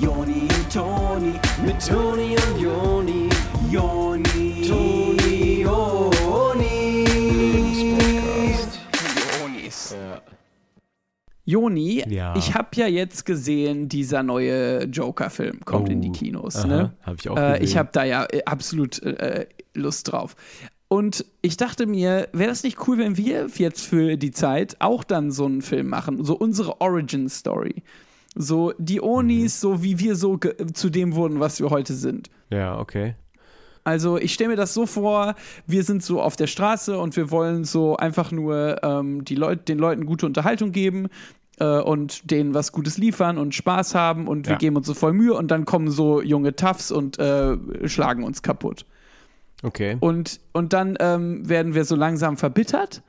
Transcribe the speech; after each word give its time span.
Joni 0.00 0.42
und 0.42 0.72
Toni, 0.72 1.32
mit 1.64 1.86
Toni 1.86 2.36
und 2.36 2.60
Joni, 2.60 3.28
Joni, 3.70 4.66
Toni, 4.68 5.62
Joni. 5.62 7.04
Jonis. 9.40 9.96
Joni, 11.46 12.04
Ja. 12.08 12.34
ich 12.36 12.54
habe 12.54 12.68
ja 12.76 12.86
jetzt 12.86 13.26
gesehen, 13.26 13.88
dieser 13.88 14.22
neue 14.22 14.84
Joker-Film 14.84 15.60
kommt 15.64 15.88
Oh, 15.88 15.92
in 15.92 16.00
die 16.00 16.10
Kinos. 16.12 16.56
aha, 16.56 16.66
ne? 16.66 16.92
hab 17.02 17.16
ich 17.18 17.28
auch 17.28 17.36
äh, 17.36 17.62
Ich 17.62 17.76
habe 17.76 17.90
da 17.92 18.04
ja 18.04 18.24
äh, 18.24 18.42
absolut 18.46 19.02
äh, 19.02 19.46
Lust 19.74 20.10
drauf. 20.10 20.34
Und 20.88 21.24
ich 21.42 21.56
dachte 21.56 21.86
mir, 21.86 22.28
wäre 22.32 22.48
das 22.50 22.62
nicht 22.62 22.86
cool, 22.86 22.98
wenn 22.98 23.16
wir 23.16 23.46
jetzt 23.56 23.80
für 23.86 24.16
die 24.16 24.30
Zeit 24.30 24.76
auch 24.80 25.04
dann 25.04 25.30
so 25.32 25.44
einen 25.46 25.60
Film 25.62 25.88
machen, 25.88 26.24
so 26.24 26.34
unsere 26.36 26.80
Origin-Story. 26.80 27.82
So 28.34 28.72
die 28.78 29.00
Onis, 29.00 29.60
so 29.60 29.82
wie 29.82 29.98
wir 29.98 30.16
so 30.16 30.38
zu 30.72 30.90
dem 30.90 31.14
wurden, 31.14 31.40
was 31.40 31.60
wir 31.60 31.70
heute 31.70 31.94
sind. 31.94 32.30
Ja, 32.50 32.78
okay. 32.78 33.14
Also 33.84 34.16
ich 34.16 34.32
stelle 34.32 34.50
mir 34.50 34.56
das 34.56 34.72
so 34.72 34.86
vor, 34.86 35.34
wir 35.66 35.84
sind 35.84 36.02
so 36.02 36.22
auf 36.22 36.36
der 36.36 36.46
Straße 36.46 36.98
und 36.98 37.16
wir 37.16 37.30
wollen 37.30 37.64
so 37.64 37.96
einfach 37.96 38.32
nur 38.32 38.82
ähm, 38.82 39.24
die 39.24 39.34
Leut 39.34 39.68
den 39.68 39.78
Leuten 39.78 40.06
gute 40.06 40.24
Unterhaltung 40.24 40.72
geben 40.72 41.08
äh, 41.58 41.78
und 41.80 42.30
denen 42.30 42.54
was 42.54 42.72
Gutes 42.72 42.96
liefern 42.96 43.36
und 43.36 43.54
Spaß 43.54 43.94
haben 43.94 44.26
und 44.26 44.46
wir 44.46 44.52
Ja. 44.52 44.58
geben 44.58 44.76
uns 44.76 44.86
so 44.86 44.94
voll 44.94 45.12
Mühe 45.12 45.34
und 45.34 45.50
dann 45.50 45.66
kommen 45.66 45.90
so 45.90 46.22
junge 46.22 46.56
Toughs 46.56 46.90
und 46.90 47.18
äh, 47.18 47.56
schlagen 47.86 48.24
uns 48.24 48.40
kaputt. 48.42 48.86
Okay. 49.62 49.96
Und, 50.00 50.40
und 50.52 50.72
dann 50.72 50.96
ähm, 51.00 51.46
werden 51.48 51.74
wir 51.74 51.84
so 51.84 51.94
langsam 51.94 52.36
verbittert. 52.38 53.02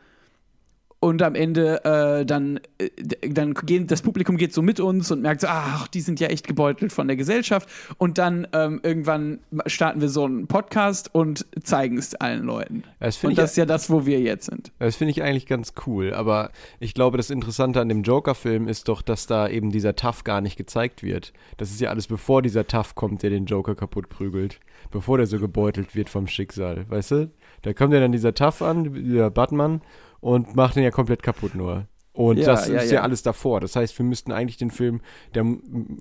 Und 1.05 1.21
am 1.21 1.35
Ende 1.35 1.85
äh, 1.85 2.25
dann, 2.25 2.59
äh, 2.79 2.89
dann 3.29 3.53
gehen, 3.53 3.85
das 3.85 4.01
Publikum 4.01 4.37
geht 4.37 4.55
so 4.55 4.63
mit 4.63 4.79
uns 4.79 5.11
und 5.11 5.21
merkt 5.21 5.41
so, 5.41 5.47
ach, 5.47 5.87
die 5.87 6.01
sind 6.01 6.19
ja 6.19 6.29
echt 6.29 6.47
gebeutelt 6.47 6.91
von 6.91 7.05
der 7.05 7.15
Gesellschaft. 7.15 7.69
Und 7.99 8.17
dann 8.17 8.47
ähm, 8.53 8.79
irgendwann 8.81 9.37
starten 9.67 10.01
wir 10.01 10.09
so 10.09 10.25
einen 10.25 10.47
Podcast 10.47 11.13
und 11.13 11.45
zeigen 11.63 11.99
es 11.99 12.15
allen 12.15 12.43
Leuten. 12.43 12.85
Das 12.99 13.23
Und 13.23 13.29
ich, 13.29 13.37
das 13.37 13.51
ist 13.51 13.57
ja 13.57 13.67
das, 13.67 13.91
wo 13.91 14.07
wir 14.07 14.19
jetzt 14.19 14.47
sind. 14.47 14.71
das 14.79 14.95
finde 14.95 15.11
ich 15.11 15.21
eigentlich 15.21 15.45
ganz 15.45 15.73
cool. 15.85 16.11
Aber 16.11 16.49
ich 16.79 16.95
glaube, 16.95 17.17
das 17.17 17.29
Interessante 17.29 17.81
an 17.81 17.89
dem 17.89 18.01
Joker-Film 18.01 18.67
ist 18.67 18.89
doch, 18.89 19.03
dass 19.03 19.27
da 19.27 19.47
eben 19.47 19.69
dieser 19.69 19.95
Tough 19.95 20.23
gar 20.23 20.41
nicht 20.41 20.57
gezeigt 20.57 21.03
wird. 21.03 21.33
Das 21.57 21.69
ist 21.69 21.79
ja 21.81 21.91
alles 21.91 22.07
bevor 22.07 22.41
dieser 22.41 22.65
Tough 22.65 22.95
kommt, 22.95 23.21
der 23.21 23.29
den 23.29 23.45
Joker 23.45 23.75
kaputt 23.75 24.09
prügelt. 24.09 24.59
Bevor 24.89 25.19
der 25.19 25.27
so 25.27 25.37
gebeutelt 25.37 25.93
wird 25.93 26.09
vom 26.09 26.25
Schicksal. 26.25 26.85
Weißt 26.89 27.11
du? 27.11 27.29
Da 27.61 27.73
kommt 27.73 27.93
ja 27.93 27.99
dann 27.99 28.11
dieser 28.11 28.33
Tough 28.33 28.63
an, 28.63 28.91
dieser 28.91 29.29
Batman, 29.29 29.81
und 30.25 30.55
macht 30.55 30.75
den 30.75 30.83
ja 30.83 30.89
komplett 30.91 31.21
kaputt 31.21 31.53
nur. 31.53 31.85
Und 32.13 32.37
Ja, 32.37 32.45
das 32.47 32.67
ja, 32.67 32.77
ist 32.79 32.89
ja, 32.91 32.95
ja. 32.95 33.01
alles 33.01 33.21
davor. 33.21 33.59
Das 33.61 33.75
heißt, 33.75 33.97
wir 33.99 34.05
müssten 34.05 34.31
eigentlich 34.31 34.57
den 34.57 34.71
Film, 34.71 35.01
der 35.35 35.45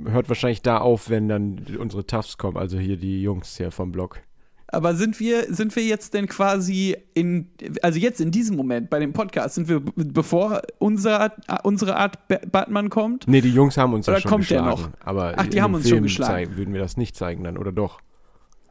hört 0.07 0.29
wahrscheinlich 0.29 0.63
da 0.63 0.79
auf, 0.79 1.11
wenn 1.11 1.29
dann 1.29 1.61
unsere 1.79 2.07
Toughs 2.07 2.39
kommen, 2.39 2.57
also 2.57 2.79
hier 2.79 2.97
die 2.97 3.21
Jungs 3.21 3.57
hier 3.57 3.71
vom 3.71 3.93
Block. 3.93 4.21
Aber 4.69 4.95
sind 4.95 5.21
wir, 5.21 5.53
sind 5.53 5.77
wir 5.77 5.83
jetzt 5.85 6.15
denn 6.15 6.27
quasi 6.27 6.97
in, 7.15 7.49
also 7.83 7.99
jetzt 7.99 8.21
in 8.21 8.31
diesem 8.31 8.57
Moment 8.57 8.89
bei 8.91 8.99
dem 8.99 9.13
Podcast, 9.13 9.57
sind 9.57 9.69
wir, 9.69 9.81
bevor 9.95 10.63
unsere, 10.79 11.33
unsere 11.63 11.97
Art 11.97 12.27
Ba- 12.29 12.41
Batman 12.51 12.89
kommt? 12.91 13.29
Nee, 13.29 13.41
die 13.43 13.51
Jungs 13.53 13.77
haben 13.77 13.93
uns 13.93 14.09
Oder 14.09 14.17
ja 14.17 14.21
schon 14.23 14.31
kommt 14.31 14.49
der 14.51 14.63
geschlagen. 14.63 14.83
noch? 14.83 15.07
Aber 15.07 15.35
Ach, 15.37 15.47
die 15.47 15.61
haben 15.61 15.75
uns 15.75 15.85
schon 15.85 15.97
Film 15.97 16.03
geschlagen. 16.05 16.33
Zeigen, 16.33 16.57
würden 16.57 16.73
wir 16.75 16.81
das 16.81 16.97
nicht 16.97 17.15
zeigen 17.15 17.45
dann, 17.45 17.59
oder 17.59 17.73
doch? 17.73 18.01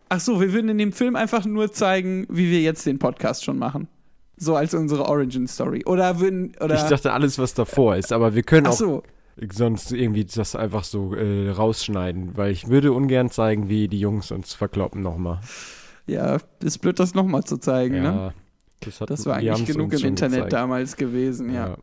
Ach 0.10 0.20
so, 0.20 0.42
wir 0.42 0.52
würden 0.52 0.70
in 0.70 0.78
dem 0.78 0.94
Film 0.94 1.16
einfach 1.16 1.46
nur 1.46 1.72
zeigen, 1.72 2.26
wie 2.30 2.50
wir 2.50 2.62
jetzt 2.62 2.86
den 2.86 3.00
Podcast 3.00 3.44
schon 3.46 3.58
machen. 3.60 3.88
So 4.38 4.56
als 4.56 4.74
unsere 4.74 5.06
Origin 5.06 5.48
Story. 5.48 5.84
Oder 5.86 6.20
würden, 6.20 6.54
oder. 6.60 6.76
Ich 6.76 6.84
dachte 6.84 7.14
alles, 7.14 7.38
was 7.38 7.54
davor 7.54 7.96
ist, 7.96 8.12
aber 8.12 8.36
wir 8.36 8.44
können 8.44 8.68
ach 8.68 8.72
auch 8.72 8.78
so. 8.78 9.04
sonst 9.52 9.92
irgendwie 9.92 10.26
das 10.26 10.56
einfach 10.56 10.84
so 10.84 11.14
äh, 11.16 11.50
rausschneiden, 11.50 12.36
weil 12.36 12.52
ich 12.52 12.68
würde 12.68 12.92
ungern 12.94 13.30
zeigen, 13.30 13.70
wie 13.70 13.88
die 13.88 14.00
Jungs 14.00 14.32
uns 14.32 14.54
verkloppen 14.54 15.02
nochmal. 15.02 15.40
Ja, 16.08 16.38
ist 16.62 16.80
blöd, 16.80 17.00
das 17.00 17.14
nochmal 17.14 17.44
zu 17.44 17.58
zeigen, 17.58 18.02
ne? 18.02 18.04
Ja, 18.04 18.34
das, 18.82 19.02
hat, 19.02 19.10
Das 19.10 19.26
war 19.26 19.38
eigentlich 19.38 19.66
genug 19.68 19.94
im 19.94 20.06
Internet 20.06 20.36
gezeigt. 20.36 20.54
damals 20.54 20.98
gewesen, 20.98 21.54
ja. 21.54 21.78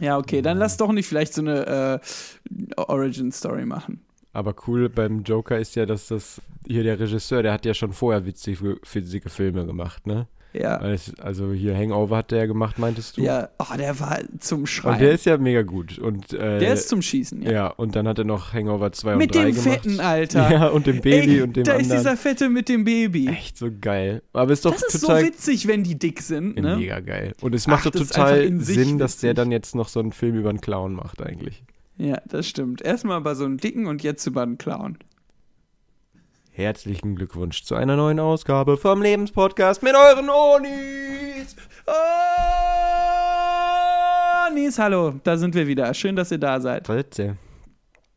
Ja, 0.00 0.16
okay, 0.18 0.42
dann 0.42 0.58
lass 0.58 0.76
doch 0.76 0.92
nicht 0.92 1.08
vielleicht 1.08 1.34
so 1.34 1.42
eine 1.42 2.00
äh, 2.46 2.74
Origin 2.76 3.32
Story 3.32 3.66
machen. 3.66 4.00
Aber 4.32 4.54
cool 4.66 4.88
beim 4.88 5.24
Joker 5.24 5.58
ist 5.58 5.74
ja, 5.74 5.86
dass 5.86 6.08
das 6.08 6.40
hier 6.66 6.84
der 6.84 7.00
Regisseur, 7.00 7.42
der 7.42 7.52
hat 7.52 7.64
ja 7.66 7.74
schon 7.74 7.92
vorher 7.92 8.24
witzige, 8.24 8.78
witzige 8.92 9.28
Filme 9.28 9.66
gemacht, 9.66 10.06
ne? 10.06 10.28
Ja. 10.54 10.80
Also 11.18 11.52
hier 11.52 11.76
Hangover 11.76 12.16
hat 12.16 12.30
der 12.30 12.46
gemacht, 12.46 12.78
meintest 12.78 13.16
du? 13.16 13.22
Ja, 13.22 13.50
oh, 13.58 13.76
der 13.76 14.00
war 14.00 14.18
zum 14.40 14.66
Schreien. 14.66 14.94
Und 14.94 15.00
der 15.02 15.12
ist 15.12 15.26
ja 15.26 15.36
mega 15.36 15.62
gut. 15.62 15.98
Und, 15.98 16.32
äh, 16.32 16.58
Der 16.58 16.72
ist 16.72 16.88
zum 16.88 17.02
Schießen, 17.02 17.42
ja. 17.42 17.50
ja. 17.52 17.66
und 17.68 17.94
dann 17.94 18.08
hat 18.08 18.18
er 18.18 18.24
noch 18.24 18.54
Hangover 18.54 18.90
2 18.90 19.16
mit 19.16 19.36
und 19.36 19.42
3 19.42 19.46
dem 19.50 19.54
gemacht. 19.54 19.80
Fetten, 19.82 20.00
Alter. 20.00 20.50
Ja, 20.50 20.68
und 20.68 20.86
dem 20.86 21.00
Baby 21.00 21.36
Ey, 21.36 21.42
und 21.42 21.56
dem 21.56 21.64
da 21.64 21.72
anderen. 21.72 21.90
ist 21.90 21.98
dieser 21.98 22.16
Fette 22.16 22.48
mit 22.48 22.68
dem 22.68 22.84
Baby. 22.84 23.28
Echt 23.28 23.58
so 23.58 23.68
geil. 23.80 24.22
Aber 24.32 24.52
ist 24.52 24.64
doch 24.64 24.72
Das 24.72 24.82
ist 24.94 25.00
total 25.02 25.20
so 25.20 25.26
witzig, 25.26 25.68
wenn 25.68 25.84
die 25.84 25.98
dick 25.98 26.22
sind, 26.22 26.56
ne? 26.56 26.76
mega 26.76 27.00
geil. 27.00 27.34
Und 27.42 27.54
es 27.54 27.66
macht 27.66 27.86
Ach, 27.86 27.90
doch 27.90 28.00
total 28.06 28.44
Sinn, 28.60 28.98
dass 28.98 29.18
der 29.18 29.30
witzig. 29.30 29.36
dann 29.36 29.52
jetzt 29.52 29.74
noch 29.74 29.88
so 29.88 30.00
einen 30.00 30.12
Film 30.12 30.34
über 30.36 30.48
einen 30.48 30.60
Clown 30.62 30.94
macht 30.94 31.22
eigentlich. 31.22 31.62
Ja, 31.98 32.20
das 32.26 32.48
stimmt. 32.48 32.80
Erstmal 32.80 33.20
bei 33.20 33.34
so 33.34 33.44
einem 33.44 33.58
Dicken 33.58 33.86
und 33.86 34.02
jetzt 34.02 34.24
über 34.26 34.42
einen 34.42 34.56
Clown. 34.56 34.98
Herzlichen 36.58 37.14
Glückwunsch 37.14 37.62
zu 37.62 37.76
einer 37.76 37.94
neuen 37.94 38.18
Ausgabe 38.18 38.78
vom 38.78 39.00
Lebenspodcast 39.00 39.80
mit 39.84 39.94
euren 39.94 40.28
Onis. 40.28 41.54
Nies, 44.52 44.76
hallo, 44.76 45.14
da 45.22 45.36
sind 45.36 45.54
wir 45.54 45.68
wieder. 45.68 45.94
Schön, 45.94 46.16
dass 46.16 46.32
ihr 46.32 46.38
da 46.38 46.58
seid. 46.58 46.88
Dritte. 46.88 47.36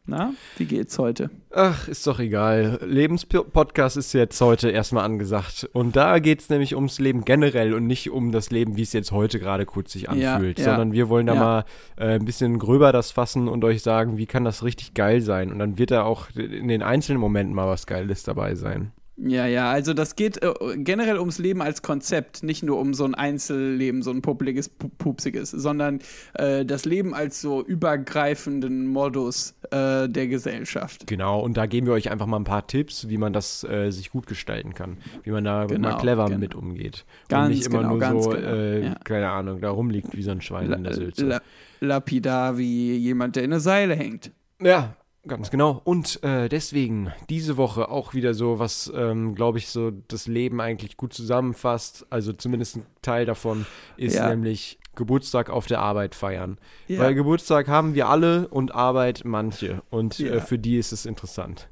Na, 0.07 0.33
wie 0.57 0.65
geht's 0.65 0.97
heute? 0.97 1.29
Ach, 1.51 1.87
ist 1.87 2.07
doch 2.07 2.19
egal. 2.19 2.79
Lebenspodcast 2.83 3.97
ist 3.97 4.13
jetzt 4.13 4.41
heute 4.41 4.69
erstmal 4.71 5.05
angesagt. 5.05 5.69
Und 5.73 5.95
da 5.95 6.17
geht 6.17 6.41
es 6.41 6.49
nämlich 6.49 6.75
ums 6.75 6.99
Leben 6.99 7.23
generell 7.23 7.73
und 7.75 7.85
nicht 7.85 8.09
um 8.09 8.31
das 8.31 8.49
Leben, 8.49 8.75
wie 8.77 8.81
es 8.81 8.93
jetzt 8.93 9.11
heute 9.11 9.39
gerade 9.39 9.65
kurz 9.67 9.91
sich 9.93 10.03
Ja, 10.03 10.09
anfühlt. 10.35 10.57
ja. 10.57 10.65
Sondern 10.65 10.91
wir 10.91 11.07
wollen 11.09 11.27
da 11.27 11.35
Ja. 11.35 11.39
mal 11.39 11.65
äh, 11.97 12.15
ein 12.15 12.25
bisschen 12.25 12.57
gröber 12.57 12.91
das 12.91 13.11
fassen 13.11 13.47
und 13.47 13.63
euch 13.63 13.83
sagen, 13.83 14.17
wie 14.17 14.25
kann 14.25 14.43
das 14.43 14.63
richtig 14.63 14.95
geil 14.95 15.21
sein. 15.21 15.51
Und 15.51 15.59
dann 15.59 15.77
wird 15.77 15.91
da 15.91 16.03
auch 16.03 16.29
in 16.35 16.67
den 16.67 16.81
einzelnen 16.81 17.19
Momenten 17.21 17.53
mal 17.55 17.67
was 17.67 17.85
Geiles 17.85 18.23
dabei 18.23 18.55
sein. 18.55 18.91
Ja, 19.23 19.45
ja, 19.45 19.69
also 19.69 19.93
das 19.93 20.15
geht 20.15 20.41
äh, 20.41 20.51
generell 20.77 21.19
ums 21.19 21.37
Leben 21.37 21.61
als 21.61 21.83
Konzept, 21.83 22.41
nicht 22.41 22.63
nur 22.63 22.79
um 22.79 22.95
so 22.95 23.05
ein 23.05 23.13
Einzelleben, 23.13 24.01
so 24.01 24.09
ein 24.09 24.23
puppeliges, 24.23 24.71
pu- 24.71 24.89
pupsiges, 24.97 25.51
sondern 25.51 25.99
äh, 26.33 26.65
das 26.65 26.85
Leben 26.85 27.13
als 27.13 27.39
so 27.39 27.63
übergreifenden 27.63 28.87
Modus 28.87 29.53
äh, 29.69 30.09
der 30.09 30.27
Gesellschaft. 30.27 31.05
Genau, 31.05 31.39
und 31.39 31.55
da 31.57 31.67
geben 31.67 31.85
wir 31.85 31.93
euch 31.93 32.09
einfach 32.09 32.25
mal 32.25 32.37
ein 32.39 32.45
paar 32.45 32.65
Tipps, 32.65 33.09
wie 33.09 33.17
man 33.17 33.31
das 33.31 33.63
äh, 33.63 33.91
sich 33.91 34.09
gut 34.09 34.25
gestalten 34.25 34.73
kann, 34.73 34.97
wie 35.23 35.29
man 35.29 35.43
da 35.43 35.65
Genau, 35.65 35.89
mal 35.89 35.97
clever 35.99 36.25
genau. 36.25 36.39
mit 36.39 36.55
umgeht. 36.55 37.05
Ganz 37.29 37.45
und 37.49 37.53
nicht 37.55 37.67
immer 37.67 37.79
genau, 37.79 37.89
nur 37.91 37.99
ganz 37.99 38.23
so, 38.23 38.29
genau, 38.31 38.47
äh, 38.47 38.85
ja. 38.85 38.95
keine 39.03 39.29
Ahnung, 39.29 39.61
da 39.61 39.69
rumliegt 39.69 40.15
wie 40.17 40.23
so 40.23 40.31
ein 40.31 40.41
Schwein 40.41 40.71
in 40.71 40.83
der 40.83 40.93
Sülze. 40.93 41.25
La 41.25 41.41
lapidar 41.79 42.57
wie 42.57 42.95
jemand, 42.97 43.35
der 43.35 43.43
in 43.43 43.51
eine 43.53 43.59
Seile 43.59 43.95
hängt. 43.95 44.31
Ja, 44.61 44.95
ganz 45.27 45.51
genau. 45.51 45.81
Und 45.83 46.23
äh, 46.23 46.49
deswegen 46.49 47.11
diese 47.29 47.57
Woche 47.57 47.89
auch 47.89 48.13
wieder 48.13 48.33
so, 48.33 48.59
was, 48.59 48.91
ähm, 48.95 49.35
glaube 49.35 49.57
ich, 49.59 49.67
so 49.69 49.91
das 50.07 50.27
Leben 50.27 50.59
eigentlich 50.61 50.97
gut 50.97 51.13
zusammenfasst. 51.13 52.05
Also 52.09 52.33
zumindest 52.33 52.77
ein 52.77 52.85
Teil 53.01 53.25
davon 53.25 53.65
ist 53.97 54.15
Ja. 54.15 54.29
nämlich 54.29 54.79
Geburtstag 54.95 55.49
auf 55.49 55.67
der 55.67 55.79
Arbeit 55.79 56.15
feiern. 56.15 56.57
Ja. 56.87 56.99
Weil 56.99 57.15
Geburtstag 57.15 57.67
haben 57.67 57.95
wir 57.95 58.09
alle 58.09 58.47
und 58.49 58.75
Arbeit 58.75 59.21
manche. 59.23 59.81
Und 59.89 60.19
Ja. 60.19 60.33
äh, 60.35 60.41
für 60.41 60.59
die 60.59 60.77
ist 60.77 60.91
es 60.91 61.05
interessant. 61.05 61.69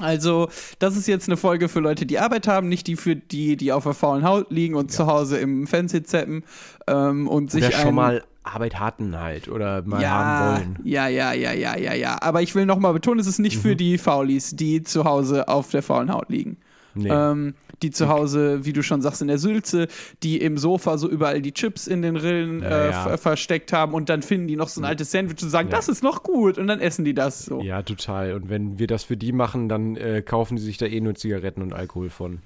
Also, 0.00 0.48
das 0.78 0.96
ist 0.96 1.08
jetzt 1.08 1.28
eine 1.28 1.36
Folge 1.36 1.68
für 1.68 1.80
Leute, 1.80 2.06
die 2.06 2.18
Arbeit 2.18 2.46
haben, 2.46 2.68
nicht 2.68 2.86
die 2.86 2.96
für 2.96 3.16
die, 3.16 3.56
die 3.56 3.72
auf 3.72 3.84
der 3.84 3.94
faulen 3.94 4.24
Haut 4.24 4.50
liegen 4.50 4.74
und 4.74 4.92
zu 4.92 5.06
Hause 5.06 5.38
im 5.38 5.66
Fernsehen 5.66 6.04
zappen 6.04 6.44
ähm, 6.86 7.28
und 7.28 7.50
sich 7.50 7.64
Oder 7.66 7.76
schon 7.76 7.94
mal 7.94 8.22
Arbeit 8.44 8.80
hatten 8.80 9.18
halt 9.18 9.48
oder 9.48 9.82
mal 9.82 10.00
ja, 10.00 10.08
haben 10.08 10.56
wollen. 10.56 10.78
Ja, 10.84 11.06
ja, 11.08 11.32
ja, 11.32 11.52
ja, 11.52 11.76
ja, 11.76 11.92
ja. 11.94 12.18
Aber 12.22 12.40
ich 12.40 12.54
will 12.54 12.64
nochmal 12.64 12.94
betonen, 12.94 13.20
es 13.20 13.26
ist 13.26 13.38
nicht 13.38 13.56
Mhm. 13.58 13.60
für 13.60 13.76
die 13.76 13.98
Faulis, 13.98 14.56
die 14.56 14.82
zu 14.82 15.04
Hause 15.04 15.48
auf 15.48 15.70
der 15.70 15.82
faulen 15.82 16.10
Haut 16.12 16.30
liegen. 16.30 16.56
Nee. 16.98 17.08
Ähm, 17.10 17.54
die 17.82 17.90
zu 17.90 18.08
Hause, 18.08 18.64
wie 18.64 18.72
du 18.72 18.82
schon 18.82 19.02
sagst, 19.02 19.22
in 19.22 19.28
der 19.28 19.38
Sülze, 19.38 19.86
die 20.22 20.40
im 20.40 20.58
Sofa 20.58 20.98
so 20.98 21.08
überall 21.08 21.40
die 21.40 21.52
Chips 21.52 21.86
in 21.86 22.02
den 22.02 22.16
Rillen 22.16 22.62
äh, 22.62 22.90
ja. 22.90 22.92
ver 23.04 23.18
versteckt 23.18 23.72
haben 23.72 23.94
und 23.94 24.08
dann 24.08 24.22
finden 24.22 24.48
die 24.48 24.56
noch 24.56 24.68
so 24.68 24.80
ein 24.80 24.84
altes 24.84 25.10
Sandwich 25.12 25.42
und 25.42 25.50
sagen, 25.50 25.68
Ja. 25.70 25.76
das 25.76 25.88
ist 25.88 26.02
noch 26.02 26.22
gut 26.22 26.58
und 26.58 26.66
dann 26.66 26.80
essen 26.80 27.04
die 27.04 27.14
das 27.14 27.44
so. 27.44 27.60
Ja, 27.60 27.82
total. 27.82 28.34
Und 28.34 28.48
wenn 28.50 28.78
wir 28.78 28.86
das 28.88 29.04
für 29.04 29.16
die 29.16 29.32
machen, 29.32 29.68
dann 29.68 29.96
äh, 29.96 30.22
kaufen 30.22 30.56
die 30.56 30.62
sich 30.62 30.76
da 30.78 30.86
eh 30.86 31.00
nur 31.00 31.14
Zigaretten 31.14 31.62
und 31.62 31.72
Alkohol 31.72 32.10
von. 32.10 32.40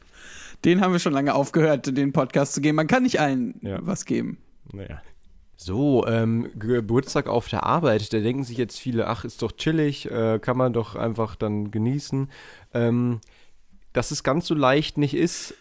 Den 0.64 0.81
haben 0.81 0.93
wir 0.93 1.00
schon 1.00 1.12
lange 1.12 1.34
aufgehört, 1.34 1.96
den 1.96 2.12
Podcast 2.12 2.55
zu 2.55 2.60
geben. 2.60 2.76
Man 2.76 2.87
kann 2.87 3.02
nicht 3.02 3.19
allen 3.20 3.55
Ja. 3.62 3.78
was 3.82 4.05
geben. 4.05 4.38
Naja. 4.72 5.00
So, 5.56 6.05
ähm, 6.08 6.48
Geburtstag 6.58 7.28
auf 7.28 7.48
der 7.48 7.62
Arbeit, 7.64 8.12
da 8.12 8.19
denken 8.19 8.43
sich 8.43 8.56
jetzt 8.56 8.81
viele, 8.81 9.06
ach, 9.06 9.25
ist 9.25 9.43
doch 9.43 9.52
chillig, 9.52 10.10
äh, 10.10 10.40
kann 10.40 10.56
man 10.56 10.72
doch 10.72 10.96
einfach 10.96 11.37
dann 11.37 11.70
genießen. 11.70 12.28
Ähm, 12.75 13.20
dass 13.92 14.10
es 14.10 14.22
ganz 14.22 14.46
so 14.46 14.54
leicht 14.54 14.98
nicht 14.98 15.14
ist, 15.14 15.54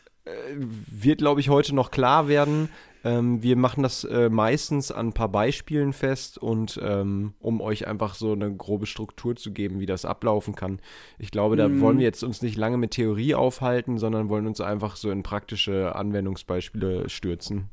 wird, 0.55 1.19
glaube 1.19 1.41
ich, 1.41 1.49
heute 1.49 1.73
noch 1.73 1.91
klar 1.91 2.27
werden. 2.27 2.69
Ähm, 3.03 3.41
wir 3.41 3.55
machen 3.55 3.81
das 3.81 4.03
äh, 4.03 4.29
meistens 4.29 4.91
an 4.91 5.07
ein 5.07 5.13
paar 5.13 5.29
Beispielen 5.29 5.91
fest 5.91 6.37
und 6.37 6.79
ähm, 6.83 7.33
um 7.39 7.59
euch 7.59 7.87
einfach 7.87 8.13
so 8.13 8.33
eine 8.33 8.53
grobe 8.55 8.85
Struktur 8.85 9.35
zu 9.35 9.51
geben, 9.51 9.79
wie 9.79 9.87
das 9.87 10.05
ablaufen 10.05 10.53
kann. 10.55 10.79
Ich 11.17 11.31
glaube, 11.31 11.55
da 11.55 11.67
Mhm. 11.67 11.81
wollen 11.81 11.97
wir 11.97 12.05
jetzt 12.05 12.23
uns 12.23 12.43
nicht 12.43 12.57
lange 12.57 12.77
mit 12.77 12.91
Theorie 12.91 13.33
aufhalten, 13.33 13.97
sondern 13.97 14.29
wollen 14.29 14.45
uns 14.45 14.61
einfach 14.61 14.95
so 14.95 15.09
in 15.09 15.23
praktische 15.23 15.95
Anwendungsbeispiele 15.95 17.09
stürzen. 17.09 17.69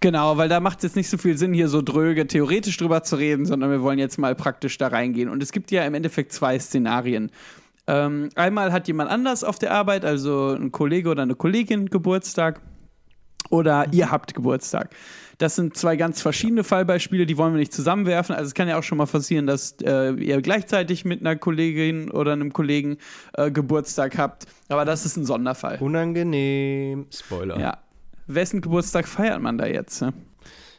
Genau, 0.00 0.36
weil 0.36 0.48
da 0.48 0.58
macht 0.58 0.78
es 0.78 0.82
jetzt 0.82 0.96
nicht 0.96 1.08
so 1.08 1.16
viel 1.16 1.38
Sinn, 1.38 1.54
hier 1.54 1.68
so 1.68 1.80
dröge 1.80 2.26
theoretisch 2.26 2.76
drüber 2.76 3.04
zu 3.04 3.14
reden, 3.14 3.46
sondern 3.46 3.70
wir 3.70 3.82
wollen 3.82 4.00
jetzt 4.00 4.18
mal 4.18 4.34
praktisch 4.34 4.76
da 4.76 4.88
reingehen. 4.88 5.28
Und 5.28 5.40
es 5.44 5.52
gibt 5.52 5.70
ja 5.70 5.84
im 5.84 5.94
Endeffekt 5.94 6.32
zwei 6.32 6.58
Szenarien. 6.58 7.30
Ähm, 7.86 8.30
einmal 8.36 8.72
hat 8.72 8.86
jemand 8.86 9.10
anders 9.10 9.42
auf 9.42 9.58
der 9.58 9.72
Arbeit, 9.72 10.04
also 10.04 10.50
ein 10.50 10.70
Kollege 10.70 11.08
oder 11.08 11.22
eine 11.22 11.34
Kollegin 11.34 11.86
Geburtstag 11.86 12.60
oder 13.50 13.86
ihr 13.92 14.10
habt 14.10 14.34
Geburtstag. 14.34 14.94
Das 15.38 15.56
sind 15.56 15.76
zwei 15.76 15.96
ganz 15.96 16.22
verschiedene 16.22 16.62
Fallbeispiele, 16.62 17.26
die 17.26 17.36
wollen 17.36 17.52
wir 17.52 17.58
nicht 17.58 17.72
zusammenwerfen. 17.72 18.34
Also 18.34 18.46
es 18.46 18.54
kann 18.54 18.68
ja 18.68 18.78
auch 18.78 18.82
schon 18.84 18.98
mal 18.98 19.06
passieren, 19.06 19.46
dass 19.46 19.76
äh, 19.82 20.12
ihr 20.12 20.40
gleichzeitig 20.40 21.04
mit 21.04 21.20
einer 21.20 21.34
Kollegin 21.34 22.10
oder 22.10 22.32
einem 22.32 22.52
Kollegen 22.52 22.98
äh, 23.32 23.50
Geburtstag 23.50 24.16
habt. 24.16 24.46
Aber 24.68 24.84
das 24.84 25.04
ist 25.04 25.16
ein 25.16 25.24
Sonderfall. 25.24 25.78
Unangenehm. 25.80 27.06
Spoiler. 27.10 27.58
Ja. 27.58 27.78
Wessen 28.28 28.60
Geburtstag 28.60 29.08
feiert 29.08 29.42
man 29.42 29.58
da 29.58 29.66
jetzt? 29.66 30.00
Ne? 30.00 30.12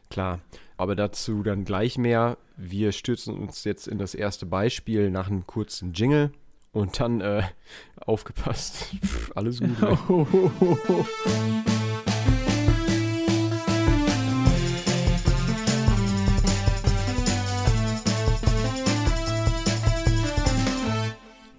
Klar. 0.09 0.39
Aber 0.77 0.95
dazu 0.95 1.43
dann 1.43 1.65
gleich 1.65 1.97
mehr. 1.97 2.37
Wir 2.55 2.91
stürzen 2.91 3.37
uns 3.37 3.65
jetzt 3.65 3.87
in 3.87 3.97
das 3.97 4.15
erste 4.15 4.45
Beispiel 4.45 5.11
nach 5.11 5.27
einem 5.27 5.45
kurzen 5.45 5.93
Jingle 5.93 6.31
und 6.73 6.99
dann 6.99 7.21
äh, 7.21 7.43
aufgepasst. 8.05 8.93
Pff, 9.01 9.31
alles 9.35 9.59
gut. 9.61 9.79
ne? 9.81 9.97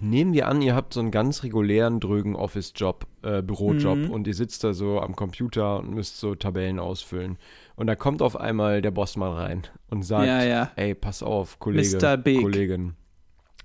Nehmen 0.01 0.33
wir 0.33 0.47
an, 0.47 0.61
ihr 0.61 0.75
habt 0.75 0.93
so 0.93 0.99
einen 0.99 1.09
ganz 1.09 1.41
regulären, 1.43 1.99
drögen 1.99 2.35
Office-Job, 2.35 3.07
äh, 3.23 3.41
Bürojob 3.41 3.97
Mhm. 3.97 4.11
und 4.11 4.27
ihr 4.27 4.35
sitzt 4.35 4.63
da 4.63 4.73
so 4.73 4.99
am 5.01 5.15
Computer 5.15 5.79
und 5.79 5.91
müsst 5.93 6.19
so 6.19 6.35
Tabellen 6.35 6.79
ausfüllen. 6.79 7.37
Und 7.75 7.87
da 7.87 7.95
kommt 7.95 8.21
auf 8.21 8.39
einmal 8.39 8.81
der 8.81 8.91
Boss 8.91 9.17
mal 9.17 9.31
rein 9.33 9.63
und 9.89 10.03
sagt, 10.03 10.27
Ja, 10.27 10.43
ja. 10.43 10.71
ey, 10.75 10.93
pass 10.93 11.23
auf, 11.23 11.59
Kollege, 11.59 11.97
Mr. 11.97 12.17
Big. 12.17 12.41
Kollegin. 12.41 12.93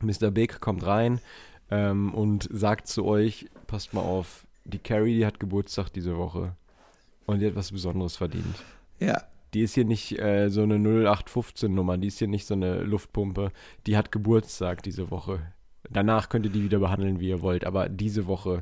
Mr. 0.03 0.31
Big 0.31 0.61
kommt 0.61 0.87
rein 0.87 1.21
ähm, 1.71 2.15
und 2.15 2.49
sagt 2.51 2.87
zu 2.89 3.05
euch, 3.05 3.47
passt 3.67 3.95
mal 3.95 4.03
auf, 4.03 4.47
die 4.65 4.79
Carrie, 4.79 5.17
die 5.17 5.27
hat 5.27 5.41
Geburtstag 5.41 5.91
diese 5.91 6.17
Woche 6.17 6.55
und 7.27 7.41
die 7.41 7.47
hat 7.47 7.57
was 7.57 7.73
Besonderes 7.73 8.17
verdient. 8.17 8.57
Ja. 8.99 9.23
Die 9.55 9.63
ist 9.63 9.75
hier 9.75 9.85
nicht 9.85 10.17
äh, 10.19 10.49
so 10.49 10.63
eine 10.63 10.77
0815-Nummer, 10.77 11.99
die 11.99 12.09
ist 12.09 12.19
hier 12.19 12.29
nicht 12.29 12.47
so 12.47 12.55
eine 12.55 12.83
Luftpumpe. 12.83 13.51
Die 13.87 13.97
hat 13.97 14.13
Geburtstag 14.13 14.83
diese 14.85 15.11
Woche. 15.11 15.41
Danach 15.89 16.29
könnt 16.29 16.47
ihr 16.47 16.53
die 16.53 16.63
wieder 16.63 16.79
behandeln, 16.79 17.19
wie 17.19 17.31
ihr 17.31 17.43
wollt, 17.43 17.65
aber 17.65 17.89
diese 17.89 18.27
Woche 18.29 18.61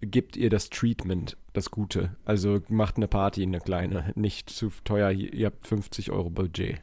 gibt 0.00 0.36
ihr 0.36 0.48
das 0.48 0.70
Treatment, 0.70 1.36
das 1.52 1.70
Gute. 1.70 2.16
Also 2.24 2.60
macht 2.68 2.96
eine 2.96 3.08
Party, 3.08 3.42
eine 3.42 3.60
kleine, 3.60 4.12
nicht 4.14 4.48
zu 4.48 4.70
teuer. 4.84 5.10
Ihr 5.10 5.46
habt 5.46 5.66
50 5.66 6.10
Euro 6.10 6.30
Budget. 6.30 6.80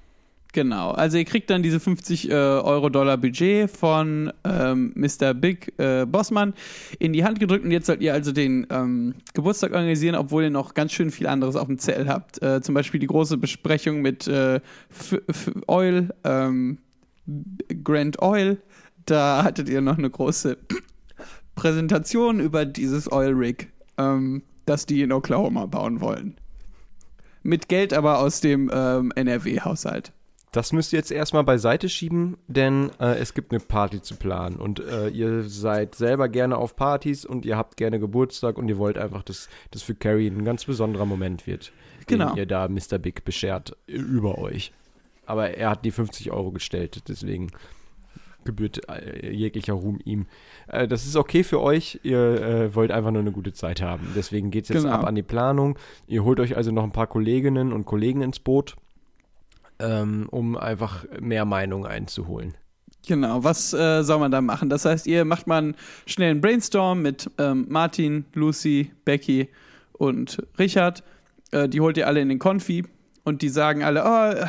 Genau, 0.54 0.92
also 0.92 1.18
ihr 1.18 1.26
kriegt 1.26 1.50
dann 1.50 1.62
diese 1.62 1.80
50 1.80 2.30
äh, 2.30 2.34
Euro 2.34 2.90
Dollar 2.90 3.18
Budget 3.18 3.70
von 3.70 4.32
ähm, 4.44 4.94
Mr. 4.96 5.34
Big 5.34 5.74
äh, 5.78 6.06
Bossmann 6.06 6.54
in 7.00 7.14
die 7.14 7.24
Hand 7.24 7.40
gedrückt 7.40 7.66
und 7.66 7.72
jetzt 7.72 7.86
sollt 7.86 8.02
ihr 8.02 8.14
also 8.14 8.32
den 8.32 8.66
ähm, 8.70 9.16
Geburtstag 9.34 9.74
organisieren, 9.74 10.16
obwohl 10.16 10.44
ihr 10.44 10.50
noch 10.50 10.74
ganz 10.74 10.94
schön 10.94 11.12
viel 11.12 11.28
anderes 11.28 11.56
auf 11.56 11.68
dem 11.68 11.78
Zettel 11.78 12.08
habt. 12.08 12.42
Äh, 12.42 12.62
zum 12.62 12.74
Beispiel 12.74 13.00
die 13.00 13.08
große 13.08 13.38
Besprechung 13.38 14.02
mit 14.02 14.28
äh, 14.28 14.62
Oil, 15.68 16.10
ähm, 16.24 16.80
Grand 17.84 18.22
Oil. 18.22 18.58
Da 19.06 19.44
hattet 19.44 19.70
ihr 19.70 19.82
noch 19.82 19.98
eine 19.98 20.10
große 20.10 20.58
Präsentation 21.56 22.40
über 22.40 22.66
dieses 22.66 23.12
Oil 23.12 23.34
Rig, 23.34 23.68
ähm, 23.98 24.44
das 24.66 24.86
die 24.86 25.02
in 25.02 25.12
Oklahoma 25.12 25.66
bauen 25.66 26.02
wollen. 26.02 26.36
Mit 27.44 27.70
Geld 27.70 27.94
aber 27.94 28.20
aus 28.20 28.42
dem 28.42 28.72
ähm, 28.74 29.12
NRW-Haushalt. 29.16 30.14
Das 30.58 30.74
müsst 30.74 30.92
ihr 30.92 30.98
jetzt 30.98 31.12
erstmal 31.12 31.44
beiseite 31.44 31.88
schieben, 31.88 32.36
denn 32.48 32.90
äh, 33.00 33.14
es 33.20 33.36
gibt 33.36 33.52
eine 33.52 33.60
Party 33.60 34.02
zu 34.02 34.16
planen 34.16 34.56
und 34.56 34.80
äh, 34.80 35.08
ihr 35.10 35.44
seid 35.44 35.94
selber 35.94 36.30
gerne 36.30 36.58
auf 36.58 36.76
Partys 36.76 37.26
und 37.26 37.46
ihr 37.46 37.56
habt 37.56 37.78
gerne 37.78 38.00
Geburtstag 38.00 38.58
und 38.58 38.68
ihr 38.68 38.80
wollt 38.80 38.98
einfach, 38.98 39.22
dass 39.22 39.50
das 39.70 39.84
für 39.84 39.94
Carrie 39.94 40.26
ein 40.26 40.44
ganz 40.46 40.66
besonderer 40.66 41.06
Moment 41.06 41.46
wird, 41.46 41.72
Genau. 42.08 42.30
den 42.30 42.38
ihr 42.38 42.46
da 42.48 42.68
Mr. 42.70 42.98
Big 42.98 43.24
beschert 43.24 43.78
über 43.86 44.40
euch. 44.40 44.72
Aber 45.28 45.52
er 45.52 45.70
hat 45.70 45.86
die 45.86 45.92
50 45.92 46.32
Euro 46.32 46.50
gestellt, 46.50 47.04
deswegen 47.08 47.52
gebührt 48.44 48.82
äh, 48.90 49.30
jeglicher 49.32 49.74
Ruhm 49.74 50.00
ihm. 50.06 50.26
Äh, 50.70 50.88
das 50.88 51.06
ist 51.06 51.18
okay 51.18 51.44
für 51.44 51.62
euch, 51.62 52.00
ihr 52.02 52.18
äh, 52.42 52.74
wollt 52.74 52.90
einfach 52.90 53.12
nur 53.12 53.22
eine 53.22 53.32
gute 53.32 53.54
Zeit 53.54 53.80
haben. 53.84 54.08
Deswegen 54.16 54.50
geht 54.50 54.64
es 54.64 54.70
jetzt 54.70 54.84
Genau. 54.86 54.96
ab 54.96 55.06
an 55.06 55.14
die 55.14 55.22
Planung. 55.22 55.78
Ihr 56.08 56.24
holt 56.24 56.40
euch 56.40 56.58
also 56.58 56.72
noch 56.72 56.84
ein 56.84 56.94
paar 56.94 57.06
Kolleginnen 57.06 57.72
und 57.74 57.86
Kollegen 57.86 58.24
ins 58.24 58.40
Boot 58.40 58.76
ähm, 59.80 60.28
um 60.30 60.58
einfach 60.58 61.06
mehr 61.20 61.46
Meinung 61.46 61.86
einzuholen. 61.86 62.54
Genau, 63.08 63.44
was 63.44 63.74
äh, 63.74 64.04
soll 64.04 64.20
man 64.20 64.32
da 64.32 64.42
machen? 64.42 64.70
Das 64.70 64.84
heißt, 64.84 65.08
ihr 65.08 65.24
macht 65.24 65.48
mal 65.48 65.60
einen 65.60 65.76
schnellen 66.06 66.42
Brainstorm 66.42 67.02
mit 67.02 67.30
ähm, 67.38 67.66
Martin, 67.70 68.26
Lucy, 68.34 68.92
Becky 69.06 69.48
und 69.94 70.44
Richard. 70.60 71.04
Äh, 71.52 71.70
die 71.70 71.80
holt 71.80 71.96
ihr 71.96 72.08
alle 72.08 72.20
in 72.20 72.28
den 72.28 72.40
Konfi 72.40 72.84
und 73.28 73.42
die 73.42 73.50
sagen 73.50 73.84
alle, 73.84 74.04
oh, 74.06 74.46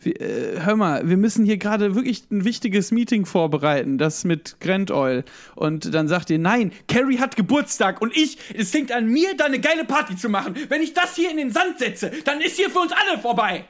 wir, 0.00 0.20
äh, 0.20 0.60
hör 0.60 0.76
mal, 0.76 1.08
wir 1.08 1.16
müssen 1.16 1.44
hier 1.44 1.58
gerade 1.58 1.94
wirklich 1.94 2.30
ein 2.30 2.44
wichtiges 2.44 2.92
Meeting 2.92 3.26
vorbereiten, 3.26 3.98
das 3.98 4.24
mit 4.24 4.56
Grand 4.60 4.90
Oil. 4.90 5.24
Und 5.54 5.94
dann 5.94 6.08
sagt 6.08 6.30
ihr, 6.30 6.38
nein, 6.38 6.72
Carrie 6.88 7.18
hat 7.18 7.36
Geburtstag 7.36 8.00
und 8.00 8.16
ich, 8.16 8.38
es 8.54 8.72
hängt 8.72 8.92
an 8.92 9.06
mir, 9.06 9.36
da 9.36 9.46
eine 9.46 9.60
geile 9.60 9.84
Party 9.84 10.16
zu 10.16 10.28
machen. 10.28 10.54
Wenn 10.68 10.82
ich 10.82 10.94
das 10.94 11.14
hier 11.14 11.30
in 11.30 11.36
den 11.36 11.52
Sand 11.52 11.78
setze, 11.78 12.10
dann 12.24 12.40
ist 12.40 12.56
hier 12.56 12.70
für 12.70 12.80
uns 12.80 12.92
alle 12.92 13.20
vorbei. 13.20 13.64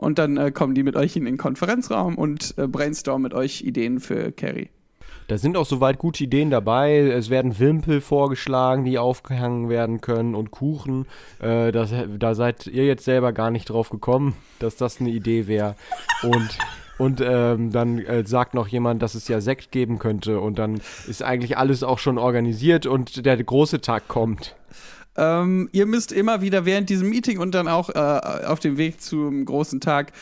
Und 0.00 0.18
dann 0.18 0.38
äh, 0.38 0.50
kommen 0.50 0.74
die 0.74 0.82
mit 0.82 0.96
euch 0.96 1.14
in 1.16 1.26
den 1.26 1.36
Konferenzraum 1.36 2.16
und 2.16 2.54
äh, 2.56 2.66
brainstormen 2.66 3.22
mit 3.22 3.34
euch 3.34 3.60
Ideen 3.60 4.00
für 4.00 4.32
Carrie. 4.32 4.70
Da 5.28 5.36
sind 5.36 5.58
auch 5.58 5.66
soweit 5.66 5.98
gute 5.98 6.24
Ideen 6.24 6.48
dabei. 6.50 7.00
Es 7.00 7.28
werden 7.28 7.58
Wimpel 7.58 8.00
vorgeschlagen, 8.00 8.86
die 8.86 8.98
aufgehangen 8.98 9.68
werden 9.68 10.00
können 10.00 10.34
und 10.34 10.50
Kuchen. 10.52 11.04
Äh, 11.38 11.70
das, 11.70 11.92
da 12.18 12.34
seid 12.34 12.66
ihr 12.66 12.86
jetzt 12.86 13.04
selber 13.04 13.34
gar 13.34 13.50
nicht 13.50 13.68
drauf 13.68 13.90
gekommen, 13.90 14.34
dass 14.58 14.76
das 14.76 15.00
eine 15.00 15.10
Idee 15.10 15.46
wäre. 15.46 15.76
Und, 16.22 16.58
und 16.96 17.20
ähm, 17.22 17.70
dann 17.70 17.98
äh, 17.98 18.26
sagt 18.26 18.54
noch 18.54 18.68
jemand, 18.68 19.02
dass 19.02 19.14
es 19.14 19.28
ja 19.28 19.42
Sekt 19.42 19.70
geben 19.70 19.98
könnte. 19.98 20.40
Und 20.40 20.58
dann 20.58 20.80
ist 21.08 21.22
eigentlich 21.22 21.58
alles 21.58 21.82
auch 21.82 21.98
schon 21.98 22.16
organisiert 22.16 22.86
und 22.86 23.26
der 23.26 23.36
große 23.36 23.82
Tag 23.82 24.08
kommt. 24.08 24.56
Ähm, 25.16 25.68
ihr 25.72 25.86
müsst 25.86 26.12
immer 26.12 26.40
wieder 26.40 26.64
während 26.64 26.88
diesem 26.88 27.08
Meeting 27.08 27.38
und 27.38 27.54
dann 27.54 27.68
auch 27.68 27.90
äh, 27.90 28.44
auf 28.46 28.60
dem 28.60 28.76
Weg 28.76 29.00
zum 29.00 29.44
großen 29.44 29.80
Tag 29.80 30.12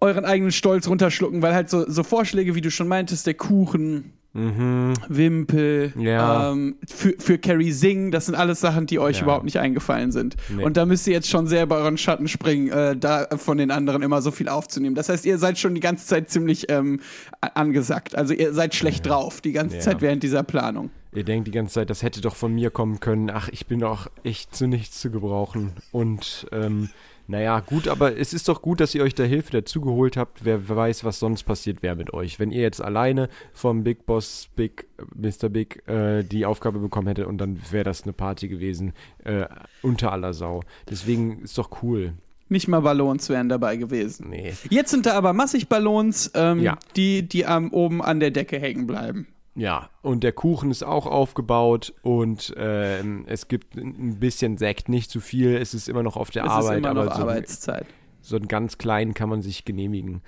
euren 0.00 0.24
eigenen 0.24 0.52
Stolz 0.52 0.88
runterschlucken, 0.88 1.42
weil 1.42 1.54
halt 1.54 1.68
so, 1.68 1.88
so 1.90 2.02
Vorschläge, 2.02 2.54
wie 2.54 2.60
du 2.60 2.70
schon 2.70 2.88
meintest, 2.88 3.26
der 3.26 3.34
Kuchen, 3.34 4.12
Wimpel, 4.32 5.92
Ja. 5.98 6.52
ähm, 6.52 6.76
für, 6.88 7.14
für 7.18 7.38
Carrie 7.38 7.72
singen, 7.72 8.10
das 8.10 8.26
sind 8.26 8.34
alles 8.34 8.60
Sachen, 8.60 8.86
die 8.86 8.98
euch 8.98 9.18
Ja. 9.18 9.22
überhaupt 9.24 9.44
nicht 9.44 9.58
eingefallen 9.58 10.12
sind. 10.12 10.36
Nee. 10.48 10.64
Und 10.64 10.76
da 10.76 10.86
müsst 10.86 11.06
ihr 11.06 11.12
jetzt 11.14 11.28
schon 11.28 11.46
sehr 11.46 11.66
bei 11.66 11.76
euren 11.76 11.98
Schatten 11.98 12.28
springen, 12.28 12.68
äh, 12.70 12.96
da 12.96 13.26
von 13.36 13.58
den 13.58 13.70
anderen 13.70 14.02
immer 14.02 14.22
so 14.22 14.30
viel 14.30 14.48
aufzunehmen. 14.48 14.94
Das 14.94 15.08
heißt, 15.08 15.24
ihr 15.26 15.38
seid 15.38 15.58
schon 15.58 15.74
die 15.74 15.80
ganze 15.80 16.06
Zeit 16.06 16.30
ziemlich 16.30 16.70
ähm, 16.70 17.00
a- 17.40 17.48
angesagt. 17.54 18.14
Also 18.14 18.34
ihr 18.34 18.52
seid 18.54 18.74
schlecht 18.74 19.06
drauf, 19.06 19.40
die 19.40 19.52
ganze 19.52 19.76
Ja. 19.76 19.82
Zeit 19.82 20.00
während 20.00 20.22
dieser 20.22 20.42
Planung. 20.42 20.90
Ihr 21.12 21.24
denkt 21.24 21.48
die 21.48 21.52
ganze 21.52 21.74
Zeit, 21.74 21.90
das 21.90 22.02
hätte 22.04 22.20
doch 22.20 22.36
von 22.36 22.54
mir 22.54 22.70
kommen 22.70 23.00
können. 23.00 23.30
Ach, 23.30 23.48
ich 23.50 23.66
bin 23.66 23.80
doch 23.80 24.08
echt 24.22 24.54
zu 24.54 24.68
nichts 24.68 25.00
zu 25.00 25.10
gebrauchen. 25.10 25.72
Und 25.90 26.46
ähm, 26.52 26.88
naja, 27.30 27.60
gut, 27.60 27.86
aber 27.88 28.18
es 28.18 28.32
ist 28.34 28.48
doch 28.48 28.60
gut, 28.60 28.80
dass 28.80 28.94
ihr 28.94 29.02
euch 29.04 29.14
da 29.14 29.22
Hilfe 29.22 29.52
dazugeholt 29.52 30.16
habt. 30.16 30.44
Wer 30.44 30.68
weiß, 30.68 31.04
was 31.04 31.20
sonst 31.20 31.44
passiert 31.44 31.82
wäre 31.82 31.94
mit 31.94 32.12
euch. 32.12 32.38
Wenn 32.40 32.50
ihr 32.50 32.62
jetzt 32.62 32.82
alleine 32.82 33.28
vom 33.52 33.84
Big 33.84 34.04
Boss 34.04 34.48
Big, 34.56 34.88
Mr. 35.14 35.48
Big, 35.48 35.86
äh, 35.88 36.24
die 36.24 36.44
Aufgabe 36.44 36.80
bekommen 36.80 37.06
hättet 37.06 37.26
und 37.26 37.38
dann 37.38 37.60
wäre 37.70 37.84
das 37.84 38.02
eine 38.02 38.12
Party 38.12 38.48
gewesen, 38.48 38.92
äh, 39.24 39.46
unter 39.82 40.12
aller 40.12 40.34
Sau. 40.34 40.62
Deswegen 40.90 41.42
ist 41.42 41.56
doch 41.56 41.82
cool. 41.82 42.14
Nicht 42.48 42.66
mal 42.66 42.80
Ballons 42.80 43.28
wären 43.28 43.48
dabei 43.48 43.76
gewesen. 43.76 44.28
Nee. 44.30 44.54
Jetzt 44.68 44.90
sind 44.90 45.06
da 45.06 45.12
aber 45.14 45.32
massig 45.32 45.68
Ballons, 45.68 46.32
ähm, 46.34 46.58
Ja. 46.58 46.78
die, 46.96 47.22
die 47.22 47.46
am, 47.46 47.72
oben 47.72 48.02
an 48.02 48.18
der 48.18 48.32
Decke 48.32 48.58
hängen 48.58 48.88
bleiben. 48.88 49.28
Ja, 49.56 49.90
und 50.02 50.22
der 50.22 50.32
Kuchen 50.32 50.70
ist 50.70 50.82
auch 50.84 51.06
aufgebaut 51.06 51.92
und 52.02 52.54
ähm, 52.56 53.24
es 53.26 53.48
gibt 53.48 53.76
ein 53.76 54.18
bisschen 54.20 54.56
Sekt, 54.58 54.88
nicht 54.88 55.10
zu 55.10 55.20
viel. 55.20 55.56
Es 55.56 55.74
ist 55.74 55.88
immer 55.88 56.02
noch 56.02 56.16
auf 56.16 56.30
der 56.30 56.44
Es 56.44 56.50
Arbeit, 56.50 56.72
ist 56.72 56.78
immer 56.78 56.90
aber 56.90 57.04
noch 57.06 57.14
so, 57.16 57.22
Arbeitszeit. 57.22 57.86
so 58.20 58.36
einen 58.36 58.48
ganz 58.48 58.78
kleinen 58.78 59.12
kann 59.12 59.28
man 59.28 59.42
sich 59.42 59.64
genehmigen. 59.64 60.22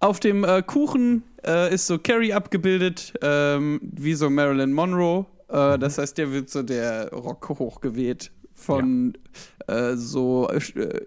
Auf 0.00 0.20
dem 0.20 0.44
äh, 0.44 0.62
Kuchen 0.62 1.24
äh, 1.44 1.74
ist 1.74 1.88
so 1.88 1.98
Carrie 1.98 2.32
abgebildet, 2.32 3.14
ähm, 3.20 3.80
wie 3.82 4.14
so 4.14 4.30
Marilyn 4.30 4.72
Monroe. 4.72 5.26
Äh, 5.48 5.76
das 5.78 5.98
heißt, 5.98 6.16
der 6.18 6.30
wird 6.30 6.50
so 6.50 6.62
der 6.62 7.10
Rock 7.12 7.48
hochgeweht 7.48 8.30
von 8.54 9.18
äh, 9.66 9.94
so 9.96 10.48
äh, 10.50 10.58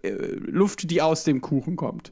äh, 0.07 0.35
Luft, 0.39 0.91
die 0.91 1.01
aus 1.01 1.23
dem 1.23 1.39
Kuchen 1.39 1.77
kommt. 1.77 2.11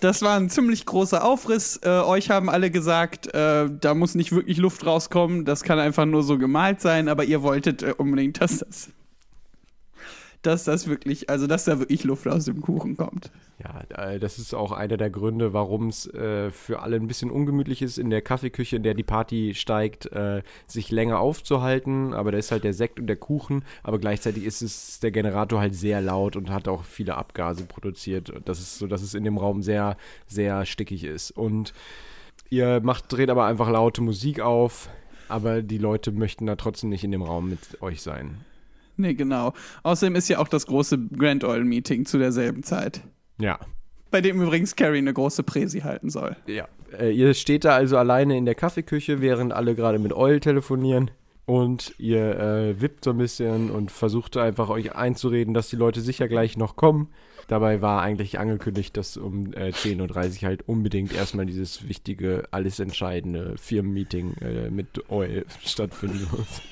Das 0.00 0.22
war 0.22 0.36
ein 0.36 0.48
ziemlich 0.48 0.86
großer 0.86 1.24
Aufriss. 1.24 1.78
Äh, 1.82 1.88
euch 1.88 2.30
haben 2.30 2.48
alle 2.48 2.70
gesagt, 2.70 3.32
äh, 3.34 3.68
da 3.70 3.94
muss 3.94 4.14
nicht 4.14 4.32
wirklich 4.32 4.56
Luft 4.58 4.86
rauskommen. 4.86 5.44
Das 5.44 5.62
kann 5.62 5.78
einfach 5.78 6.06
nur 6.06 6.22
so 6.22 6.38
gemalt 6.38 6.80
sein, 6.80 7.08
aber 7.08 7.24
ihr 7.24 7.42
wolltet 7.42 7.82
äh, 7.82 7.94
unbedingt, 7.96 8.40
dass 8.40 8.58
das, 8.58 8.90
dass 10.42 10.64
das 10.64 10.86
wirklich, 10.86 11.28
also 11.28 11.46
dass 11.46 11.64
da 11.64 11.78
wirklich 11.78 12.04
Luft 12.04 12.26
aus 12.26 12.46
dem 12.46 12.60
Kuchen 12.62 12.96
kommt. 12.96 13.30
Ja, 13.62 13.84
äh, 14.04 14.18
das 14.18 14.38
ist 14.38 14.54
auch 14.54 14.72
einer 14.72 14.96
der 14.96 15.10
Gründe, 15.10 15.52
warum 15.52 15.88
es 15.88 16.06
äh, 16.14 16.50
für 16.50 16.80
alle 16.80 16.96
ein 16.96 17.06
bisschen 17.06 17.30
ungemütlich 17.30 17.82
ist, 17.82 17.98
in 17.98 18.08
der 18.08 18.22
Kaffeeküche, 18.22 18.76
in 18.76 18.82
der 18.82 18.94
die 18.94 19.02
Party 19.02 19.54
steigt, 19.54 20.06
äh, 20.12 20.42
sich 20.66 20.90
länger 20.90 21.20
aufzuhalten. 21.20 22.14
Aber 22.14 22.32
da 22.32 22.38
ist 22.38 22.52
halt 22.52 22.64
der 22.64 22.72
Sekt 22.72 22.98
und 22.98 23.06
der 23.06 23.16
Kuchen, 23.16 23.64
aber 23.82 23.98
gleichzeitig 23.98 24.44
ist 24.44 24.62
es 24.62 25.00
der 25.00 25.10
Generator 25.10 25.60
halt 25.60 25.74
sehr 25.74 26.00
laut 26.00 26.36
und 26.36 26.50
hat 26.50 26.68
auch 26.68 26.84
viele 26.84 27.16
Abgase 27.16 27.64
produziert. 27.64 28.32
Das 28.46 28.60
ist 28.60 28.78
so, 28.78 28.86
dass 28.86 29.02
es 29.02 29.14
in 29.14 29.24
dem 29.24 29.36
Raum 29.36 29.62
sehr, 29.62 29.96
sehr 30.26 30.64
stickig 30.64 31.04
ist. 31.04 31.30
Und 31.32 31.74
ihr 32.48 32.80
macht, 32.82 33.12
dreht 33.12 33.28
aber 33.28 33.44
einfach 33.44 33.68
laute 33.68 34.00
Musik 34.00 34.40
auf, 34.40 34.88
aber 35.28 35.60
die 35.60 35.78
Leute 35.78 36.12
möchten 36.12 36.46
da 36.46 36.56
trotzdem 36.56 36.88
nicht 36.88 37.04
in 37.04 37.12
dem 37.12 37.22
Raum 37.22 37.50
mit 37.50 37.82
euch 37.82 38.00
sein. 38.00 38.44
Nee, 39.10 39.14
genau. 39.14 39.54
Außerdem 39.82 40.14
ist 40.14 40.28
ja 40.28 40.38
auch 40.38 40.48
das 40.48 40.66
große 40.66 40.98
Grand 41.16 41.42
Oil 41.44 41.64
Meeting 41.64 42.04
zu 42.04 42.18
derselben 42.18 42.62
Zeit. 42.62 43.00
Ja. 43.38 43.58
Bei 44.10 44.20
dem 44.20 44.42
übrigens 44.42 44.76
Carrie 44.76 44.98
eine 44.98 45.14
große 45.14 45.42
Präsi 45.42 45.80
halten 45.80 46.10
soll. 46.10 46.36
Ja. 46.46 46.68
Äh, 46.98 47.12
ihr 47.12 47.32
steht 47.34 47.64
da 47.64 47.74
also 47.74 47.96
alleine 47.96 48.36
in 48.36 48.44
der 48.44 48.54
Kaffeeküche, 48.54 49.20
während 49.20 49.52
alle 49.52 49.74
gerade 49.74 49.98
mit 49.98 50.12
Eul 50.12 50.40
telefonieren. 50.40 51.10
Und 51.46 51.94
ihr 51.98 52.38
äh, 52.38 52.80
wippt 52.80 53.04
so 53.04 53.10
ein 53.10 53.18
bisschen 53.18 53.70
und 53.70 53.90
versucht 53.90 54.36
einfach 54.36 54.68
euch 54.68 54.94
einzureden, 54.94 55.54
dass 55.54 55.68
die 55.68 55.76
Leute 55.76 56.00
sicher 56.00 56.28
gleich 56.28 56.56
noch 56.56 56.76
kommen. 56.76 57.08
Dabei 57.48 57.82
war 57.82 58.02
eigentlich 58.02 58.38
angekündigt, 58.38 58.96
dass 58.96 59.16
um 59.16 59.52
äh, 59.54 59.70
10.30 59.70 60.42
Uhr 60.42 60.48
halt 60.48 60.68
unbedingt 60.68 61.12
erstmal 61.12 61.46
dieses 61.46 61.88
wichtige, 61.88 62.44
alles 62.52 62.78
entscheidende 62.78 63.56
Firmenmeeting 63.56 64.34
äh, 64.40 64.70
mit 64.70 65.10
Eul 65.10 65.44
stattfinden 65.64 66.28
muss. 66.30 66.62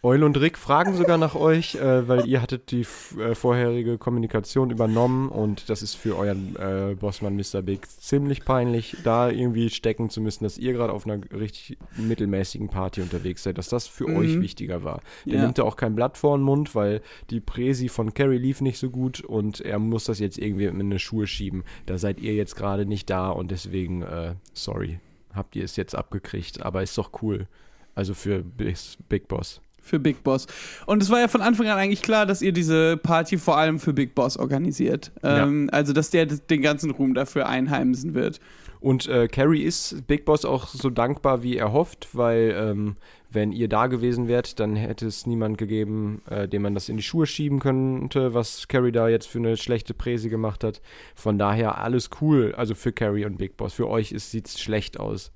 Eul 0.00 0.22
und 0.22 0.38
Rick 0.40 0.58
fragen 0.58 0.94
sogar 0.94 1.18
nach 1.18 1.34
euch, 1.34 1.74
äh, 1.74 2.06
weil 2.06 2.24
ihr 2.28 2.40
hattet 2.40 2.70
die 2.70 2.86
äh, 3.18 3.34
vorherige 3.34 3.98
Kommunikation 3.98 4.70
übernommen 4.70 5.28
und 5.28 5.68
das 5.68 5.82
ist 5.82 5.94
für 5.96 6.16
euren 6.16 6.54
äh, 6.54 6.94
Bossmann 6.94 7.34
Mr. 7.34 7.62
Big 7.62 7.84
ziemlich 7.90 8.44
peinlich, 8.44 8.96
da 9.02 9.28
irgendwie 9.28 9.70
stecken 9.70 10.08
zu 10.08 10.20
müssen, 10.20 10.44
dass 10.44 10.56
ihr 10.56 10.72
gerade 10.72 10.92
auf 10.92 11.04
einer 11.04 11.20
richtig 11.32 11.78
mittelmäßigen 11.96 12.68
Party 12.68 13.02
unterwegs 13.02 13.42
seid, 13.42 13.58
dass 13.58 13.68
das 13.70 13.88
für 13.88 14.06
Mhm. 14.08 14.16
euch 14.16 14.40
wichtiger 14.40 14.84
war. 14.84 15.00
Der 15.26 15.34
Ja. 15.34 15.40
nimmt 15.42 15.58
da 15.58 15.64
auch 15.64 15.74
kein 15.74 15.96
Blatt 15.96 16.16
vor 16.16 16.38
den 16.38 16.44
Mund, 16.44 16.76
weil 16.76 17.02
die 17.30 17.40
Präsi 17.40 17.88
von 17.88 18.14
Carrie 18.14 18.38
lief 18.38 18.60
nicht 18.60 18.78
so 18.78 18.90
gut 18.90 19.20
und 19.24 19.60
er 19.60 19.80
muss 19.80 20.04
das 20.04 20.20
jetzt 20.20 20.38
irgendwie 20.38 20.66
in 20.66 20.80
eine 20.80 21.00
Schuhe 21.00 21.26
schieben. 21.26 21.64
Da 21.86 21.98
seid 21.98 22.20
ihr 22.20 22.34
jetzt 22.34 22.54
gerade 22.54 22.86
nicht 22.86 23.10
da 23.10 23.30
und 23.30 23.50
deswegen, 23.50 24.02
äh, 24.02 24.36
sorry, 24.52 25.00
habt 25.34 25.56
ihr 25.56 25.64
es 25.64 25.74
jetzt 25.74 25.96
abgekriegt, 25.96 26.62
aber 26.62 26.84
ist 26.84 26.96
doch 26.96 27.10
cool. 27.22 27.48
Also 27.96 28.14
für 28.14 28.44
Big 28.44 29.26
Boss. 29.26 29.60
Für 29.88 29.98
Big 29.98 30.22
Boss. 30.22 30.46
Und 30.86 31.02
es 31.02 31.10
war 31.10 31.18
ja 31.20 31.28
von 31.28 31.40
Anfang 31.40 31.66
an 31.66 31.78
eigentlich 31.78 32.02
klar, 32.02 32.26
dass 32.26 32.42
ihr 32.42 32.52
diese 32.52 32.96
Party 32.96 33.38
vor 33.38 33.56
allem 33.56 33.78
für 33.78 33.92
Big 33.92 34.14
Boss 34.14 34.36
organisiert. 34.36 35.10
Ähm, 35.22 35.68
Also, 35.72 35.92
dass 35.92 36.10
der 36.10 36.26
den 36.26 36.62
ganzen 36.62 36.90
Ruhm 36.90 37.14
dafür 37.14 37.48
einheimsen 37.48 38.14
wird. 38.14 38.40
Und 38.80 39.08
äh, 39.08 39.26
Carrie 39.26 39.62
ist 39.62 40.06
Big 40.06 40.24
Boss 40.24 40.44
auch 40.44 40.68
so 40.68 40.90
dankbar, 40.90 41.42
wie 41.42 41.56
er 41.56 41.72
hofft, 41.72 42.08
weil 42.12 42.54
ähm, 42.56 42.94
wenn 43.30 43.52
ihr 43.52 43.68
da 43.68 43.88
gewesen 43.88 44.28
wärt, 44.28 44.60
dann 44.60 44.76
hätte 44.76 45.06
es 45.06 45.26
niemand 45.26 45.58
gegeben, 45.58 46.22
äh, 46.30 46.46
dem 46.46 46.62
man 46.62 46.74
das 46.74 46.88
in 46.88 46.96
die 46.96 47.02
Schuhe 47.02 47.26
schieben 47.26 47.58
könnte, 47.58 48.34
was 48.34 48.68
Carrie 48.68 48.92
da 48.92 49.08
jetzt 49.08 49.26
für 49.26 49.38
eine 49.38 49.56
schlechte 49.56 49.94
Präse 49.94 50.28
gemacht 50.28 50.62
hat. 50.64 50.80
Von 51.14 51.38
daher 51.38 51.78
alles 51.78 52.10
cool, 52.20 52.54
also 52.56 52.74
für 52.74 52.92
Carrie 52.92 53.24
und 53.24 53.38
Big 53.38 53.56
Boss. 53.56 53.74
Für 53.74 53.88
euch 53.88 54.14
sieht 54.16 54.46
es 54.46 54.60
schlecht 54.60 55.00
aus. 55.00 55.32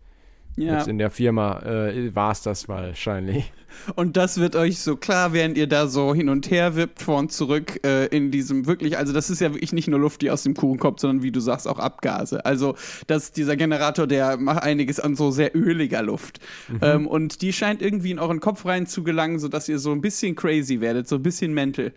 Ja. 0.56 0.76
Jetzt 0.76 0.88
in 0.88 0.98
der 0.98 1.10
Firma 1.10 1.60
äh, 1.60 2.14
war 2.14 2.32
es 2.32 2.42
das 2.42 2.68
wahrscheinlich. 2.68 3.50
Und 3.96 4.18
das 4.18 4.38
wird 4.38 4.54
euch 4.54 4.80
so 4.80 4.96
klar, 4.96 5.32
während 5.32 5.56
ihr 5.56 5.66
da 5.66 5.86
so 5.86 6.14
hin 6.14 6.28
und 6.28 6.50
her 6.50 6.76
wippt, 6.76 7.00
vor 7.00 7.18
und 7.18 7.32
zurück 7.32 7.80
äh, 7.86 8.06
in 8.06 8.30
diesem 8.30 8.66
wirklich, 8.66 8.98
also 8.98 9.14
das 9.14 9.30
ist 9.30 9.40
ja 9.40 9.54
wirklich 9.54 9.72
nicht 9.72 9.88
nur 9.88 9.98
Luft, 9.98 10.20
die 10.20 10.30
aus 10.30 10.42
dem 10.42 10.54
Kuchen 10.54 10.78
kommt, 10.78 11.00
sondern 11.00 11.22
wie 11.22 11.32
du 11.32 11.40
sagst, 11.40 11.66
auch 11.66 11.78
Abgase. 11.78 12.44
Also 12.44 12.76
das, 13.06 13.32
dieser 13.32 13.56
Generator, 13.56 14.06
der 14.06 14.36
macht 14.36 14.62
einiges 14.62 15.00
an 15.00 15.16
so 15.16 15.30
sehr 15.30 15.56
öliger 15.56 16.02
Luft. 16.02 16.38
Ähm, 16.82 17.06
und 17.06 17.42
die 17.42 17.52
scheint 17.52 17.80
irgendwie 17.80 18.10
in 18.10 18.18
euren 18.18 18.40
Kopf 18.40 18.66
rein 18.66 18.86
zu 18.86 19.02
gelangen, 19.02 19.38
sodass 19.38 19.68
ihr 19.68 19.78
so 19.78 19.92
ein 19.92 20.00
bisschen 20.00 20.34
crazy 20.36 20.80
werdet, 20.80 21.08
so 21.08 21.16
ein 21.16 21.22
bisschen 21.22 21.54
mental. 21.54 21.92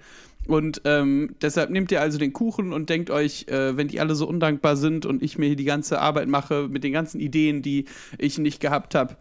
Und 0.48 0.82
ähm, 0.86 1.36
deshalb 1.42 1.70
nehmt 1.70 1.92
ihr 1.92 2.02
also 2.02 2.18
den 2.18 2.34
Kuchen 2.34 2.74
und 2.74 2.90
denkt 2.90 3.10
euch, 3.10 3.48
äh, 3.48 3.78
wenn 3.78 3.88
die 3.88 4.00
alle 4.00 4.16
so 4.16 4.28
undankbar 4.28 4.75
sind 4.75 5.06
und 5.06 5.24
ich 5.24 5.38
mir 5.38 5.48
hier 5.48 5.56
die 5.56 5.66
ganze 5.66 6.00
Arbeit 6.00 6.28
mache 6.28 6.68
mit 6.70 6.84
den 6.84 6.94
ganzen 6.94 7.20
Ideen, 7.20 7.62
die 7.62 7.86
ich 8.18 8.38
nicht 8.38 8.60
gehabt 8.60 8.96
habe, 8.96 9.18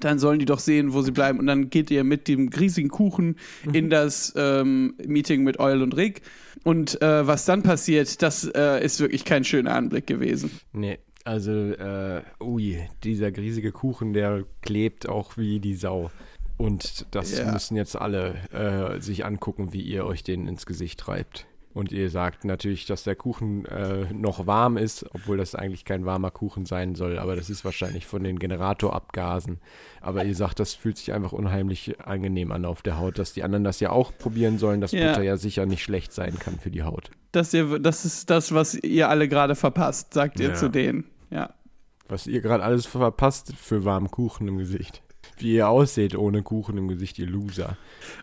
dann 0.00 0.18
sollen 0.18 0.38
die 0.38 0.44
doch 0.44 0.58
sehen, 0.58 0.92
wo 0.92 1.02
sie 1.02 1.12
bleiben. 1.12 1.38
Und 1.38 1.46
dann 1.46 1.70
geht 1.70 1.90
ihr 1.90 2.04
mit 2.04 2.28
dem 2.28 2.48
riesigen 2.48 2.88
Kuchen 2.88 3.36
in 3.72 3.90
das 3.90 4.34
ähm, 4.36 4.94
Meeting 5.06 5.44
mit 5.44 5.58
Eul 5.60 5.82
und 5.82 5.96
Rick. 5.96 6.22
Und 6.64 7.00
äh, 7.00 7.26
was 7.26 7.44
dann 7.44 7.62
passiert, 7.62 8.20
das 8.22 8.44
äh, 8.44 8.84
ist 8.84 9.00
wirklich 9.00 9.24
kein 9.24 9.44
schöner 9.44 9.74
Anblick 9.74 10.06
gewesen. 10.06 10.50
Nee, 10.72 10.98
also, 11.24 11.52
äh, 11.52 12.22
ui, 12.40 12.78
dieser 13.04 13.36
riesige 13.36 13.70
Kuchen, 13.70 14.12
der 14.12 14.44
klebt 14.62 15.08
auch 15.08 15.36
wie 15.36 15.60
die 15.60 15.74
Sau. 15.74 16.10
Und 16.58 17.06
das 17.12 17.38
Ja. 17.38 17.50
müssen 17.52 17.76
jetzt 17.76 17.96
alle 17.96 18.34
äh, 18.52 19.00
sich 19.00 19.24
angucken, 19.24 19.72
wie 19.72 19.80
ihr 19.82 20.04
euch 20.04 20.22
den 20.22 20.46
ins 20.46 20.66
Gesicht 20.66 21.00
treibt. 21.00 21.46
Und 21.74 21.92
ihr 21.92 22.10
sagt 22.10 22.44
natürlich, 22.44 22.86
dass 22.86 23.04
der 23.04 23.14
Kuchen 23.14 23.64
äh, 23.66 24.12
noch 24.12 24.48
warm 24.48 24.76
ist, 24.76 25.06
obwohl 25.14 25.36
das 25.36 25.54
eigentlich 25.54 25.84
kein 25.84 26.04
warmer 26.04 26.32
Kuchen 26.32 26.66
sein 26.66 26.96
soll. 26.96 27.18
Aber 27.20 27.36
das 27.36 27.50
ist 27.50 27.64
wahrscheinlich 27.64 28.04
von 28.06 28.24
den 28.24 28.40
Generatorabgasen. 28.40 29.60
Aber 30.00 30.24
ihr 30.24 30.34
sagt, 30.34 30.58
das 30.58 30.74
fühlt 30.74 30.96
sich 30.98 31.12
einfach 31.12 31.30
unheimlich 31.32 32.00
angenehm 32.04 32.50
an 32.50 32.64
auf 32.64 32.82
der 32.82 32.98
Haut, 32.98 33.18
dass 33.18 33.32
die 33.32 33.44
anderen 33.44 33.62
das 33.62 33.78
ja 33.78 33.90
auch 33.90 34.10
probieren 34.18 34.58
sollen, 34.58 34.80
dass 34.80 34.90
Ja. 34.90 35.08
Butter 35.10 35.22
ja 35.22 35.36
sicher 35.36 35.66
nicht 35.66 35.84
schlecht 35.84 36.12
sein 36.12 36.38
kann 36.40 36.58
für 36.58 36.70
die 36.72 36.82
Haut. 36.82 37.10
Das, 37.30 37.54
ihr, 37.54 37.78
das 37.78 38.04
ist 38.04 38.30
das, 38.30 38.52
was 38.52 38.74
ihr 38.74 39.08
alle 39.08 39.28
gerade 39.28 39.54
verpasst, 39.54 40.14
sagt 40.14 40.40
ihr 40.40 40.48
Ja. 40.48 40.54
zu 40.54 40.68
denen. 40.70 41.04
Ja. 41.30 41.54
Was 42.08 42.26
ihr 42.26 42.40
gerade 42.40 42.64
alles 42.64 42.86
verpasst 42.86 43.52
für 43.56 43.84
warmen 43.84 44.10
Kuchen 44.10 44.48
im 44.48 44.58
Gesicht. 44.58 45.02
Wie 45.40 45.54
ihr 45.54 45.68
ausseht 45.68 46.16
ohne 46.16 46.42
Kuchen 46.42 46.76
im 46.78 46.88
Gesicht, 46.88 47.18
ihr 47.18 47.26
Loser. 47.26 47.76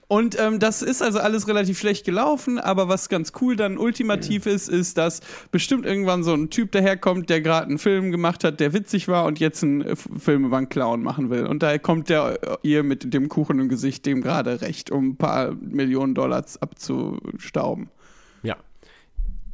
Und 0.07 0.39
ähm, 0.39 0.59
das 0.59 0.81
ist 0.81 1.01
also 1.01 1.19
alles 1.19 1.47
relativ 1.47 1.79
schlecht 1.79 2.05
gelaufen, 2.05 2.59
aber 2.59 2.87
was 2.87 3.09
ganz 3.09 3.33
cool 3.41 3.55
dann 3.55 3.77
ultimativ 3.77 4.45
ist, 4.45 4.69
ist, 4.69 4.97
dass 4.97 5.21
bestimmt 5.51 5.85
irgendwann 5.85 6.23
so 6.23 6.33
ein 6.33 6.49
Typ 6.49 6.71
daherkommt, 6.71 7.29
der 7.29 7.41
gerade 7.41 7.67
einen 7.67 7.79
Film 7.79 8.11
gemacht 8.11 8.43
hat, 8.43 8.59
der 8.59 8.73
witzig 8.73 9.07
war 9.07 9.25
und 9.25 9.39
jetzt 9.39 9.63
einen 9.63 9.95
Film 9.95 10.45
über 10.45 10.57
einen 10.57 10.69
Clown 10.69 11.01
machen 11.01 11.29
will. 11.29 11.47
Und 11.47 11.63
daher 11.63 11.79
kommt 11.79 12.09
der 12.09 12.39
äh, 12.43 12.57
ihr 12.61 12.83
mit 12.83 13.13
dem 13.13 13.29
Kuchen 13.29 13.59
im 13.59 13.69
Gesicht 13.69 14.05
dem 14.05 14.21
gerade 14.21 14.61
recht, 14.61 14.91
um 14.91 15.09
ein 15.09 15.15
paar 15.17 15.53
Millionen 15.53 16.13
Dollars 16.13 16.61
abzustauben. 16.61 17.89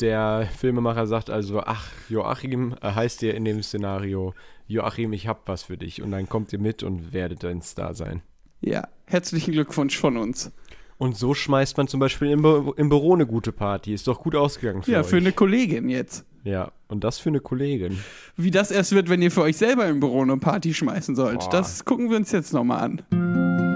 Der 0.02 0.48
Filmemacher 0.58 1.06
sagt 1.06 1.30
also, 1.30 1.62
ach, 1.62 1.88
Joachim 2.10 2.76
äh, 2.82 2.92
heißt 2.92 3.22
ihr 3.24 3.36
in 3.36 3.46
dem 3.46 3.62
Szenario, 3.62 4.34
Joachim, 4.68 5.14
ich 5.14 5.28
hab 5.28 5.48
was 5.48 5.64
für 5.64 5.78
dich. 5.78 6.02
Und 6.02 6.12
dann 6.12 6.28
kommt 6.28 6.52
ihr 6.54 6.60
mit 6.60 6.82
und 6.84 7.14
werdet 7.14 7.46
ein 7.46 7.62
Star 7.62 7.94
sein. 7.94 8.22
Ja, 8.62 8.88
herzlichen 9.06 9.52
Glückwunsch 9.52 9.98
von 9.98 10.18
uns. 10.18 10.52
Und 10.98 11.16
so 11.18 11.34
schmeißt 11.34 11.78
man 11.78 11.88
zum 11.88 12.00
Beispiel 12.00 12.30
im, 12.32 12.42
Bü 12.42 12.72
im 12.78 12.90
Büro 12.90 13.14
eine 13.14 13.26
gute 13.26 13.52
Party. 13.52 13.94
Ist 13.94 14.08
doch 14.08 14.20
gut 14.22 14.36
ausgegangen 14.36 14.84
für 14.84 14.92
Ja, 14.92 15.00
euch. 15.02 15.08
für 15.08 15.18
eine 15.18 15.32
Kollegin 15.32 15.90
jetzt. 15.90 16.26
ja, 16.44 16.72
und 16.88 17.04
das 17.04 17.18
für 17.20 17.30
eine 17.30 17.40
Kollegin. 17.40 18.00
Wie 18.38 18.52
das 18.52 18.70
erst 18.72 18.92
wird, 18.94 19.10
wenn 19.10 19.22
ihr 19.22 19.32
für 19.32 19.42
euch 19.42 19.58
selber 19.58 19.88
im 19.88 20.00
Büro 20.00 20.22
eine 20.22 20.38
Party 20.38 20.74
schmeißen 20.74 21.16
sollt, 21.16 21.40
Boah. 21.40 21.50
das 21.50 21.86
gucken 21.86 22.10
wir 22.10 22.18
uns 22.18 22.32
jetzt 22.32 22.54
nochmal 22.54 22.82
an. 22.82 23.71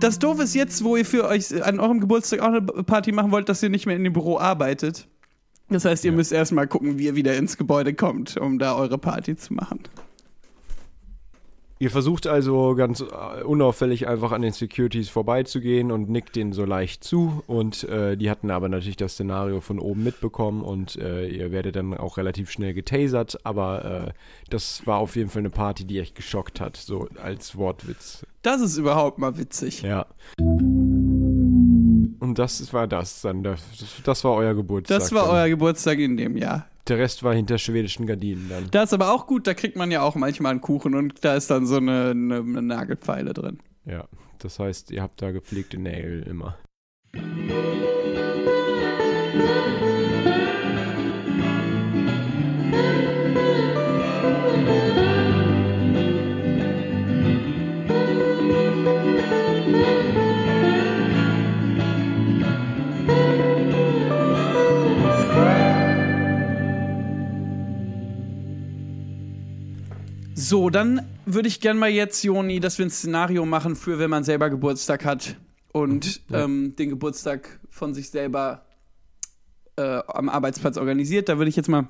Das 0.00 0.18
Doof 0.18 0.40
ist 0.40 0.54
jetzt, 0.54 0.82
wo 0.82 0.96
ihr 0.96 1.04
für 1.04 1.26
euch 1.26 1.62
an 1.62 1.78
eurem 1.78 2.00
Geburtstag 2.00 2.40
auch 2.40 2.46
eine 2.46 2.62
Party 2.62 3.12
machen 3.12 3.32
wollt, 3.32 3.50
dass 3.50 3.62
ihr 3.62 3.68
nicht 3.68 3.84
mehr 3.84 3.96
in 3.96 4.04
dem 4.04 4.14
Büro 4.14 4.38
arbeitet. 4.38 5.06
Das 5.68 5.84
heißt, 5.84 6.06
ihr 6.06 6.12
müsst 6.12 6.32
erstmal 6.32 6.66
gucken, 6.66 6.98
wie 6.98 7.04
ihr 7.04 7.16
wieder 7.16 7.36
ins 7.36 7.58
Gebäude 7.58 7.92
kommt, 7.92 8.38
um 8.38 8.58
da 8.58 8.74
eure 8.74 8.96
Party 8.96 9.36
zu 9.36 9.52
machen. 9.52 9.80
Ihr 11.82 11.90
versucht 11.90 12.26
also 12.26 12.74
ganz 12.74 13.00
äh, 13.00 13.42
unauffällig 13.42 14.06
einfach 14.06 14.32
an 14.32 14.42
den 14.42 14.52
Securities 14.52 15.08
vorbeizugehen 15.08 15.90
und 15.90 16.10
nickt 16.10 16.36
denen 16.36 16.52
so 16.52 16.66
leicht 16.66 17.02
zu. 17.02 17.42
Und 17.46 17.84
äh, 17.84 18.18
die 18.18 18.28
hatten 18.28 18.50
aber 18.50 18.68
natürlich 18.68 18.98
das 18.98 19.14
Szenario 19.14 19.62
von 19.62 19.78
oben 19.78 20.04
mitbekommen 20.04 20.60
und 20.62 20.96
äh, 20.96 21.26
ihr 21.28 21.52
werdet 21.52 21.76
dann 21.76 21.96
auch 21.96 22.18
relativ 22.18 22.50
schnell 22.50 22.74
getasert. 22.74 23.38
Aber 23.44 24.08
äh, 24.08 24.12
das 24.50 24.86
war 24.86 24.98
auf 24.98 25.16
jeden 25.16 25.30
Fall 25.30 25.40
eine 25.40 25.48
Party, 25.48 25.86
die 25.86 26.00
echt 26.00 26.14
geschockt 26.14 26.60
hat, 26.60 26.76
so 26.76 27.08
als 27.22 27.56
Wortwitz. 27.56 28.26
Das 28.42 28.60
ist 28.60 28.76
überhaupt 28.76 29.16
mal 29.16 29.38
witzig. 29.38 29.80
Ja. 29.80 30.04
Und 30.38 32.34
das 32.34 32.74
war 32.74 32.88
das 32.88 33.22
dann. 33.22 33.42
Das, 33.42 33.62
das 34.04 34.22
war 34.22 34.34
euer 34.34 34.52
Geburtstag. 34.52 34.98
Das 34.98 35.12
war 35.12 35.24
dann. 35.28 35.34
euer 35.34 35.48
Geburtstag 35.48 35.98
in 35.98 36.18
dem 36.18 36.36
Jahr. 36.36 36.69
Der 36.88 36.98
Rest 36.98 37.22
war 37.22 37.34
hinter 37.34 37.58
schwedischen 37.58 38.06
Gardinen 38.06 38.48
dann. 38.48 38.68
Das 38.70 38.90
ist 38.90 38.94
aber 38.94 39.12
auch 39.12 39.26
gut, 39.26 39.46
da 39.46 39.54
kriegt 39.54 39.76
man 39.76 39.90
ja 39.90 40.02
auch 40.02 40.14
manchmal 40.14 40.52
einen 40.52 40.60
Kuchen 40.60 40.94
und 40.94 41.24
da 41.24 41.34
ist 41.34 41.50
dann 41.50 41.66
so 41.66 41.76
eine, 41.76 42.10
eine, 42.10 42.36
eine 42.36 42.62
Nagelpfeile 42.62 43.32
drin. 43.32 43.58
Ja, 43.84 44.06
das 44.38 44.58
heißt, 44.58 44.90
ihr 44.90 45.02
habt 45.02 45.20
da 45.22 45.30
gepflegte 45.30 45.78
Nägel 45.78 46.22
immer. 46.22 46.56
So, 70.50 70.68
dann 70.68 71.06
würde 71.26 71.46
ich 71.46 71.60
gerne 71.60 71.78
mal 71.78 71.90
jetzt, 71.90 72.24
Joni, 72.24 72.58
dass 72.58 72.76
wir 72.76 72.84
ein 72.84 72.90
Szenario 72.90 73.46
machen 73.46 73.76
für, 73.76 74.00
wenn 74.00 74.10
man 74.10 74.24
selber 74.24 74.50
Geburtstag 74.50 75.04
hat 75.04 75.36
und 75.70 76.22
Mhm, 76.28 76.34
ja. 76.34 76.42
ähm, 76.44 76.74
den 76.76 76.90
Geburtstag 76.90 77.60
von 77.68 77.94
sich 77.94 78.10
selber 78.10 78.64
äh, 79.76 80.00
am 80.08 80.28
Arbeitsplatz 80.28 80.76
organisiert. 80.76 81.28
Da 81.28 81.38
würde 81.38 81.50
ich 81.50 81.54
jetzt 81.54 81.68
mal 81.68 81.86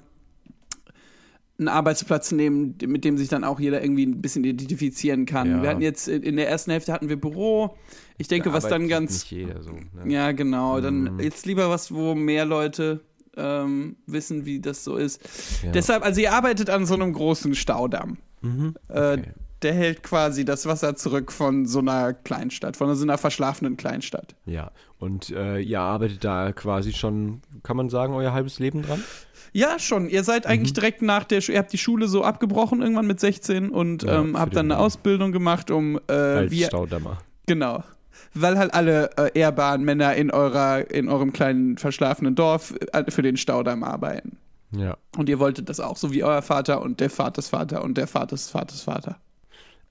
einen 1.59 1.69
Arbeitsplatz 1.69 2.33
nehmen, 2.33 2.77
mit 2.87 3.03
dem 3.07 3.17
sich 3.17 3.31
dann 3.31 3.45
auch 3.45 3.61
jeder 3.61 3.83
irgendwie 3.83 4.05
ein 4.05 4.21
bisschen 4.21 4.45
identifizieren 4.45 5.25
kann. 5.25 5.51
Ja. 5.51 5.63
Wir 5.63 5.71
hatten 5.71 5.81
jetzt 5.81 6.07
in 6.07 6.37
der 6.37 6.51
ersten 6.51 6.71
Hälfte 6.71 6.93
hatten 6.93 7.09
wir 7.09 7.19
Büro. 7.19 7.79
Ich 8.19 8.29
denke, 8.29 8.51
Da 8.51 8.55
was 8.55 8.69
dann 8.69 8.89
ganz 8.89 9.13
Nicht 9.13 9.31
jeder 9.31 9.63
so. 9.63 9.73
Ne? 9.73 10.13
ja, 10.13 10.33
genau. 10.33 10.83
Dann 10.83 11.15
Mhm. 11.15 11.21
jetzt 11.21 11.47
lieber 11.47 11.71
was, 11.71 11.95
wo 11.95 12.15
mehr 12.15 12.45
Leute 12.45 13.01
ähm, 13.39 13.97
wissen, 14.07 14.45
wie 14.45 14.61
das 14.61 14.85
so 14.85 14.97
ist. 14.97 15.23
Ja. 15.65 15.73
Deshalb, 15.73 16.05
also 16.05 16.21
ihr 16.21 16.35
arbeitet 16.35 16.69
an 16.69 16.85
so 16.85 16.93
einem 16.93 17.15
großen 17.15 17.55
Staudamm. 17.55 18.19
Mhm. 18.43 18.75
Äh, 18.89 19.13
Okay. 19.19 19.25
Der 19.63 19.75
hält 19.75 20.03
quasi 20.03 20.47
das 20.47 20.65
Wasser 20.65 20.97
zurück 20.97 21.31
von 21.31 21.67
so 21.67 21.81
einer 21.81 22.15
Kleinstadt, 22.15 22.79
von 22.79 22.95
so 22.95 23.03
einer 23.05 23.19
verschlafenen 23.19 23.77
Kleinstadt. 23.77 24.35
Ja, 24.47 24.71
und 24.99 25.29
äh, 25.29 25.59
ihr 25.61 25.81
arbeitet 25.81 26.25
da 26.25 26.53
quasi 26.53 26.95
schon, 26.95 27.43
kann 27.63 27.77
man 27.77 27.91
sagen, 27.91 28.15
euer 28.15 28.33
halbes 28.33 28.59
Leben 28.59 28.81
dran? 28.81 29.05
Ja, 29.53 29.79
schon. 29.79 30.09
Ihr 30.09 30.25
seid 30.25 30.47
Mhm. 30.47 30.51
eigentlich 30.51 30.73
direkt 30.73 31.03
nach 31.03 31.25
der, 31.25 31.43
Schu- 31.43 31.53
ihr 31.53 31.59
habt 31.59 31.75
die 31.75 31.77
Schule 31.79 32.09
so 32.09 32.25
abgebrochen 32.25 32.81
irgendwann 32.81 33.07
mit 33.07 33.21
16 33.21 33.69
und 33.69 34.03
Ja, 34.05 34.21
ähm, 34.23 34.39
habt 34.39 34.57
dann 34.57 34.65
eine 34.65 34.77
Mann. 34.77 34.83
Ausbildung 34.87 35.31
gemacht, 35.31 35.71
um 35.71 36.01
äh, 36.09 36.13
Als 36.15 36.51
wie, 36.53 36.65
Staudammer. 36.65 37.19
genau, 37.47 37.85
weil 38.33 38.57
halt 38.59 38.73
alle 38.73 39.11
äh, 39.19 39.39
ehrbaren 39.39 39.83
Männer 39.85 40.15
in 40.15 40.31
eurer, 40.31 40.91
in 40.91 41.11
eurem 41.11 41.35
kleinen 41.35 41.77
verschlafenen 41.77 42.35
Dorf 42.35 42.73
äh, 42.95 43.11
für 43.11 43.21
den 43.21 43.37
Staudamm 43.37 43.85
arbeiten. 43.85 44.39
Ja. 44.73 44.97
Und 45.17 45.29
ihr 45.29 45.39
wolltet 45.39 45.69
das 45.69 45.81
auch, 45.81 45.97
so 45.97 46.13
wie 46.13 46.23
euer 46.23 46.43
Vater 46.43 46.81
und 46.83 47.01
der 47.01 47.11
Vaters-Vater 47.11 47.83
und 47.83 47.97
der 47.97 48.07
Vaters 48.07 48.51
Vaters 48.51 48.83
Vater. 48.83 49.17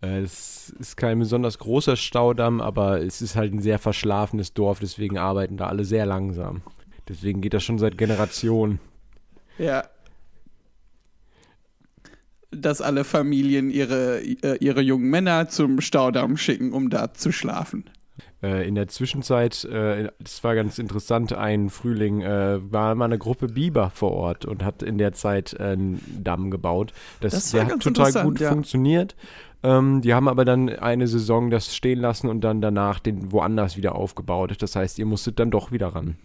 Äh, 0.02 0.22
Es 0.22 0.70
ist 0.80 0.96
kein 0.96 1.20
besonders 1.20 1.58
großer 1.60 1.96
Staudamm, 1.96 2.62
aber 2.62 3.02
es 3.02 3.22
ist 3.22 3.36
halt 3.36 3.54
ein 3.54 3.62
sehr 3.62 3.80
verschlafenes 3.80 4.54
Dorf, 4.54 4.80
deswegen 4.80 5.18
arbeiten 5.18 5.58
da 5.58 5.68
alle 5.68 5.84
sehr 5.84 6.06
langsam. 6.06 6.62
Deswegen 7.08 7.42
geht 7.42 7.54
das 7.54 7.64
schon 7.64 7.80
seit 7.80 7.98
Generationen. 7.98 8.80
Ja. 9.58 9.84
Dass 12.52 12.82
alle 12.82 13.04
Familien 13.04 13.70
ihre, 13.70 14.22
äh, 14.22 14.58
ihre 14.60 14.82
jungen 14.82 15.10
Männer 15.10 15.50
zum 15.50 15.82
Staudamm 15.82 16.38
schicken, 16.38 16.72
um 16.72 16.90
da 16.90 17.14
zu 17.14 17.32
schlafen. 17.32 17.90
Äh, 18.42 18.68
in 18.68 18.76
der 18.76 18.88
Zwischenzeit, 18.88 19.66
äh, 19.66 20.10
das 20.20 20.44
war 20.44 20.56
ganz 20.56 20.80
interessant, 20.80 21.34
ein 21.34 21.70
Frühling 21.70 22.22
äh, 22.22 22.60
war 22.72 22.96
mal 22.96 23.06
eine 23.06 23.18
Gruppe 23.18 23.48
Biber 23.48 23.90
vor 23.90 24.12
Ort 24.12 24.46
und 24.46 24.64
hat 24.64 24.82
in 24.82 24.98
der 24.98 25.14
Zeit 25.14 25.54
äh, 25.60 25.64
einen 25.64 26.02
Damm 26.24 26.50
gebaut. 26.50 26.94
Das, 27.20 27.34
Das 27.34 27.52
der 27.52 27.66
hat 27.68 27.80
total 27.82 28.14
gut 28.24 28.40
ja. 28.40 28.50
funktioniert. 28.50 29.16
Ähm, 29.62 30.02
die 30.02 30.14
haben 30.14 30.30
aber 30.30 30.46
dann 30.46 30.70
eine 30.70 31.08
Saison 31.08 31.50
das 31.50 31.76
stehen 31.76 32.00
lassen 32.00 32.30
und 32.30 32.42
dann 32.42 32.62
danach 32.62 33.00
den 33.00 33.34
woanders 33.34 33.76
wieder 33.76 33.96
aufgebaut. 33.96 34.56
Das 34.62 34.76
heißt, 34.76 35.00
ihr 35.00 35.06
musstet 35.06 35.38
dann 35.38 35.52
doch 35.52 35.74
wieder 35.74 35.88
ran. 35.90 36.16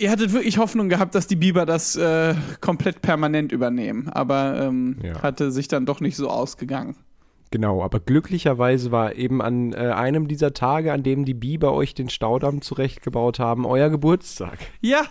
Ihr 0.00 0.12
hattet 0.12 0.32
wirklich 0.32 0.58
Hoffnung 0.58 0.88
gehabt, 0.88 1.16
dass 1.16 1.26
die 1.26 1.34
Biber 1.34 1.66
das 1.66 1.96
äh, 1.96 2.36
komplett 2.60 3.02
permanent 3.02 3.50
übernehmen, 3.50 4.08
aber 4.08 4.60
ähm, 4.60 4.96
Ja. 5.02 5.22
hatte 5.22 5.50
sich 5.50 5.66
dann 5.66 5.86
doch 5.86 6.00
nicht 6.00 6.14
so 6.14 6.30
ausgegangen. 6.30 6.94
Genau, 7.50 7.82
aber 7.82 7.98
glücklicherweise 8.00 8.92
war 8.92 9.14
eben 9.14 9.40
an 9.40 9.72
äh, 9.72 9.76
einem 9.76 10.28
dieser 10.28 10.52
Tage, 10.52 10.92
an 10.92 11.02
dem 11.02 11.24
die 11.24 11.32
Biber 11.34 11.72
euch 11.72 11.94
den 11.94 12.10
Staudamm 12.10 12.60
zurechtgebaut 12.60 13.38
haben, 13.38 13.64
euer 13.64 13.88
Geburtstag. 13.88 14.58
Ja, 14.80 15.02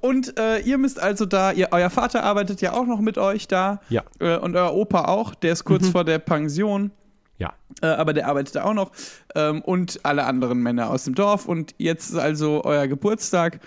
und 0.00 0.38
äh, 0.38 0.58
ihr 0.60 0.78
müsst 0.78 1.00
also 1.00 1.26
da, 1.26 1.50
ihr, 1.52 1.68
euer 1.72 1.90
Vater 1.90 2.22
arbeitet 2.22 2.60
ja 2.60 2.72
auch 2.72 2.86
noch 2.86 3.00
mit 3.00 3.18
euch 3.18 3.48
da 3.48 3.80
Ja. 3.88 4.02
äh, 4.20 4.36
und 4.36 4.54
euer 4.54 4.72
Opa 4.74 5.06
auch, 5.06 5.34
der 5.34 5.52
ist 5.52 5.64
kurz 5.64 5.88
vor 5.88 6.04
der 6.04 6.18
Pension. 6.20 6.92
Ja. 7.38 7.54
Äh, 7.80 7.86
aber 7.86 8.12
der 8.12 8.28
arbeitet 8.28 8.54
da 8.54 8.64
auch 8.64 8.74
noch. 8.74 8.92
Ähm, 9.34 9.62
und 9.62 10.00
alle 10.04 10.24
anderen 10.24 10.62
Männer 10.62 10.90
aus 10.90 11.04
dem 11.04 11.16
Dorf. 11.16 11.46
Und 11.48 11.74
jetzt 11.78 12.10
ist 12.10 12.16
also 12.16 12.62
euer 12.64 12.86
Geburtstag. 12.86 13.58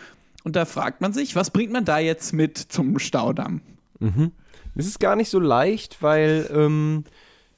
Und 0.45 0.55
da 0.55 0.63
fragt 0.63 1.01
man 1.01 1.11
sich, 1.11 1.35
was 1.35 1.49
bringt 1.49 1.73
man 1.73 1.83
da 1.83 1.97
jetzt 1.99 2.31
mit 2.31 2.57
zum 2.57 2.97
Staudamm? 2.99 3.59
Es 4.75 4.85
ist 4.85 4.99
gar 4.99 5.15
nicht 5.17 5.29
so 5.29 5.39
leicht, 5.39 6.01
weil 6.01 6.49
ähm, 6.53 7.03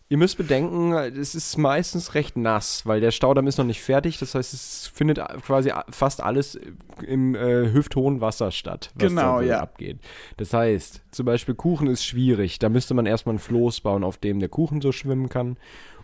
ihr 0.10 0.18
müsst 0.18 0.38
bedenken, 0.38 0.94
es 0.94 1.36
ist 1.36 1.58
meistens 1.58 2.14
recht 2.16 2.38
nass, 2.38 2.86
weil 2.86 3.02
der 3.02 3.12
Staudamm 3.12 3.48
ist 3.48 3.58
noch 3.58 3.66
nicht 3.66 3.82
fertig. 3.82 4.18
Das 4.20 4.36
heißt, 4.36 4.54
es 4.54 4.88
findet 4.94 5.20
quasi 5.44 5.72
fast 5.90 6.22
alles 6.22 6.58
im 7.06 7.36
äh, 7.36 7.72
hüfthohen 7.72 8.22
Wasser 8.22 8.52
statt, 8.52 8.92
was 8.96 9.10
Genau, 9.10 9.40
da 9.40 9.46
ja. 9.46 9.60
abgeht. 9.60 10.00
Das 10.38 10.54
heißt, 10.54 11.02
zum 11.12 11.26
Beispiel 11.26 11.56
Kuchen 11.56 11.88
ist 11.88 12.06
schwierig. 12.06 12.60
Da 12.60 12.70
müsste 12.70 12.94
man 12.94 13.06
erstmal 13.06 13.36
ein 13.36 13.40
Floß 13.40 13.82
bauen, 13.82 14.04
auf 14.04 14.18
dem 14.18 14.40
der 14.40 14.50
Kuchen 14.50 14.82
so 14.82 14.92
schwimmen 14.92 15.30
kann. 15.30 15.58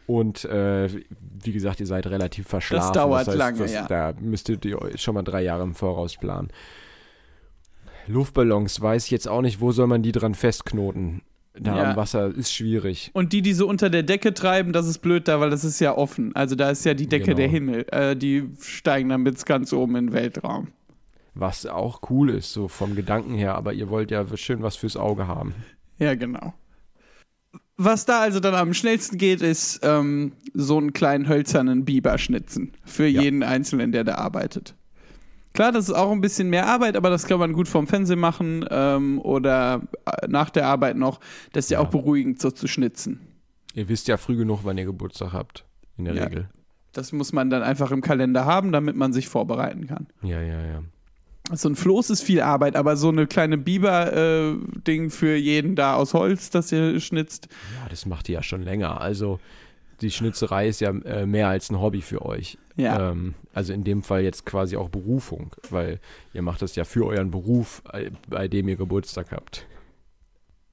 Und 0.05 0.43
äh, 0.45 0.89
wie 1.19 1.53
gesagt, 1.53 1.79
ihr 1.79 1.87
seid 1.87 2.05
relativ 2.07 2.47
verschlafen. 2.47 2.93
dauert 2.93 3.27
heißt, 3.27 3.37
lange, 3.37 3.59
das, 3.59 3.71
ja. 3.71 3.87
Da 3.87 4.13
müsstet 4.19 4.65
ihr 4.65 4.81
euch 4.81 5.01
schon 5.01 5.13
mal 5.13 5.23
drei 5.23 5.43
Jahre 5.43 5.63
im 5.63 5.75
Voraus 5.75 6.17
planen. 6.17 6.49
Luftballons 8.07 8.81
weiß 8.81 9.05
ich 9.05 9.11
jetzt 9.11 9.29
auch 9.29 9.41
nicht, 9.41 9.61
wo 9.61 9.71
soll 9.71 9.87
man 9.87 10.03
die 10.03 10.11
dran 10.11 10.35
festknoten. 10.35 11.21
Da 11.55 11.75
Ja. 11.77 11.89
am 11.91 11.95
Wasser 11.95 12.33
ist 12.35 12.51
schwierig. 12.53 13.11
Und 13.13 13.31
die, 13.31 13.41
die 13.43 13.53
so 13.53 13.67
unter 13.67 13.89
der 13.91 14.01
Decke 14.03 14.33
treiben, 14.33 14.73
das 14.73 14.87
ist 14.87 14.99
blöd 14.99 15.27
da, 15.27 15.39
weil 15.39 15.51
das 15.51 15.63
ist 15.63 15.79
ja 15.79 15.95
offen. 15.95 16.35
Also 16.35 16.55
da 16.55 16.71
ist 16.71 16.83
ja 16.83 16.93
die 16.95 17.07
Decke 17.07 17.25
Genau. 17.25 17.37
der 17.37 17.47
Himmel. 17.47 17.85
Äh, 17.91 18.15
die 18.15 18.49
steigen 18.59 19.09
dann 19.09 19.23
bis 19.23 19.45
ganz 19.45 19.71
oben 19.71 19.95
in 19.95 20.07
den 20.07 20.13
Weltraum. 20.13 20.69
Was 21.35 21.65
auch 21.65 22.01
cool 22.09 22.29
ist, 22.31 22.53
so 22.53 22.67
vom 22.67 22.95
Gedanken 22.95 23.35
her, 23.35 23.55
aber 23.55 23.73
ihr 23.73 23.89
wollt 23.89 24.09
ja 24.11 24.25
schön 24.35 24.61
was 24.63 24.75
fürs 24.75 24.97
Auge 24.97 25.27
haben. 25.27 25.53
Ja, 25.99 26.15
genau. 26.15 26.53
Was 27.77 28.05
da 28.05 28.19
also 28.21 28.39
dann 28.39 28.53
am 28.55 28.73
schnellsten 28.73 29.17
geht, 29.17 29.41
ist 29.41 29.79
ähm, 29.83 30.33
so 30.53 30.77
einen 30.77 30.93
kleinen 30.93 31.27
hölzernen 31.27 31.85
Biber 31.85 32.17
schnitzen. 32.19 32.71
Für 32.83 33.07
Ja. 33.07 33.21
jeden 33.21 33.41
Einzelnen, 33.43 33.91
der 33.91 34.03
da 34.03 34.15
arbeitet. 34.15 34.75
Klar, 35.53 35.71
das 35.71 35.87
ist 35.89 35.93
auch 35.95 36.11
ein 36.11 36.21
bisschen 36.21 36.49
mehr 36.49 36.67
Arbeit, 36.67 36.95
aber 36.97 37.09
das 37.09 37.25
kann 37.27 37.39
man 37.39 37.53
gut 37.53 37.67
vom 37.67 37.85
Fernsehen 37.87 38.19
machen 38.19 38.65
ähm, 38.71 39.19
oder 39.21 39.81
äh, 40.05 40.27
nach 40.27 40.49
der 40.49 40.65
Arbeit 40.67 40.97
noch. 40.97 41.19
Das 41.51 41.65
ist 41.65 41.69
ja, 41.71 41.79
Ja. 41.79 41.85
auch 41.85 41.89
beruhigend, 41.91 42.41
so 42.41 42.49
zu 42.51 42.67
schnitzen. 42.67 43.19
Ihr 43.75 43.87
wisst 43.89 44.07
ja 44.07 44.17
früh 44.17 44.35
genug, 44.35 44.61
wann 44.63 44.77
ihr 44.77 44.85
Geburtstag 44.85 45.31
habt. 45.33 45.63
In 45.97 46.05
der 46.05 46.15
Ja. 46.15 46.23
Regel. 46.25 46.49
Das 46.91 47.11
muss 47.11 47.33
man 47.33 47.49
dann 47.49 47.63
einfach 47.63 47.91
im 47.91 48.01
Kalender 48.01 48.45
haben, 48.45 48.71
damit 48.71 48.95
man 48.95 49.13
sich 49.13 49.27
vorbereiten 49.27 49.87
kann. 49.87 50.07
Ja, 50.21 50.41
ja, 50.41 50.59
ja. 50.65 50.83
So 51.51 51.67
ein 51.69 51.75
Floß 51.75 52.09
ist 52.11 52.21
viel 52.21 52.39
Arbeit, 52.41 52.75
aber 52.75 52.95
so 52.95 53.09
eine 53.09 53.27
kleine 53.27 53.57
Biber-Ding 53.57 55.09
für 55.09 55.35
jeden 55.35 55.75
da 55.75 55.95
aus 55.95 56.13
Holz, 56.13 56.49
das 56.49 56.71
ihr 56.71 56.99
schnitzt. 56.99 57.47
Ja, 57.81 57.89
das 57.89 58.05
macht 58.05 58.29
ihr 58.29 58.33
ja 58.35 58.43
schon 58.43 58.61
länger. 58.63 59.01
Also 59.01 59.39
die 60.01 60.11
Schnitzerei 60.11 60.67
ist 60.67 60.81
ja 60.81 60.89
äh, 60.91 61.25
mehr 61.25 61.47
als 61.49 61.69
ein 61.69 61.79
Hobby 61.79 62.01
für 62.01 62.23
euch. 62.25 62.57
Ja. 62.75 63.11
Ähm, 63.11 63.35
also 63.53 63.73
in 63.73 63.83
dem 63.83 64.03
Fall 64.03 64.23
jetzt 64.23 64.45
quasi 64.45 64.75
auch 64.77 64.89
Berufung, 64.89 65.55
weil 65.69 65.99
ihr 66.33 66.41
macht 66.41 66.61
das 66.61 66.75
ja 66.75 66.85
für 66.85 67.05
euren 67.05 67.31
Beruf, 67.31 67.83
äh, 67.91 68.11
bei 68.27 68.47
dem 68.47 68.67
ihr 68.67 68.75
Geburtstag 68.75 69.31
habt. 69.31 69.65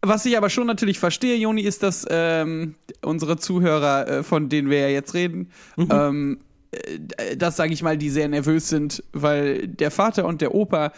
Was 0.03 0.25
ich 0.25 0.37
aber 0.39 0.49
schon 0.49 0.67
natürlich 0.67 0.99
verstehe, 0.99 1.37
Joni, 1.37 1.61
ist, 1.61 1.83
dass 1.83 2.07
ähm, 2.09 2.75
unsere 3.03 3.37
Zuhörer, 3.37 4.09
äh, 4.09 4.23
von 4.23 4.49
denen 4.49 4.71
wir 4.71 4.81
ja 4.81 4.89
jetzt 4.89 5.13
reden, 5.13 5.51
ähm, 5.77 6.39
äh, 6.71 7.37
das 7.37 7.57
sage 7.57 7.75
ich 7.75 7.83
mal, 7.83 7.99
die 7.99 8.09
sehr 8.09 8.29
nervös 8.29 8.71
sind, 8.71 9.03
weil 9.13 9.69
der 9.69 9.91
Vater 9.91 10.25
und 10.25 10.41
der 10.41 10.55
Opa, 10.55 10.93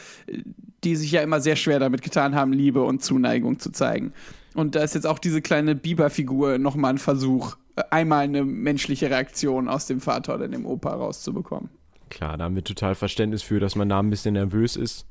die 0.85 0.95
sich 0.95 1.11
ja 1.11 1.21
immer 1.21 1.41
sehr 1.41 1.57
schwer 1.57 1.81
damit 1.81 2.03
getan 2.03 2.37
haben, 2.37 2.53
Liebe 2.53 2.83
und 2.83 3.03
Zuneigung 3.03 3.59
zu 3.59 3.71
zeigen. 3.71 4.13
Und 4.55 4.75
da 4.75 4.83
ist 4.83 4.95
jetzt 4.95 5.07
auch 5.07 5.19
diese 5.19 5.43
kleine 5.43 5.75
Biberfigur 5.75 6.59
nochmal 6.59 6.93
ein 6.93 6.99
Versuch, 6.99 7.57
einmal 7.91 8.25
eine 8.25 8.45
menschliche 8.45 9.11
Reaktion 9.11 9.69
aus 9.69 9.87
dem 9.87 10.01
Vater 10.01 10.35
oder 10.35 10.49
dem 10.49 10.67
Opa 10.67 10.95
rauszubekommen. 10.95 11.71
Klar, 12.11 12.37
da 12.37 12.45
haben 12.45 12.55
wir 12.55 12.65
total 12.65 12.95
Verständnis 12.95 13.43
für, 13.43 13.61
dass 13.61 13.75
man 13.75 13.89
da 13.89 13.99
ein 13.99 14.11
bisschen 14.11 14.35
nervös 14.35 14.77
ist. 14.77 15.07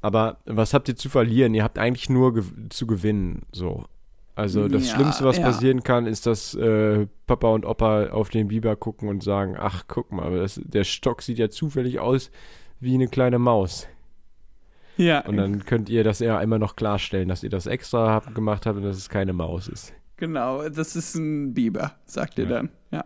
Aber 0.00 0.38
was 0.46 0.72
habt 0.74 0.88
ihr 0.88 0.96
zu 0.96 1.08
verlieren? 1.08 1.54
Ihr 1.54 1.64
habt 1.64 1.78
eigentlich 1.78 2.08
nur 2.08 2.32
gew 2.34 2.44
zu 2.70 2.86
gewinnen. 2.86 3.42
So. 3.52 3.84
Also 4.34 4.68
das 4.68 4.88
Ja, 4.88 4.94
Schlimmste, 4.94 5.24
was 5.24 5.38
ja. 5.38 5.42
passieren 5.42 5.82
kann, 5.82 6.06
ist, 6.06 6.24
dass 6.26 6.54
äh, 6.54 7.06
Papa 7.26 7.48
und 7.48 7.66
Opa 7.66 8.06
auf 8.10 8.30
den 8.30 8.48
Biber 8.48 8.76
gucken 8.76 9.08
und 9.08 9.22
sagen, 9.22 9.56
ach, 9.58 9.84
guck 9.88 10.12
mal, 10.12 10.38
das, 10.38 10.60
der 10.64 10.84
Stock 10.84 11.22
sieht 11.22 11.38
ja 11.38 11.50
zufällig 11.50 11.98
aus 11.98 12.30
wie 12.78 12.94
eine 12.94 13.08
kleine 13.08 13.40
Maus. 13.40 13.88
Ja, 14.96 15.20
Und 15.26 15.36
dann 15.36 15.64
könnt 15.64 15.88
ihr 15.88 16.02
das 16.04 16.20
ja 16.20 16.40
immer 16.40 16.58
noch 16.58 16.76
klarstellen, 16.76 17.28
dass 17.28 17.42
ihr 17.42 17.50
das 17.50 17.66
extra 17.66 18.10
habt, 18.10 18.34
gemacht 18.34 18.66
habt 18.66 18.76
und 18.76 18.84
dass 18.84 18.96
es 18.96 19.08
keine 19.08 19.32
Maus 19.32 19.68
ist. 19.68 19.92
Genau. 20.18 20.68
Das 20.68 20.94
ist 20.96 21.14
ein 21.14 21.54
Biber, 21.54 21.92
sagt 22.04 22.38
ihr 22.38 22.44
Ja. 22.44 22.50
dann. 22.50 22.68
Ja. 22.90 23.04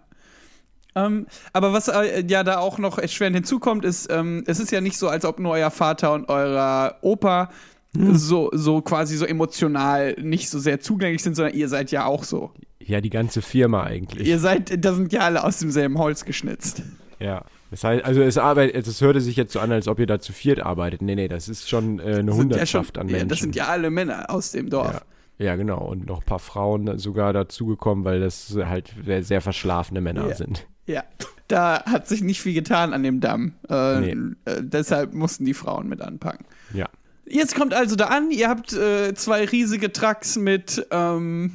Ähm, 0.95 1.27
aber 1.53 1.73
was 1.73 1.89
äh, 1.89 2.25
ja 2.29 2.43
da 2.45 2.59
auch 2.59 2.79
noch 2.79 2.99
erschwerend 2.99 3.37
hinzukommt, 3.37 3.85
ist, 3.85 4.11
ähm, 4.13 4.45
es 4.47 4.59
ist 4.61 4.71
ja 4.73 4.81
nicht 4.81 4.99
so, 4.99 5.09
als 5.09 5.25
ob 5.25 5.39
nur 5.39 5.53
euer 5.53 5.71
Vater 5.71 6.13
und 6.13 6.29
euer 6.29 6.97
Opa 7.01 7.51
so, 7.95 8.49
so 8.53 8.81
quasi 8.81 9.17
so 9.17 9.27
emotional 9.27 10.15
nicht 10.21 10.49
so 10.49 10.59
sehr 10.59 10.81
zugänglich 10.81 11.23
sind, 11.23 11.35
sondern 11.35 11.55
ihr 11.55 11.69
seid 11.69 11.91
ja 11.91 12.07
auch 12.07 12.25
so. 12.25 12.51
Ja, 12.81 13.01
die 13.01 13.11
ganze 13.11 13.43
Firma 13.43 13.85
eigentlich. 13.85 14.27
Ihr 14.27 14.39
seid, 14.39 14.85
da 14.85 14.95
sind 14.95 15.13
ja 15.13 15.21
alle 15.21 15.45
aus 15.45 15.59
demselben 15.59 15.99
Holz 15.99 16.25
geschnitzt. 16.25 16.83
Ja. 17.21 17.45
Das 17.71 17.85
heißt, 17.85 18.05
also 18.05 18.21
es 18.21 18.37
arbeitet, 18.37 18.87
es 18.87 19.01
hörte 19.01 19.21
sich 19.23 19.37
jetzt 19.37 19.53
so 19.55 19.61
an, 19.61 19.73
als 19.73 19.89
ob 19.89 19.99
ihr 19.99 20.07
da 20.07 20.21
zu 20.21 20.33
viert 20.35 20.61
arbeitet. 20.61 21.01
Nee, 21.01 21.15
nee, 21.15 21.29
das 21.29 21.49
ist 21.49 21.71
schon 21.71 22.01
äh, 22.01 22.03
eine 22.03 22.07
Das 22.07 22.17
sind 22.17 22.29
ja 22.29 22.35
Hundertschaft 22.35 22.97
schon, 22.97 23.03
an 23.03 23.09
ja, 23.09 23.13
Menschen. 23.13 23.29
das 23.29 23.39
sind 23.41 23.57
ja 23.57 23.67
alle 23.69 23.91
Männer 23.91 24.29
aus 24.29 24.51
dem 24.53 24.69
Dorf. 24.69 25.05
Ja. 25.39 25.57
genau. 25.57 25.85
Und 25.85 26.07
noch 26.07 26.21
ein 26.21 26.27
paar 26.27 26.39
Frauen 26.39 26.99
sogar 26.99 27.33
dazugekommen, 27.33 28.05
weil 28.05 28.21
das 28.21 28.57
halt 28.57 28.95
sehr 29.21 29.41
verschlafene 29.41 30.01
Männer 30.01 30.29
Ja. 30.29 30.35
sind. 30.35 30.67
Ja, 30.87 31.05
da 31.49 31.85
hat 31.85 32.09
sich 32.09 32.23
nicht 32.23 32.41
viel 32.41 32.55
getan 32.55 32.93
an 32.93 33.03
dem 33.03 33.21
Damm. 33.21 33.55
Äh, 33.69 34.01
Nee. 34.01 34.17
äh, 34.45 34.63
deshalb 34.63 35.15
mussten 35.15 35.45
die 35.45 35.55
Frauen 35.55 35.89
mit 35.89 36.01
anpacken. 36.01 36.45
Ja. 36.75 36.89
Jetzt 37.25 37.55
kommt 37.55 37.73
also 37.73 37.95
da 37.97 38.07
an, 38.07 38.31
ihr 38.33 38.49
habt 38.49 38.73
äh, 38.73 39.15
zwei 39.15 39.45
riesige 39.45 39.93
Trucks 39.93 40.37
mit, 40.37 40.87
ähm, 40.91 41.53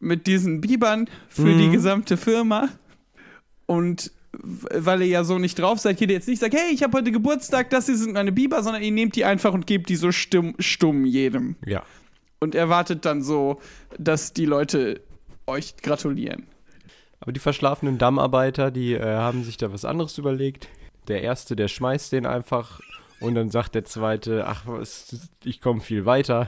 mit 0.00 0.26
diesen 0.26 0.60
Bibern 0.62 1.08
für 1.28 1.42
Mhm. 1.42 1.58
die 1.58 1.70
gesamte 1.70 2.16
Firma. 2.16 2.68
Und 3.66 4.10
weil 4.32 5.00
ihr 5.02 5.08
ja 5.08 5.24
so 5.24 5.38
nicht 5.38 5.58
drauf 5.58 5.78
seid, 5.80 5.96
geht 5.98 6.10
ihr 6.10 6.14
jetzt 6.16 6.28
nicht 6.28 6.40
sagt, 6.40 6.54
hey, 6.54 6.72
ich 6.72 6.82
habe 6.82 6.96
heute 6.98 7.10
Geburtstag, 7.12 7.70
das 7.70 7.86
hier 7.86 7.96
sind 7.96 8.12
meine 8.14 8.32
Biber, 8.32 8.62
sondern 8.62 8.82
ihr 8.82 8.92
nehmt 8.92 9.16
die 9.16 9.24
einfach 9.24 9.52
und 9.54 9.66
gebt 9.66 9.88
die 9.88 9.96
so 9.96 10.12
stumm, 10.12 10.54
stumm 10.58 11.04
jedem. 11.06 11.56
Ja. 11.64 11.82
Und 12.46 12.54
erwartet 12.54 13.04
dann 13.04 13.22
so, 13.22 13.58
dass 13.98 14.32
die 14.32 14.44
Leute 14.46 15.00
euch 15.48 15.76
gratulieren. 15.78 16.46
Aber 17.18 17.32
die 17.32 17.40
verschlafenen 17.40 17.98
Dammarbeiter, 17.98 18.70
die 18.70 18.94
äh, 18.94 19.02
haben 19.04 19.42
sich 19.42 19.56
da 19.56 19.72
was 19.72 19.84
anderes 19.84 20.16
überlegt. 20.16 20.68
Der 21.08 21.22
erste, 21.22 21.56
der 21.56 21.66
schmeißt 21.66 22.12
den 22.12 22.24
einfach 22.24 22.78
und 23.18 23.34
dann 23.34 23.50
sagt 23.50 23.74
der 23.74 23.84
zweite, 23.84 24.46
ach, 24.46 24.62
was, 24.66 25.28
ich 25.42 25.60
komme 25.60 25.80
viel 25.80 26.04
weiter. 26.06 26.46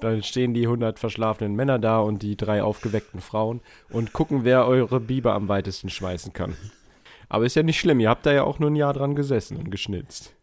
Dann 0.00 0.24
stehen 0.24 0.52
die 0.52 0.62
100 0.66 0.98
verschlafenen 0.98 1.54
Männer 1.54 1.78
da 1.78 2.00
und 2.00 2.22
die 2.22 2.36
drei 2.36 2.64
aufgeweckten 2.64 3.20
Frauen 3.20 3.60
und 3.88 4.12
gucken, 4.12 4.42
wer 4.42 4.66
eure 4.66 4.98
Biber 4.98 5.34
am 5.34 5.46
weitesten 5.46 5.90
schmeißen 5.90 6.32
kann. 6.32 6.56
Aber 7.28 7.46
ist 7.46 7.54
ja 7.54 7.62
nicht 7.62 7.78
schlimm, 7.78 8.00
ihr 8.00 8.08
habt 8.08 8.26
da 8.26 8.32
ja 8.32 8.42
auch 8.42 8.58
nur 8.58 8.68
ein 8.70 8.74
Jahr 8.76 8.94
dran 8.94 9.14
gesessen 9.14 9.56
und 9.58 9.70
geschnitzt. 9.70 10.34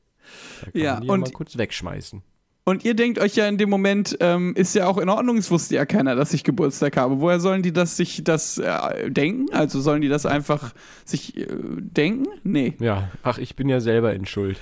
Da 0.64 0.72
kann 0.72 0.82
Ja, 0.82 0.94
man 0.94 1.02
die 1.02 1.10
und- 1.10 1.20
mal 1.22 1.32
kurz 1.32 1.58
wegschmeißen. 1.58 2.22
Und 2.68 2.84
ihr 2.84 2.96
denkt 2.96 3.18
euch 3.18 3.38
ja 3.38 3.48
in 3.48 3.58
dem 3.58 3.70
Moment, 3.70 4.18
ähm, 4.20 4.54
ist 4.58 4.76
ja 4.76 4.88
auch 4.88 4.98
in 4.98 5.08
Ordnung, 5.08 5.38
es 5.38 5.50
wusste 5.50 5.76
ja 5.76 5.86
keiner, 5.86 6.16
dass 6.16 6.34
ich 6.34 6.44
Geburtstag 6.44 6.98
habe. 6.98 7.22
Woher 7.22 7.40
sollen 7.40 7.62
die 7.64 7.72
das 7.72 7.96
sich 7.96 8.26
das 8.26 8.58
äh, 8.58 9.10
denken? 9.10 9.46
Also 9.54 9.80
sollen 9.80 10.02
die 10.02 10.10
das 10.10 10.26
einfach 10.26 10.74
sich 11.06 11.38
äh, 11.38 11.48
denken? 11.48 12.28
Nee, 12.44 12.74
Ja, 12.82 13.10
ach, 13.24 13.38
ich 13.38 13.56
bin 13.56 13.70
ja 13.70 13.80
selber 13.80 14.14
in 14.14 14.26
Schuld, 14.26 14.60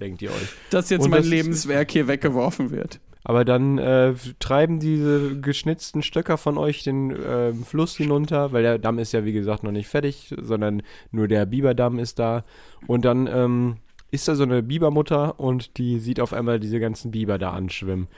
denkt 0.00 0.20
ihr 0.20 0.30
euch. 0.30 0.48
dass 0.70 0.90
jetzt 0.90 1.04
Und 1.04 1.10
mein 1.10 1.20
das 1.20 1.28
Lebenswerk 1.28 1.92
hier 1.92 2.08
weggeworfen 2.08 2.72
wird. 2.72 2.98
Aber 3.22 3.44
dann 3.44 3.78
äh, 3.78 4.14
treiben 4.40 4.80
diese 4.80 5.38
geschnitzten 5.40 6.02
Stöcker 6.02 6.38
von 6.38 6.58
euch 6.58 6.82
den 6.82 7.12
äh, 7.12 7.52
Fluss 7.52 7.96
hinunter, 7.96 8.50
weil 8.50 8.64
der 8.64 8.78
Damm 8.80 8.98
ist 8.98 9.12
ja 9.12 9.24
wie 9.24 9.32
gesagt 9.32 9.62
noch 9.62 9.70
nicht 9.70 9.86
fertig, 9.86 10.34
sondern 10.42 10.82
nur 11.12 11.28
der 11.28 11.46
Biberdamm 11.46 12.00
ist 12.00 12.18
da. 12.18 12.44
Und 12.88 13.04
dann 13.04 13.28
ähm, 13.32 13.76
ist 14.10 14.26
da 14.28 14.34
so 14.34 14.42
eine 14.44 14.62
Bibermutter 14.62 15.38
und 15.38 15.76
die 15.78 15.98
sieht 15.98 16.20
auf 16.20 16.32
einmal 16.32 16.58
diese 16.60 16.80
ganzen 16.80 17.10
Biber 17.10 17.38
da 17.38 17.52
anschwimmen. 17.52 18.08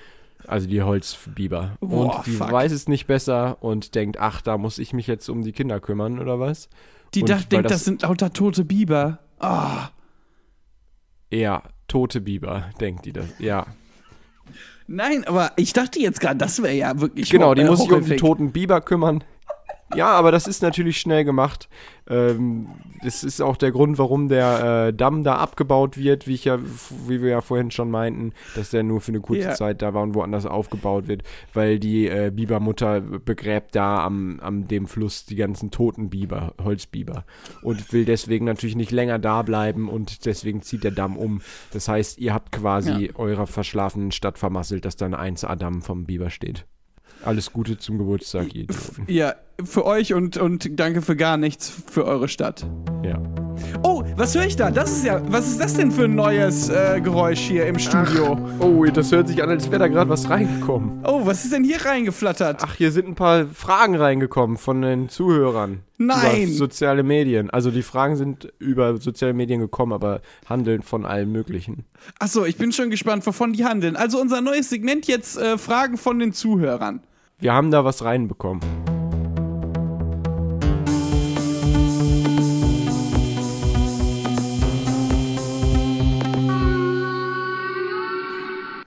Also 0.46 0.66
die 0.68 0.82
Holzbiber. 0.82 1.76
Boah, 1.80 2.16
und 2.16 2.26
die 2.26 2.30
fuck. 2.32 2.50
weiß 2.50 2.72
es 2.72 2.88
nicht 2.88 3.06
besser 3.06 3.58
und 3.62 3.94
denkt, 3.94 4.18
ach, 4.18 4.40
da 4.40 4.56
muss 4.56 4.78
ich 4.78 4.92
mich 4.92 5.06
jetzt 5.06 5.28
um 5.28 5.42
die 5.42 5.52
Kinder 5.52 5.80
kümmern 5.80 6.18
oder 6.18 6.40
was? 6.40 6.68
Die 7.14 7.20
Und 7.22 7.28
dacht, 7.30 7.52
denkt, 7.52 7.66
das, 7.66 7.72
das- 7.72 7.84
sind 7.84 8.02
lauter 8.02 8.32
tote 8.32 8.64
Biber. 8.64 9.18
Ah, 9.38 9.88
Ja, 11.30 11.62
tote 11.88 12.20
Biber, 12.20 12.70
denkt 12.80 13.04
die 13.06 13.12
das. 13.12 13.26
Ja. 13.38 13.66
nein, 14.86 15.24
aber 15.26 15.52
ich 15.56 15.72
dachte 15.72 16.00
jetzt 16.00 16.20
gerade, 16.20 16.38
das 16.38 16.62
wäre 16.62 16.74
ja 16.74 17.00
wirklich 17.00 17.30
Genau, 17.30 17.54
die 17.54 17.62
äh, 17.62 17.66
muss 17.66 17.80
sich 17.80 17.92
um 17.92 18.04
die 18.04 18.16
toten 18.16 18.52
Biber 18.52 18.80
kümmern. 18.80 19.22
Ja, 19.94 20.08
aber 20.08 20.30
das 20.30 20.46
ist 20.46 20.62
natürlich 20.62 20.98
schnell 21.00 21.24
gemacht. 21.24 21.68
Ähm, 22.08 22.68
das 23.02 23.24
ist 23.24 23.40
auch 23.40 23.56
der 23.56 23.72
Grund, 23.72 23.98
warum 23.98 24.28
der 24.28 24.88
äh, 24.88 24.92
Damm 24.94 25.22
da 25.24 25.36
abgebaut 25.36 25.96
wird, 25.96 26.26
wie 26.26 26.34
ich 26.34 26.44
ja, 26.44 26.58
wie 27.06 27.22
wir 27.22 27.30
ja 27.30 27.40
vorhin 27.40 27.70
schon 27.70 27.90
meinten, 27.90 28.32
dass 28.54 28.70
der 28.70 28.82
nur 28.82 29.00
für 29.00 29.12
eine 29.12 29.20
kurze 29.20 29.42
Ja. 29.48 29.54
Zeit 29.54 29.82
da 29.82 29.94
war 29.94 30.02
und 30.02 30.14
woanders 30.14 30.46
aufgebaut 30.46 31.08
wird, 31.08 31.22
weil 31.54 31.78
die 31.78 32.08
äh, 32.08 32.30
Bibermutter 32.34 33.00
begräbt 33.00 33.74
da 33.74 34.04
am, 34.04 34.38
am 34.40 34.68
dem 34.68 34.86
Fluss 34.86 35.24
die 35.26 35.36
ganzen 35.36 35.70
toten 35.70 36.10
Biber, 36.10 36.54
Holzbiber 36.62 37.24
und 37.62 37.92
will 37.92 38.04
deswegen 38.04 38.44
natürlich 38.44 38.76
nicht 38.76 38.92
länger 38.92 39.18
da 39.18 39.42
bleiben 39.42 39.88
und 39.88 40.24
deswegen 40.26 40.62
zieht 40.62 40.84
der 40.84 40.90
Damm 40.92 41.16
um. 41.16 41.40
Das 41.72 41.88
heißt, 41.88 42.18
ihr 42.18 42.34
habt 42.34 42.52
quasi 42.52 43.06
Ja. 43.06 43.16
eurer 43.16 43.46
verschlafenen 43.46 44.10
Stadt 44.12 44.38
vermasselt, 44.38 44.84
dass 44.84 44.96
da 44.96 45.06
ein 45.06 45.14
1A-Damm 45.14 45.82
vom 45.82 46.04
Biber 46.06 46.30
steht. 46.30 46.66
Alles 47.24 47.52
Gute 47.52 47.78
zum 47.78 47.98
Geburtstag, 47.98 48.54
Idioten. 48.54 49.04
Ja, 49.08 49.34
für 49.62 49.84
euch 49.84 50.14
und, 50.14 50.36
und 50.38 50.78
danke 50.80 51.02
für 51.02 51.16
gar 51.16 51.36
nichts 51.36 51.70
für 51.90 52.04
eure 52.06 52.28
Stadt. 52.28 52.66
Ja. 53.04 53.20
Oh, 53.82 54.02
was 54.16 54.34
höre 54.34 54.46
ich 54.46 54.56
da? 54.56 54.70
Das 54.70 54.90
ist 54.90 55.04
ja, 55.04 55.20
was 55.30 55.48
ist 55.48 55.60
das 55.60 55.74
denn 55.74 55.90
für 55.90 56.04
ein 56.04 56.14
neues 56.14 56.70
äh, 56.70 57.00
Geräusch 57.02 57.40
hier 57.40 57.66
im 57.66 57.78
Studio? 57.78 58.38
Oh, 58.58 58.84
das 58.86 59.12
hört 59.12 59.28
sich 59.28 59.42
an, 59.42 59.50
als 59.50 59.70
wäre 59.70 59.80
da 59.80 59.88
gerade 59.88 60.08
was 60.08 60.30
reingekommen. 60.30 61.04
Oh, 61.04 61.26
was 61.26 61.44
ist 61.44 61.52
denn 61.52 61.64
hier 61.64 61.84
reingeflattert? 61.84 62.60
Ach, 62.62 62.74
hier 62.74 62.90
sind 62.90 63.08
ein 63.08 63.14
paar 63.14 63.46
Fragen 63.46 63.96
reingekommen 63.96 64.56
von 64.56 64.80
den 64.80 65.10
Zuhörern. 65.10 65.80
Nein. 65.98 66.44
Über 66.44 66.52
soziale 66.52 67.02
Medien. 67.02 67.50
Also 67.50 67.70
die 67.70 67.82
Fragen 67.82 68.16
sind 68.16 68.50
über 68.58 68.96
soziale 68.96 69.34
Medien 69.34 69.60
gekommen, 69.60 69.92
aber 69.92 70.22
handeln 70.48 70.80
von 70.82 71.04
allem 71.04 71.30
Möglichen. 71.32 71.84
Achso, 72.18 72.46
ich 72.46 72.56
bin 72.56 72.72
schon 72.72 72.88
gespannt, 72.88 73.26
wovon 73.26 73.52
die 73.52 73.66
handeln. 73.66 73.96
Also 73.96 74.18
unser 74.18 74.40
neues 74.40 74.70
Segment 74.70 75.06
jetzt 75.06 75.36
äh, 75.36 75.58
Fragen 75.58 75.98
von 75.98 76.18
den 76.18 76.32
Zuhörern. 76.32 77.02
Wir 77.40 77.54
haben 77.54 77.70
da 77.70 77.86
was 77.86 78.04
reinbekommen. 78.04 78.60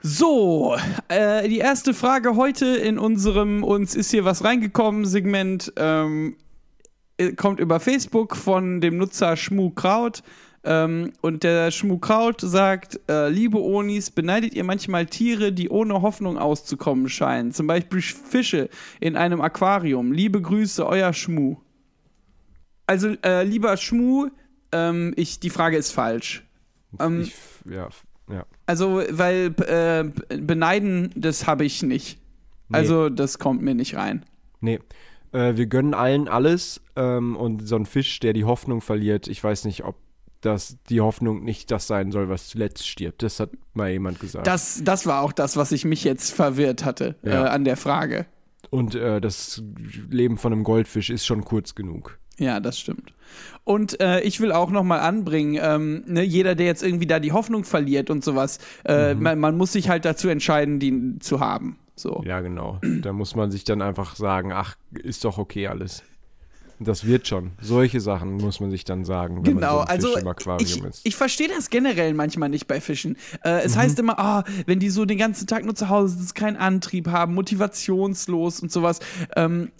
So, 0.02 0.76
äh, 1.08 1.48
die 1.48 1.58
erste 1.58 1.94
Frage 1.94 2.36
heute 2.36 2.66
in 2.66 2.96
unserem 2.96 3.64
Uns 3.64 3.96
ist 3.96 4.12
hier 4.12 4.24
was 4.24 4.44
reingekommen 4.44 5.04
Segment 5.04 5.72
ähm, 5.76 6.36
äh, 7.16 7.32
kommt 7.32 7.58
über 7.58 7.80
Facebook 7.80 8.36
von 8.36 8.80
dem 8.80 8.98
Nutzer 8.98 9.36
Schmukraut. 9.36 10.22
Ähm, 10.66 11.12
und 11.20 11.42
der 11.42 11.70
Schmukraut 11.70 12.40
sagt, 12.40 12.98
äh, 13.08 13.28
liebe 13.28 13.60
Onis, 13.60 14.10
beneidet 14.10 14.54
ihr 14.54 14.64
manchmal 14.64 15.04
Tiere, 15.06 15.52
die 15.52 15.68
ohne 15.68 16.00
Hoffnung 16.00 16.38
auszukommen 16.38 17.08
scheinen? 17.08 17.52
Zum 17.52 17.66
Beispiel 17.66 18.00
Fische 18.00 18.70
in 18.98 19.16
einem 19.16 19.42
Aquarium. 19.42 20.12
Liebe 20.12 20.40
Grüße, 20.40 20.86
euer 20.86 21.12
Schmu. 21.12 21.56
Also, 22.86 23.14
äh, 23.24 23.44
lieber 23.44 23.76
Schmu, 23.76 24.28
ähm, 24.72 25.12
ich, 25.16 25.38
die 25.38 25.50
Frage 25.50 25.76
ist 25.76 25.92
falsch. 25.92 26.44
Ähm, 26.98 27.22
ich, 27.22 27.34
ja, 27.70 27.88
ja. 28.30 28.46
Also, 28.64 29.02
weil 29.10 29.54
äh, 29.66 30.04
beneiden, 30.36 31.10
das 31.14 31.46
habe 31.46 31.66
ich 31.66 31.82
nicht. 31.82 32.18
Nee. 32.68 32.78
Also, 32.78 33.10
das 33.10 33.38
kommt 33.38 33.60
mir 33.60 33.74
nicht 33.74 33.96
rein. 33.96 34.24
Nee. 34.60 34.80
Äh, 35.32 35.56
wir 35.56 35.66
gönnen 35.66 35.92
allen 35.92 36.28
alles 36.28 36.80
ähm, 36.96 37.36
und 37.36 37.66
so 37.66 37.76
ein 37.76 37.84
Fisch, 37.84 38.20
der 38.20 38.32
die 38.32 38.44
Hoffnung 38.44 38.80
verliert, 38.80 39.28
ich 39.28 39.42
weiß 39.42 39.64
nicht, 39.64 39.84
ob 39.84 39.96
das 40.44 40.76
die 40.88 41.00
Hoffnung 41.00 41.44
nicht 41.44 41.70
das 41.70 41.86
sein 41.86 42.12
soll, 42.12 42.28
was 42.28 42.48
zuletzt 42.48 42.86
stirbt. 42.88 43.22
Das 43.22 43.40
hat 43.40 43.50
mal 43.72 43.90
jemand 43.90 44.20
gesagt. 44.20 44.46
Das, 44.46 44.82
das 44.84 45.06
war 45.06 45.22
auch 45.22 45.32
das, 45.32 45.56
was 45.56 45.72
ich 45.72 45.84
mich 45.84 46.04
jetzt 46.04 46.32
verwirrt 46.32 46.84
hatte 46.84 47.16
Ja. 47.22 47.44
äh, 47.46 47.48
an 47.48 47.64
der 47.64 47.76
Frage. 47.76 48.26
und 48.70 48.94
äh, 48.94 49.20
das 49.20 49.62
Leben 50.10 50.36
von 50.38 50.52
einem 50.52 50.64
Goldfisch 50.64 51.10
ist 51.10 51.24
schon 51.26 51.44
kurz 51.44 51.74
genug. 51.74 52.18
Ja, 52.38 52.58
das 52.58 52.80
stimmt. 52.80 53.12
Und 53.62 54.00
äh, 54.00 54.20
ich 54.22 54.40
will 54.40 54.50
auch 54.50 54.70
noch 54.70 54.82
mal 54.82 54.98
anbringen, 54.98 55.58
ähm, 55.62 56.02
ne, 56.06 56.22
jeder, 56.24 56.54
der 56.56 56.66
jetzt 56.66 56.82
irgendwie 56.82 57.06
da 57.06 57.20
die 57.20 57.30
Hoffnung 57.32 57.62
verliert 57.64 58.10
und 58.10 58.24
sowas, 58.24 58.58
äh, 58.84 59.14
man, 59.14 59.38
man 59.38 59.56
muss 59.56 59.72
sich 59.72 59.88
halt 59.88 60.04
dazu 60.04 60.28
entscheiden, 60.28 60.80
die 60.80 61.18
zu 61.20 61.38
haben. 61.38 61.78
So. 61.94 62.22
Ja, 62.26 62.40
genau. 62.40 62.80
Da 63.02 63.12
muss 63.12 63.36
man 63.36 63.52
sich 63.52 63.62
dann 63.62 63.80
einfach 63.80 64.16
sagen, 64.16 64.52
ach, 64.52 64.76
ist 64.92 65.24
doch 65.24 65.38
okay 65.38 65.68
alles. 65.68 66.02
Das 66.80 67.06
wird 67.06 67.28
schon. 67.28 67.52
Solche 67.60 68.00
Sachen 68.00 68.34
muss 68.36 68.58
man 68.60 68.70
sich 68.70 68.84
dann 68.84 69.04
sagen, 69.04 69.36
wenn 69.38 69.54
Genau, 69.54 69.60
man 69.60 69.70
so 69.76 69.80
ein 69.82 69.88
also 69.88 70.08
Fisch 70.12 70.22
im 70.22 70.28
Aquarium 70.28 70.60
ich, 70.66 70.84
ist. 70.84 71.00
ich 71.04 71.16
verstehe 71.16 71.48
das 71.48 71.70
generell 71.70 72.14
manchmal 72.14 72.48
nicht 72.48 72.66
bei 72.66 72.80
Fischen. 72.80 73.16
Äh, 73.44 73.54
Mhm. 73.54 73.60
es 73.64 73.76
heißt 73.76 73.98
immer, 73.98 74.18
ah, 74.18 74.44
wenn 74.66 74.78
die 74.80 74.90
so 74.90 75.04
den 75.04 75.18
ganzen 75.18 75.46
Tag 75.46 75.64
nur 75.64 75.74
zu 75.74 75.88
Hause 75.88 76.16
sind, 76.16 76.34
keinen 76.34 76.56
Antrieb 76.56 77.08
haben, 77.08 77.34
motivationslos 77.34 78.60
und 78.60 78.72
sowas. 78.72 79.00
Ähm, 79.36 79.70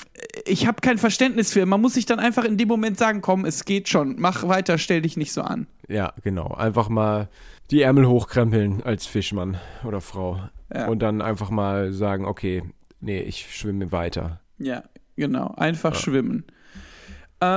ich 0.47 0.67
habe 0.67 0.81
kein 0.81 0.99
Verständnis 0.99 1.53
für. 1.53 1.67
Man 1.67 1.81
muss 1.81 1.95
sich 1.95 2.07
dann 2.07 2.19
einfach 2.21 2.45
in 2.45 2.57
dem 2.57 2.69
Moment 2.69 2.99
sagen, 2.99 3.21
komm, 3.21 3.45
es 3.45 3.65
geht 3.65 3.89
schon, 3.89 4.17
mach 4.19 4.47
weiter, 4.49 4.79
stell 4.79 5.03
dich 5.03 5.17
nicht 5.17 5.33
so 5.33 5.43
an. 5.43 5.67
Ja, 5.89 6.13
genau. 6.23 6.49
Einfach 6.55 6.89
mal 6.89 7.29
die 7.71 7.83
Ärmel 7.83 8.07
hochkrempeln 8.07 8.83
als 8.83 9.07
Fischmann 9.07 9.59
oder 9.85 10.01
Frau. 10.01 10.41
Ja. 10.73 10.87
Und 10.89 11.01
dann 11.01 11.23
einfach 11.23 11.51
mal 11.51 11.93
sagen, 11.93 12.25
okay, 12.25 12.63
nee, 13.01 13.21
ich 13.21 13.47
schwimme 13.55 13.93
weiter. 13.93 14.41
Ja, 14.59 14.83
genau. 15.17 15.55
Einfach 15.57 15.93
Ja. 15.95 15.99
schwimmen. 16.01 16.45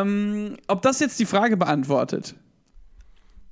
Ähm, 0.02 0.58
ob 0.68 0.82
das 0.82 1.00
jetzt 1.00 1.20
die 1.20 1.26
Frage 1.26 1.58
beantwortet? 1.58 2.36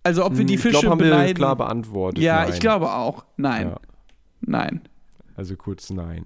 Also 0.04 0.24
ob 0.26 0.38
wir 0.38 0.46
die 0.46 0.54
Hm, 0.54 0.58
ich 0.58 0.62
Fische 0.62 0.80
glaube, 0.82 0.90
haben 0.92 1.00
wir 1.00 1.10
beneiden? 1.12 1.36
klar 1.36 1.56
beantwortet. 1.56 2.24
ja, 2.24 2.42
nein. 2.44 2.54
ich 2.54 2.60
glaube 2.60 2.92
auch. 2.94 3.26
Nein. 3.38 3.70
Ja, 3.70 3.78
Nein. 4.42 4.82
also 5.36 5.56
kurz 5.56 5.90
nein. 5.90 6.26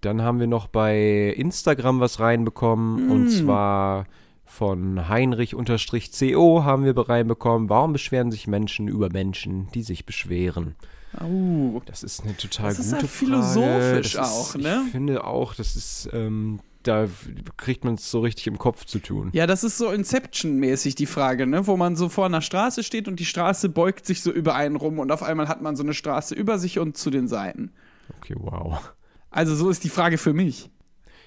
Dann 0.00 0.22
haben 0.22 0.38
wir 0.40 0.46
noch 0.46 0.66
bei 0.68 1.32
Instagram 1.36 2.00
was 2.00 2.20
reinbekommen 2.20 3.10
und 3.10 3.24
Mm. 3.26 3.28
zwar 3.28 4.06
von 4.44 5.08
Heinrich-CO 5.08 6.64
haben 6.64 6.84
wir 6.84 6.96
reinbekommen. 6.96 7.68
Warum 7.68 7.92
beschweren 7.92 8.30
sich 8.30 8.46
Menschen 8.46 8.88
über 8.88 9.10
Menschen, 9.10 9.68
die 9.74 9.82
sich 9.82 10.04
beschweren? 10.06 10.74
Oh. 11.20 11.80
Das 11.86 12.02
ist 12.02 12.22
eine 12.22 12.36
total 12.36 12.68
Das 12.70 12.78
ist 12.78 12.90
gute 12.92 13.02
ja 13.02 13.08
philosophisch 13.08 14.14
Frage. 14.14 14.28
Das 14.28 14.32
auch, 14.32 14.54
ist, 14.54 14.62
ne? 14.62 14.82
Ich 14.86 14.92
finde 14.92 15.24
auch, 15.24 15.54
das 15.54 15.76
ist, 15.76 16.08
ähm, 16.12 16.60
da 16.82 17.08
kriegt 17.56 17.84
man 17.84 17.94
es 17.94 18.10
so 18.10 18.20
richtig 18.20 18.46
im 18.46 18.58
Kopf 18.58 18.84
zu 18.84 18.98
tun. 18.98 19.30
Ja, 19.32 19.46
das 19.46 19.64
ist 19.64 19.78
so 19.78 19.90
Inception-mäßig 19.90 20.94
die 20.94 21.06
Frage, 21.06 21.46
ne? 21.46 21.66
Wo 21.66 21.76
man 21.76 21.96
so 21.96 22.08
vor 22.08 22.26
einer 22.26 22.42
Straße 22.42 22.82
steht 22.82 23.08
und 23.08 23.20
die 23.20 23.24
Straße 23.24 23.68
beugt 23.68 24.06
sich 24.06 24.22
so 24.22 24.30
über 24.30 24.54
einen 24.54 24.76
rum 24.76 24.98
und 24.98 25.12
auf 25.12 25.22
einmal 25.22 25.48
hat 25.48 25.62
man 25.62 25.76
so 25.76 25.82
eine 25.82 25.94
Straße 25.94 26.34
über 26.34 26.58
sich 26.58 26.78
und 26.78 26.96
zu 26.96 27.10
den 27.10 27.28
Seiten. 27.28 27.72
Okay, 28.18 28.34
wow. 28.38 28.92
Also 29.30 29.54
so 29.54 29.70
ist 29.70 29.84
die 29.84 29.88
Frage 29.88 30.18
für 30.18 30.32
mich. 30.32 30.70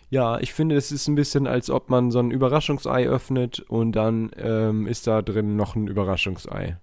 Ja, 0.10 0.40
ich 0.40 0.54
finde, 0.54 0.76
es 0.76 0.92
ist 0.92 1.08
ein 1.08 1.16
bisschen, 1.16 1.48
als 1.48 1.70
ob 1.70 1.90
man 1.90 2.12
so 2.12 2.20
ein 2.20 2.32
Überraschungsei 2.32 3.08
öffnet 3.08 3.60
und 3.62 3.94
dann 3.94 4.32
ähm, 4.38 4.86
ist 4.88 5.08
da 5.08 5.22
drin 5.22 5.56
noch 5.56 5.76
ein 5.76 5.88
Überraschungsei. 5.88 6.78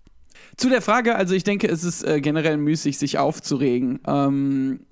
Zu 0.56 0.68
der 0.68 0.82
Frage, 0.82 1.14
also 1.14 1.35
ich 1.35 1.44
denke, 1.44 1.68
es 1.68 1.85
ist 1.85 2.02
äh, 2.02 2.20
generell 2.20 2.56
müßig, 2.56 2.98
sich 2.98 3.18
aufzuregen. 3.18 4.00
Ähm, 4.06 4.80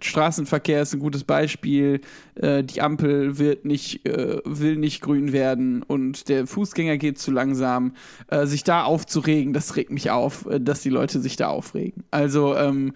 Straßenverkehr 0.00 0.82
ist 0.82 0.94
ein 0.94 1.00
gutes 1.00 1.24
Beispiel. 1.24 2.00
Äh, 2.34 2.64
die 2.64 2.80
Ampel 2.80 3.38
wird 3.38 3.64
nicht, 3.64 4.06
äh, 4.06 4.40
will 4.44 4.76
nicht 4.76 5.00
grün 5.00 5.32
werden 5.32 5.82
und 5.82 6.28
der 6.28 6.46
Fußgänger 6.46 6.98
geht 6.98 7.18
zu 7.18 7.30
langsam. 7.30 7.94
Äh, 8.28 8.46
sich 8.46 8.64
da 8.64 8.84
aufzuregen, 8.84 9.52
das 9.52 9.76
regt 9.76 9.90
mich 9.90 10.10
auf, 10.10 10.46
äh, 10.46 10.60
dass 10.60 10.82
die 10.82 10.90
Leute 10.90 11.20
sich 11.20 11.36
da 11.36 11.48
aufregen. 11.48 12.04
Also 12.10 12.56
ähm, 12.56 12.94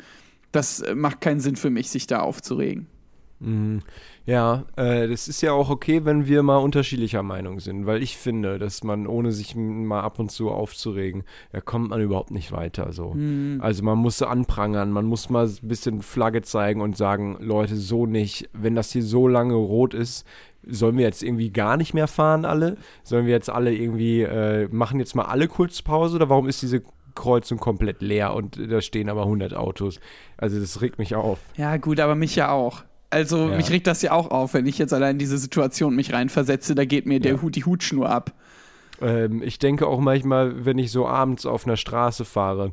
das 0.53 0.81
äh, 0.81 0.95
macht 0.95 1.21
keinen 1.21 1.41
Sinn 1.41 1.57
für 1.57 1.71
mich, 1.71 1.91
sich 1.91 2.07
da 2.07 2.21
aufzuregen. 2.21 2.87
Mhm. 3.39 3.81
Ja, 4.25 4.65
äh, 4.77 5.07
das 5.09 5.29
ist 5.29 5.41
ja 5.43 5.53
auch 5.53 5.71
okay, 5.71 6.05
wenn 6.05 6.27
wir 6.27 6.43
mal 6.43 6.57
unterschiedlicher 6.57 7.23
Meinung 7.23 7.61
sind, 7.61 7.87
weil 7.87 8.03
ich 8.03 8.17
finde, 8.17 8.59
dass 8.59 8.83
man, 8.83 9.07
ohne 9.07 9.31
sich 9.33 9.55
mal 9.55 10.01
ab 10.01 10.19
und 10.19 10.31
zu 10.31 10.51
aufzuregen, 10.51 11.23
da 11.53 11.61
kommt 11.61 11.91
man 11.91 12.01
überhaupt 12.01 12.31
nicht 12.31 12.51
weiter. 12.51 12.93
So. 12.93 13.15
Also 13.61 13.85
man 13.85 13.99
muss 13.99 14.23
anprangern, 14.23 14.91
man 14.91 15.07
muss 15.07 15.31
mal 15.31 15.47
ein 15.47 15.69
bisschen 15.69 16.03
Flagge 16.03 16.43
zeigen 16.43 16.81
und 16.81 16.97
sagen, 16.97 17.37
Leute, 17.41 17.77
so 17.77 18.07
nicht, 18.07 18.49
wenn 18.53 18.75
das 18.75 18.93
hier 18.93 19.05
so 19.05 19.29
lange 19.29 19.55
rot 19.55 19.95
ist, 19.95 20.27
sollen 20.67 20.97
wir 20.97 21.05
jetzt 21.05 21.23
irgendwie 21.23 21.51
gar 21.51 21.77
nicht 21.77 21.95
mehr 21.95 22.09
fahren 22.09 22.45
alle? 22.45 22.77
Sollen 23.05 23.27
wir 23.27 23.33
jetzt 23.33 23.51
alle 23.51 23.73
irgendwie, 23.73 24.23
äh, 24.23 24.69
machen 24.73 24.99
jetzt 24.99 25.15
mal 25.15 25.27
alle 25.27 25.47
Kurzpause 25.47 26.17
oder 26.17 26.29
warum 26.29 26.49
ist 26.49 26.63
diese 26.63 26.83
Kreuzung 27.15 27.59
komplett 27.59 28.03
leer 28.03 28.35
und 28.35 28.59
da 28.71 28.81
stehen 28.81 29.09
aber 29.09 29.23
100 29.23 29.55
Autos? 29.55 30.01
Also 30.37 30.59
das 30.59 30.81
regt 30.81 30.99
mich 30.99 31.15
auf. 31.15 31.39
Ja, 31.57 31.77
gut, 31.77 32.01
aber 32.01 32.15
mich 32.15 32.37
ja 32.37 32.51
auch. 32.51 32.83
Also 33.17 33.49
Ja. 33.49 33.57
mich 33.57 33.71
regt 33.71 33.87
das 33.87 34.03
ja 34.03 34.13
auch 34.13 34.31
auf, 34.31 34.53
wenn 34.53 34.67
ich 34.67 34.77
jetzt 34.77 34.93
allein 34.93 35.13
in 35.13 35.19
diese 35.19 35.39
Situation 35.39 35.97
mich 35.97 36.13
reinversetze, 36.13 36.75
da 36.75 36.85
geht 36.85 37.07
mir 37.07 37.19
der 37.19 37.37
Ja. 37.37 37.43
Hut, 37.43 37.57
die 37.57 37.65
Hutschnur 37.65 38.11
ab. 38.11 38.35
Ähm, 39.01 39.43
ich 39.43 39.59
denke 39.59 39.87
auch 39.87 40.01
manchmal, 40.01 40.65
wenn 40.67 40.77
ich 40.79 40.91
so 40.91 41.07
abends 41.07 41.47
auf 41.47 41.67
einer 41.67 41.77
Straße 41.79 42.25
fahre 42.27 42.73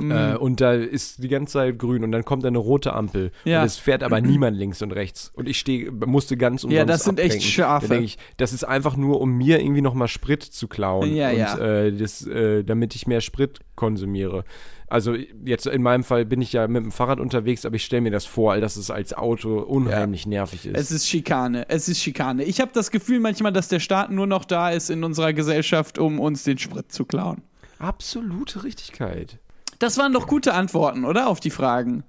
Mhm. 0.00 0.10
äh, 0.12 0.34
und 0.36 0.60
da 0.60 0.72
ist 0.74 1.22
die 1.22 1.28
ganze 1.28 1.54
Zeit 1.54 1.78
grün 1.78 2.02
und 2.04 2.10
dann 2.12 2.24
kommt 2.24 2.44
eine 2.44 2.58
rote 2.58 2.92
Ampel 2.92 3.30
Ja. 3.44 3.60
und 3.60 3.66
es 3.66 3.76
fährt 3.76 4.02
aber 4.04 4.20
niemand 4.20 4.56
links 4.56 4.80
und 4.82 4.92
rechts 4.92 5.30
und 5.34 5.48
ich 5.48 5.58
stehe, 5.58 5.90
musste 5.92 6.36
ganz 6.36 6.62
umsonst 6.64 6.76
Ja, 6.78 6.84
das 6.84 7.02
sind 7.04 7.18
echt 7.20 7.32
ablenken. 7.34 7.50
Schafe. 7.50 7.86
Da 7.88 7.94
denke 7.94 8.04
ich, 8.06 8.18
das 8.36 8.52
ist 8.52 8.64
einfach 8.64 8.96
nur, 8.96 9.20
um 9.20 9.36
mir 9.36 9.60
irgendwie 9.60 9.80
nochmal 9.80 10.06
Sprit 10.08 10.42
zu 10.42 10.66
klauen 10.68 11.12
Ja, 11.14 11.30
und 11.30 11.36
ja. 11.38 11.58
Äh, 11.58 11.92
das, 11.92 12.24
äh, 12.26 12.62
damit 12.64 12.94
ich 12.96 13.06
mehr 13.08 13.20
Sprit 13.20 13.58
konsumiere. 13.76 14.44
Also 14.90 15.14
jetzt 15.44 15.66
in 15.66 15.82
meinem 15.82 16.02
Fall 16.02 16.24
bin 16.24 16.40
ich 16.40 16.52
ja 16.54 16.66
mit 16.66 16.82
dem 16.82 16.92
Fahrrad 16.92 17.20
unterwegs, 17.20 17.66
aber 17.66 17.76
ich 17.76 17.84
stelle 17.84 18.02
mir 18.02 18.10
das 18.10 18.24
vor, 18.24 18.56
dass 18.58 18.76
es 18.76 18.90
als 18.90 19.12
Auto 19.12 19.58
unheimlich 19.58 20.26
nervig 20.26 20.64
ist. 20.66 20.76
Es 20.78 20.90
ist 20.90 21.06
Schikane, 21.08 21.68
es 21.68 21.88
ist 21.88 22.00
Schikane. 22.00 22.44
Ich 22.44 22.60
habe 22.60 22.70
das 22.72 22.90
Gefühl 22.90 23.20
manchmal, 23.20 23.52
dass 23.52 23.68
der 23.68 23.80
Staat 23.80 24.10
nur 24.10 24.26
noch 24.26 24.44
da 24.46 24.70
ist 24.70 24.88
in 24.88 25.04
unserer 25.04 25.32
Gesellschaft, 25.34 25.98
um 25.98 26.18
uns 26.18 26.42
den 26.44 26.56
Sprit 26.58 26.90
zu 26.90 27.04
klauen. 27.04 27.42
Absolute 27.78 28.64
Richtigkeit. 28.64 29.38
Das 29.78 29.98
waren 29.98 30.12
doch 30.12 30.26
gute 30.26 30.54
Antworten, 30.54 31.04
oder? 31.04 31.28
Auf 31.28 31.40
die 31.40 31.50
Fragen. 31.50 32.02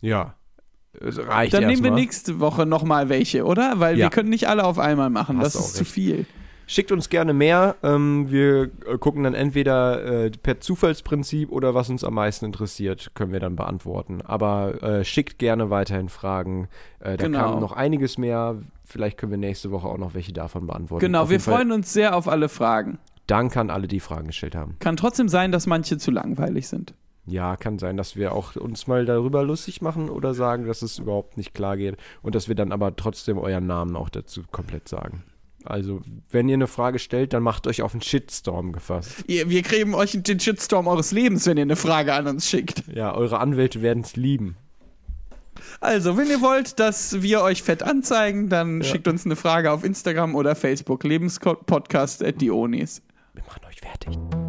Ja. 0.00 0.34
Es 1.00 1.18
reicht 1.18 1.54
Dann 1.54 1.66
nehmen 1.66 1.82
wir 1.84 1.90
nächste 1.90 2.40
Woche 2.40 2.66
nochmal 2.66 3.08
welche, 3.08 3.44
oder? 3.44 3.74
Weil 3.80 3.96
Ja. 3.98 4.06
wir 4.06 4.10
können 4.10 4.28
nicht 4.28 4.48
alle 4.48 4.64
auf 4.64 4.78
einmal 4.78 5.08
machen. 5.08 5.38
Hast 5.38 5.54
das 5.54 5.66
ist 5.66 5.72
zu 5.74 5.80
recht. 5.84 5.92
viel. 5.92 6.26
Schickt 6.70 6.92
uns 6.92 7.08
gerne 7.08 7.32
mehr. 7.34 7.74
Ähm, 7.82 8.30
wir 8.30 8.70
äh, 8.86 8.96
gucken 8.96 9.24
dann 9.24 9.34
entweder 9.34 10.04
äh, 10.26 10.30
per 10.30 10.60
Zufallsprinzip 10.60 11.50
oder 11.50 11.74
was 11.74 11.90
uns 11.90 12.04
am 12.04 12.14
meisten 12.14 12.44
interessiert, 12.44 13.10
können 13.16 13.32
wir 13.32 13.40
dann 13.40 13.56
beantworten. 13.56 14.22
Aber 14.22 14.80
äh, 14.80 15.04
schickt 15.04 15.40
gerne 15.40 15.70
weiterhin 15.70 16.08
Fragen. 16.08 16.68
Äh, 17.00 17.16
da 17.16 17.24
Genau. 17.26 17.38
kam 17.40 17.58
noch 17.60 17.72
einiges 17.72 18.18
mehr. 18.18 18.58
Vielleicht 18.84 19.18
können 19.18 19.32
wir 19.32 19.36
nächste 19.38 19.72
Woche 19.72 19.88
auch 19.88 19.98
noch 19.98 20.14
welche 20.14 20.32
davon 20.32 20.68
beantworten. 20.68 21.04
Genau, 21.04 21.22
Auf 21.22 21.30
wir 21.30 21.34
jeden 21.38 21.42
Fall 21.42 21.54
freuen 21.56 21.72
uns 21.72 21.92
sehr 21.92 22.14
auf 22.14 22.28
alle 22.28 22.48
Fragen. 22.48 23.00
Danke 23.26 23.58
an 23.58 23.70
alle, 23.70 23.88
die 23.88 23.98
Fragen 23.98 24.28
gestellt 24.28 24.54
haben. 24.54 24.76
Kann 24.78 24.96
trotzdem 24.96 25.28
sein, 25.28 25.50
dass 25.50 25.66
manche 25.66 25.98
zu 25.98 26.12
langweilig 26.12 26.68
sind. 26.68 26.94
Ja, 27.26 27.56
kann 27.56 27.80
sein, 27.80 27.96
dass 27.96 28.14
wir 28.14 28.32
auch 28.32 28.54
uns 28.54 28.86
mal 28.86 29.04
darüber 29.06 29.42
lustig 29.42 29.82
machen 29.82 30.08
oder 30.08 30.34
sagen, 30.34 30.68
dass 30.68 30.82
es 30.82 31.00
überhaupt 31.00 31.36
nicht 31.36 31.52
klar 31.52 31.76
geht 31.76 31.96
und 32.22 32.36
dass 32.36 32.46
wir 32.46 32.54
dann 32.54 32.70
aber 32.70 32.94
trotzdem 32.94 33.38
euren 33.38 33.66
Namen 33.66 33.96
auch 33.96 34.08
dazu 34.08 34.42
komplett 34.52 34.88
sagen. 34.88 35.24
Also, 35.64 36.00
wenn 36.30 36.48
ihr 36.48 36.54
eine 36.54 36.66
Frage 36.66 36.98
stellt, 36.98 37.32
dann 37.32 37.42
macht 37.42 37.66
euch 37.66 37.82
auf 37.82 37.92
einen 37.92 38.02
Shitstorm 38.02 38.72
gefasst. 38.72 39.24
Ihr, 39.26 39.50
wir 39.50 39.62
kriegen 39.62 39.94
euch 39.94 40.12
den 40.12 40.40
Shitstorm 40.40 40.86
eures 40.86 41.12
Lebens, 41.12 41.46
wenn 41.46 41.56
ihr 41.56 41.62
eine 41.62 41.76
Frage 41.76 42.14
an 42.14 42.26
uns 42.26 42.48
schickt. 42.48 42.84
Ja, 42.94 43.14
eure 43.14 43.38
Anwälte 43.40 43.82
werden 43.82 44.02
es 44.02 44.16
lieben. 44.16 44.56
Also, 45.80 46.16
wenn 46.16 46.28
ihr 46.28 46.40
wollt, 46.40 46.78
dass 46.78 47.22
wir 47.22 47.42
euch 47.42 47.62
fett 47.62 47.82
anzeigen, 47.82 48.48
dann 48.48 48.82
schickt 48.82 49.08
uns 49.08 49.26
eine 49.26 49.36
Frage 49.36 49.70
auf 49.72 49.84
Instagram 49.84 50.34
oder 50.34 50.54
Facebook. 50.54 51.04
Lebenspodcast 51.04 52.24
at 52.24 52.40
die 52.40 52.50
Onis. 52.50 53.02
Wir 53.34 53.44
machen 53.44 53.62
euch 53.68 53.80
fertig. 53.80 54.39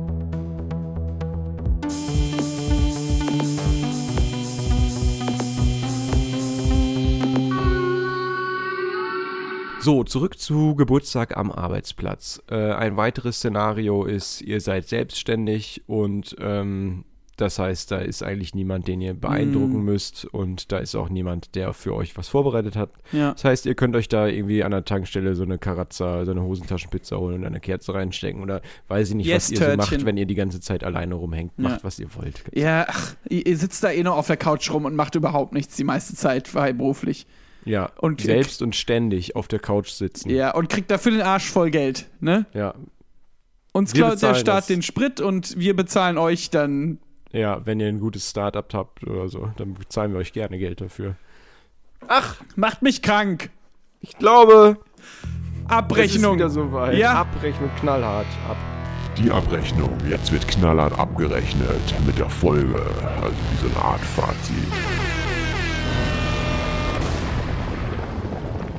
So, 9.82 10.04
zurück 10.04 10.38
zu 10.38 10.76
Geburtstag 10.76 11.36
am 11.36 11.52
Arbeitsplatz. 11.52 12.40
Äh, 12.52 12.72
ein 12.74 12.98
weiteres 12.98 13.38
Szenario 13.38 14.06
ist, 14.06 14.42
ihr 14.42 14.62
seid 14.62 14.88
selbstständig 14.88 15.82
und 15.88 16.36
ähm, 16.40 17.04
das 17.36 17.58
heißt, 17.58 17.90
da 17.90 17.98
ist 17.98 18.22
eigentlich 18.22 18.54
niemand, 18.54 18.88
den 18.88 19.02
ihr 19.02 19.16
beeindrucken 19.16 19.82
müsst 19.82 20.26
und 20.26 20.72
da 20.72 20.78
ist 20.78 20.94
auch 20.94 21.10
niemand, 21.10 21.56
der 21.56 21.74
für 21.74 21.96
euch 21.96 22.16
was 22.16 22.28
vorbereitet 22.28 22.76
hat. 22.76 22.92
Ja. 23.12 23.32
Das 23.32 23.44
heißt, 23.44 23.66
ihr 23.66 23.74
könnt 23.74 23.96
euch 23.96 24.08
da 24.08 24.28
irgendwie 24.28 24.64
an 24.64 24.70
der 24.70 24.86
Tankstelle 24.86 25.34
so 25.34 25.42
eine 25.42 25.58
Karazza, 25.58 26.26
so 26.26 26.32
eine 26.32 26.44
Hosentaschenpizza 26.44 27.18
holen 27.18 27.38
und 27.38 27.46
eine 27.46 27.60
Kerze 27.60 27.96
reinstecken 27.96 28.44
oder 28.44 28.62
weiß 28.90 29.10
ich 29.10 29.16
nicht, 29.16 29.26
Yes, 29.26 29.52
was 29.52 29.60
ihr 29.60 29.72
so 29.72 29.78
macht, 29.78 30.06
wenn 30.06 30.18
ihr 30.18 30.28
die 30.28 30.36
ganze 30.36 30.60
Zeit 30.60 30.84
alleine 30.84 31.16
rumhängt. 31.16 31.54
Ja. 31.58 31.70
Macht, 31.70 31.84
was 31.84 31.98
ihr 31.98 32.14
wollt. 32.14 32.44
Ja, 32.54 32.86
ach, 32.88 33.16
ihr 33.28 33.58
sitzt 33.58 33.84
da 33.84 33.90
eh 33.90 34.04
noch 34.04 34.18
auf 34.18 34.28
der 34.28 34.38
Couch 34.38 34.70
rum 34.70 34.86
und 34.86 34.96
macht 34.96 35.16
überhaupt 35.16 35.54
nichts 35.54 35.76
die 35.76 35.84
meiste 35.84 36.14
Zeit 36.14 36.48
freiberuflich. 36.48 37.26
Ja, 37.66 37.92
Und- 38.00 38.22
selbst 38.22 38.62
und 38.62 38.76
ständig 38.76 39.36
auf 39.36 39.48
der 39.48 39.60
Couch 39.60 39.90
sitzen. 39.90 40.30
Ja, 40.30 40.52
und 40.56 40.70
kriegt 40.70 40.90
dafür 40.92 41.12
den 41.12 41.22
Arsch 41.22 41.50
voll 41.50 41.70
Geld, 41.72 42.08
ne? 42.20 42.46
Ja, 42.54 42.74
Uns 43.74 43.94
Wir 43.94 44.04
klaut 44.06 44.22
der 44.22 44.36
Staat 44.36 44.58
das. 44.58 44.68
den 44.68 44.82
Sprit 44.82 45.22
und 45.22 45.58
wir 45.58 45.74
bezahlen 45.76 46.18
euch 46.18 46.50
dann. 46.50 46.98
ja, 47.32 47.66
wenn 47.66 47.80
ihr 47.80 47.88
ein 47.88 48.00
gutes 48.02 48.30
Startup 48.30 48.68
habt 48.74 49.06
oder 49.08 49.30
so, 49.30 49.50
dann 49.56 49.76
bezahlen 49.76 50.12
wir 50.12 50.20
euch 50.20 50.34
gerne 50.34 50.58
Geld 50.58 50.82
dafür. 50.82 51.16
Macht 52.56 52.82
mich 52.82 53.02
krank. 53.02 53.50
Ich 54.02 54.18
glaube, 54.18 54.78
Abrechnung. 55.68 56.34
Es 56.40 56.48
ist 56.52 56.56
wieder 56.58 56.66
soweit. 56.66 56.98
Ja. 56.98 57.14
Abrechnung 57.22 57.70
knallhart. 57.80 58.26
Ab. 58.50 58.58
Die 59.18 59.30
Abrechnung. 59.32 59.96
Jetzt 60.10 60.32
wird 60.32 60.48
knallhart 60.48 60.98
abgerechnet 60.98 61.94
mit 62.06 62.18
der 62.18 62.30
Folge. 62.30 62.76
Also 63.22 63.36
wie 63.52 63.70
so 63.70 63.74
eine 63.76 63.86
Art 63.86 64.02
Fazit. 64.02 64.56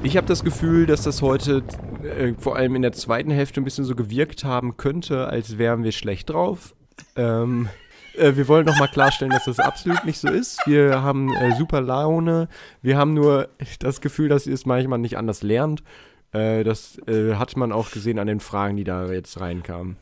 Ich 0.05 0.17
habe 0.17 0.27
das 0.27 0.43
Gefühl, 0.43 0.87
dass 0.87 1.03
das 1.03 1.23
heute 1.23 1.63
äh, 2.03 2.35
vor 2.37 2.57
allem 2.57 2.75
in 2.75 2.83
der 2.83 2.93
zweiten 2.93 3.31
Hälfte 3.31 3.61
ein 3.61 3.65
bisschen 3.65 3.85
so 3.85 3.95
gewirkt 3.95 4.43
haben 4.43 4.77
könnte, 4.77 5.29
als 5.29 5.59
wären 5.59 5.85
wir 5.85 5.93
schlecht 5.93 6.31
drauf. 6.31 6.75
Ähm, 7.15 7.69
äh, 8.17 8.35
wir 8.35 8.49
wollen 8.49 8.67
nochmal 8.67 8.89
klarstellen, 8.89 9.31
dass 9.31 9.45
das 9.45 9.61
absolut 9.61 10.05
nicht 10.05 10.19
so 10.19 10.29
ist. 10.29 10.59
Wir 10.67 11.03
haben 11.03 11.33
äh, 11.33 11.55
super 11.57 11.81
Laune. 11.81 12.49
Wir 12.83 12.99
haben 12.99 13.15
nur 13.15 13.49
das 13.79 14.01
Gefühl, 14.01 14.29
dass 14.29 14.47
ihr 14.49 14.55
es 14.55 14.67
manchmal 14.67 14.99
nicht 14.99 15.17
anders 15.17 15.45
lernt. 15.45 15.85
Äh, 16.33 16.65
das 16.65 16.99
äh, 17.07 17.37
hat 17.37 17.57
man 17.57 17.71
auch 17.71 17.93
gesehen 17.93 18.19
an 18.19 18.27
den 18.27 18.41
Fragen, 18.41 18.77
die 18.77 18.85
da 18.85 19.07
jetzt 19.07 19.41
reinkamen. 19.41 19.97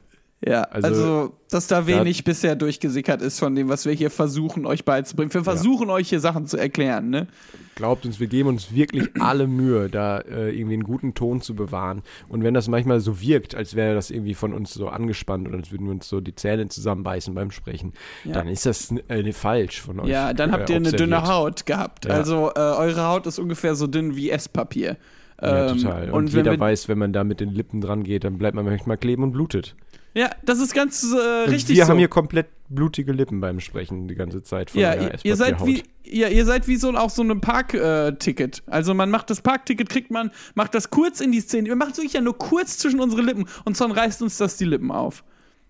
Ja, 0.47 0.63
Also, 0.63 0.87
also, 0.89 1.35
dass 1.51 1.67
da 1.67 1.87
wenig 1.87 2.25
bisher 2.25 2.57
durchgesickert 2.57 3.21
ist 3.21 3.39
von 3.39 3.55
dem, 3.55 3.69
was 3.69 3.85
wir 3.85 3.93
hier 3.93 4.11
versuchen, 4.11 4.65
euch 4.65 4.87
beizubringen. 4.87 5.33
Wir 5.35 5.45
versuchen 5.45 5.91
euch 5.91 6.09
hier 6.09 6.21
Sachen 6.21 6.47
zu 6.47 6.57
erklären, 6.57 7.11
ne? 7.11 7.27
Glaubt 7.75 8.07
uns, 8.07 8.21
wir 8.21 8.27
geben 8.27 8.49
uns 8.49 8.75
wirklich 8.75 9.11
alle 9.21 9.47
Mühe, 9.47 9.91
da 9.91 10.19
äh, 10.19 10.51
irgendwie 10.51 10.75
einen 10.75 10.85
guten 10.85 11.13
Ton 11.13 11.43
zu 11.43 11.55
bewahren. 11.55 12.03
Und 12.29 12.43
wenn 12.43 12.55
das 12.55 12.69
manchmal 12.69 13.01
so 13.01 13.21
wirkt, 13.21 13.55
als 13.55 13.75
wäre 13.75 13.95
das 13.95 14.11
irgendwie 14.11 14.33
von 14.35 14.55
uns 14.55 14.73
so 14.73 14.89
angespannt 14.89 15.47
oder 15.47 15.59
als 15.59 15.73
würden 15.73 15.85
wir 15.87 15.93
uns 15.93 16.09
so 16.09 16.23
die 16.23 16.35
Zähne 16.35 16.69
zusammenbeißen 16.69 17.35
beim 17.35 17.51
Sprechen, 17.51 17.93
Ja. 18.25 18.33
dann 18.33 18.49
ist 18.49 18.65
das 18.65 18.95
äh, 19.09 19.33
falsch 19.33 19.83
von 19.83 20.01
euch. 20.01 20.09
Ja, 20.09 20.33
dann 20.33 20.53
habt 20.53 20.71
äh, 20.71 20.75
ihr 20.75 20.77
eine 20.77 20.93
dünne 20.93 21.23
Haut 21.27 21.67
gehabt. 21.67 22.07
Ja. 22.07 22.13
Also, 22.13 22.51
äh, 22.55 22.61
eure 22.61 23.05
Haut 23.07 23.27
ist 23.27 23.39
ungefähr 23.39 23.75
so 23.75 23.87
dünn 23.87 24.17
wie 24.17 24.31
Esspapier. 24.31 24.97
Ja, 25.43 25.69
Ähm, 25.71 25.77
total. 25.79 26.05
Und, 26.11 26.15
Und, 26.15 26.33
jeder 26.33 26.59
weiß, 26.59 26.89
wenn 26.89 26.99
man 26.99 27.13
da 27.13 27.25
mit 27.25 27.41
den 27.41 27.51
Lippen 27.51 27.81
dran 27.83 28.05
geht, 28.05 28.25
dann 28.25 28.39
bleibt 28.39 28.55
man 28.55 28.65
manchmal 28.65 28.97
kleben 28.97 29.23
und 29.23 29.33
blutet. 29.33 29.75
Ja, 30.15 30.31
das 30.43 30.59
ist 30.59 30.75
ganz 30.75 31.05
äh, 31.05 31.45
Und 31.45 31.51
richtig 31.53 31.77
wir 31.77 31.85
so. 31.85 31.91
haben 31.91 31.99
hier 31.99 32.09
komplett 32.09 32.49
blutige 32.69 33.13
Lippen 33.13 33.41
beim 33.41 33.61
Sprechen 33.61 34.09
die 34.09 34.15
ganze 34.15 34.43
Zeit. 34.43 34.71
Von 34.71 34.81
ja, 34.81 34.95
der 34.97 35.13
ihr, 35.15 35.19
ihr 35.23 35.37
seid 35.37 35.65
wie 35.67 35.83
ja, 36.05 36.29
ihr 36.29 36.45
seid 36.45 36.67
wie 36.67 36.77
so 36.77 36.91
auch 36.97 37.11
so 37.11 37.23
ein 37.23 37.41
Parkticket. 37.41 38.63
also 38.67 38.95
man 38.95 39.11
macht 39.11 39.31
das 39.31 39.41
Parkticket, 39.43 39.89
kriegt 39.89 40.11
man, 40.11 40.31
macht 40.55 40.75
das 40.75 40.91
kurz 40.91 41.21
in 41.21 41.31
die 41.31 41.41
Szene. 41.41 41.69
Wir 41.69 41.77
machen 41.77 41.93
es 41.93 41.99
wirklich 41.99 42.15
ja 42.15 42.21
nur 42.21 42.37
kurz 42.37 42.79
zwischen 42.79 42.99
unsere 43.01 43.23
Lippen 43.23 43.47
und 43.65 43.81
dann 43.81 43.93
reißt 43.93 44.21
uns 44.23 44.37
das 44.37 44.57
die 44.57 44.65
Lippen 44.65 44.91
auf. 44.91 45.23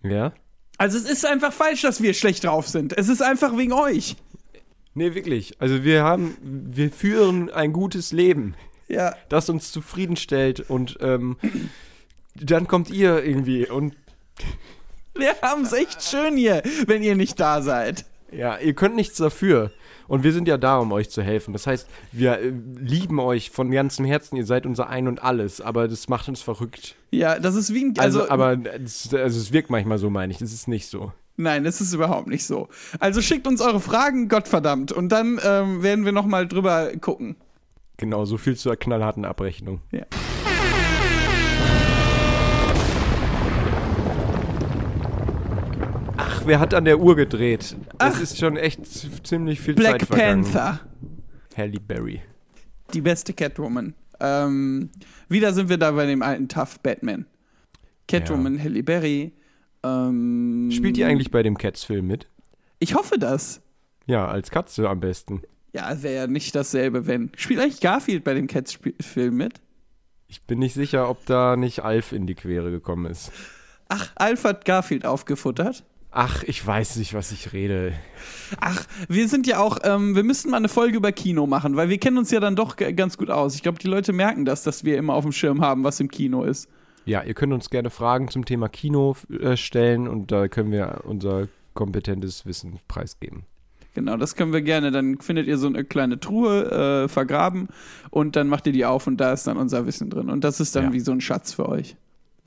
Ja? 0.02 0.32
Also 0.78 0.96
es 0.96 1.04
ist 1.04 1.26
einfach 1.26 1.52
falsch, 1.52 1.82
dass 1.82 2.02
wir 2.02 2.14
schlecht 2.14 2.44
drauf 2.44 2.66
sind. 2.68 2.96
Es 2.96 3.08
ist 3.08 3.22
einfach 3.22 3.56
wegen 3.58 3.72
euch. 3.74 4.16
Nee, 4.94 5.14
wirklich. 5.14 5.60
Also 5.60 5.84
wir 5.84 6.02
haben, 6.02 6.36
wir 6.42 6.90
führen 6.90 7.50
ein 7.50 7.72
gutes 7.74 8.12
Leben, 8.12 8.54
Ja. 8.88 9.14
das 9.28 9.50
uns 9.50 9.72
zufriedenstellt 9.72 10.60
und 10.70 10.96
ähm, 11.02 11.36
dann 12.34 12.66
kommt 12.66 12.90
ihr 12.90 13.22
irgendwie 13.22 13.66
und 13.68 13.94
Wir 15.14 15.34
haben 15.42 15.62
es 15.62 15.72
echt 15.72 16.02
schön 16.02 16.36
hier, 16.36 16.62
wenn 16.86 17.02
ihr 17.02 17.16
nicht 17.16 17.38
da 17.40 17.62
seid. 17.62 18.04
ja, 18.32 18.58
ihr 18.58 18.74
könnt 18.74 18.94
nichts 18.96 19.18
dafür. 19.18 19.70
Und 20.06 20.24
wir 20.24 20.32
sind 20.32 20.48
ja 20.48 20.56
da, 20.56 20.78
um 20.78 20.90
euch 20.90 21.08
zu 21.08 21.22
helfen. 21.22 21.52
Das 21.52 21.68
heißt, 21.68 21.86
wir 22.10 22.38
äh, 22.40 22.52
lieben 22.80 23.20
euch 23.20 23.50
von 23.50 23.70
ganzem 23.70 24.04
Herzen. 24.04 24.34
Ihr 24.36 24.44
seid 24.44 24.66
unser 24.66 24.88
Ein 24.88 25.06
und 25.06 25.22
Alles. 25.22 25.60
Aber 25.60 25.86
das 25.86 26.08
macht 26.08 26.28
uns 26.28 26.42
verrückt. 26.42 26.96
Ja, 27.12 27.38
das 27.38 27.54
ist 27.54 27.72
wie 27.72 27.84
ein. 27.84 27.94
Also, 27.98 28.22
Also, 28.22 28.30
aber 28.32 28.58
es, 28.82 29.14
also 29.14 29.38
es 29.38 29.52
wirkt 29.52 29.70
manchmal 29.70 29.98
so, 29.98 30.10
meine 30.10 30.32
ich. 30.32 30.38
Das 30.40 30.52
ist 30.52 30.66
nicht 30.66 30.88
so. 30.88 31.12
Nein, 31.36 31.62
das 31.62 31.80
ist 31.80 31.92
überhaupt 31.94 32.26
nicht 32.26 32.44
so. 32.44 32.68
Also 32.98 33.22
schickt 33.22 33.46
uns 33.46 33.60
eure 33.60 33.78
Fragen, 33.80 34.28
Gottverdammt. 34.28 34.90
Und 34.90 35.10
dann 35.10 35.38
ähm, 35.44 35.82
werden 35.84 36.04
wir 36.04 36.12
nochmal 36.12 36.48
drüber 36.48 36.90
gucken. 37.00 37.36
Genau, 37.96 38.24
so 38.24 38.36
viel 38.36 38.56
zur 38.56 38.74
knallharten 38.76 39.24
Abrechnung. 39.24 39.80
Ja. 39.92 40.06
Wer 46.50 46.58
hat 46.58 46.74
an 46.74 46.84
der 46.84 46.98
Uhr 46.98 47.14
gedreht? 47.14 47.76
Das 47.98 48.20
ist 48.20 48.36
schon 48.36 48.56
echt 48.56 48.84
ziemlich 49.24 49.60
viel 49.60 49.74
Black 49.74 50.00
Zeit 50.00 50.06
vergangen. 50.08 50.42
Panther, 50.42 50.80
Halle 51.56 51.78
Berry. 51.78 52.20
die 52.92 53.00
beste 53.00 53.32
Catwoman. 53.32 53.94
Ähm, 54.18 54.90
wieder 55.28 55.52
sind 55.52 55.68
wir 55.68 55.78
da 55.78 55.92
bei 55.92 56.06
dem 56.06 56.22
alten 56.22 56.48
Tough 56.48 56.80
Batman. 56.80 57.24
Catwoman, 58.08 58.60
Halle 58.60 58.82
Berry. 58.82 59.32
Ähm, 59.84 60.70
Spielt 60.72 60.96
die 60.96 61.04
eigentlich 61.04 61.30
bei 61.30 61.44
dem 61.44 61.56
Cats-Film 61.56 62.08
mit? 62.08 62.26
Ich 62.80 62.96
hoffe 62.96 63.16
das. 63.16 63.62
Ja, 64.06 64.26
als 64.26 64.50
Katze 64.50 64.88
am 64.90 64.98
besten. 64.98 65.42
Ja, 65.72 66.02
wäre 66.02 66.14
ja 66.16 66.26
nicht 66.26 66.56
dasselbe, 66.56 67.06
wenn. 67.06 67.30
Spielt 67.36 67.60
eigentlich 67.60 67.80
Garfield 67.80 68.24
bei 68.24 68.34
dem 68.34 68.48
Cats-Film 68.48 69.36
mit? 69.36 69.60
Ich 70.26 70.42
bin 70.42 70.58
nicht 70.58 70.74
sicher, 70.74 71.08
ob 71.08 71.24
da 71.26 71.54
nicht 71.56 71.84
Alf 71.84 72.10
in 72.10 72.26
die 72.26 72.34
Quere 72.34 72.72
gekommen 72.72 73.06
ist. 73.06 73.30
Ach, 73.88 74.10
Alf 74.16 74.42
hat 74.42 74.64
Garfield 74.64 75.06
aufgefuttert. 75.06 75.84
Ach, 76.12 76.42
ich 76.42 76.64
weiß 76.66 76.96
nicht, 76.96 77.14
was 77.14 77.30
ich 77.30 77.52
rede. 77.52 77.92
Ach, 78.60 78.84
wir 79.08 79.28
sind 79.28 79.46
ja 79.46 79.60
auch, 79.60 79.78
ähm, 79.84 80.16
wir 80.16 80.24
müssten 80.24 80.50
mal 80.50 80.56
eine 80.56 80.68
Folge 80.68 80.96
über 80.96 81.12
Kino 81.12 81.46
machen, 81.46 81.76
weil 81.76 81.88
wir 81.88 81.98
kennen 81.98 82.18
uns 82.18 82.32
ja 82.32 82.40
dann 82.40 82.56
doch 82.56 82.76
ganz 82.76 83.16
gut 83.16 83.30
aus. 83.30 83.54
Ich 83.54 83.62
glaube, 83.62 83.78
die 83.78 83.86
Leute 83.86 84.12
merken 84.12 84.44
das, 84.44 84.64
dass 84.64 84.82
wir 84.84 84.98
immer 84.98 85.14
auf 85.14 85.22
dem 85.24 85.30
Schirm 85.32 85.60
haben, 85.60 85.84
was 85.84 86.00
im 86.00 86.08
Kino 86.10 86.42
ist. 86.42 86.68
Ja, 87.04 87.22
ihr 87.22 87.34
könnt 87.34 87.52
uns 87.52 87.70
gerne 87.70 87.90
Fragen 87.90 88.28
zum 88.28 88.44
Thema 88.44 88.68
Kino 88.68 89.16
äh, 89.40 89.56
stellen 89.56 90.08
und 90.08 90.32
da 90.32 90.48
können 90.48 90.72
wir 90.72 91.02
unser 91.04 91.46
kompetentes 91.74 92.44
Wissen 92.44 92.80
preisgeben. 92.88 93.44
Genau, 93.94 94.16
das 94.16 94.34
können 94.36 94.52
wir 94.52 94.62
gerne. 94.62 94.90
Dann 94.90 95.18
findet 95.18 95.46
ihr 95.46 95.58
so 95.58 95.66
eine 95.68 95.84
kleine 95.84 96.18
Truhe 96.20 97.04
äh, 97.04 97.08
vergraben 97.08 97.68
und 98.10 98.34
dann 98.36 98.48
macht 98.48 98.66
ihr 98.66 98.72
die 98.72 98.84
auf 98.84 99.06
und 99.06 99.16
da 99.18 99.32
ist 99.32 99.46
dann 99.46 99.56
unser 99.56 99.86
Wissen 99.86 100.10
drin. 100.10 100.28
Und 100.28 100.42
das 100.42 100.58
ist 100.60 100.74
dann 100.76 100.86
Ja. 100.86 100.92
wie 100.92 101.00
so 101.00 101.12
ein 101.12 101.20
Schatz 101.20 101.52
für 101.52 101.68
euch. 101.68 101.96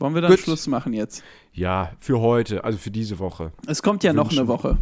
Wollen 0.03 0.15
wir 0.15 0.21
dann 0.21 0.31
Gut. 0.31 0.41
Schluss 0.41 0.67
machen 0.67 0.91
jetzt? 0.91 1.23
Ja, 1.53 1.93
für 2.01 2.19
heute, 2.19 2.65
also 2.65 2.77
für 2.77 2.91
diese 2.91 3.19
Woche. 3.19 3.53
Es 3.67 3.81
kommt 3.81 4.03
ja 4.03 4.11
noch 4.11 4.25
Wünschen. 4.25 4.39
eine 4.39 4.47
Woche. 4.49 4.77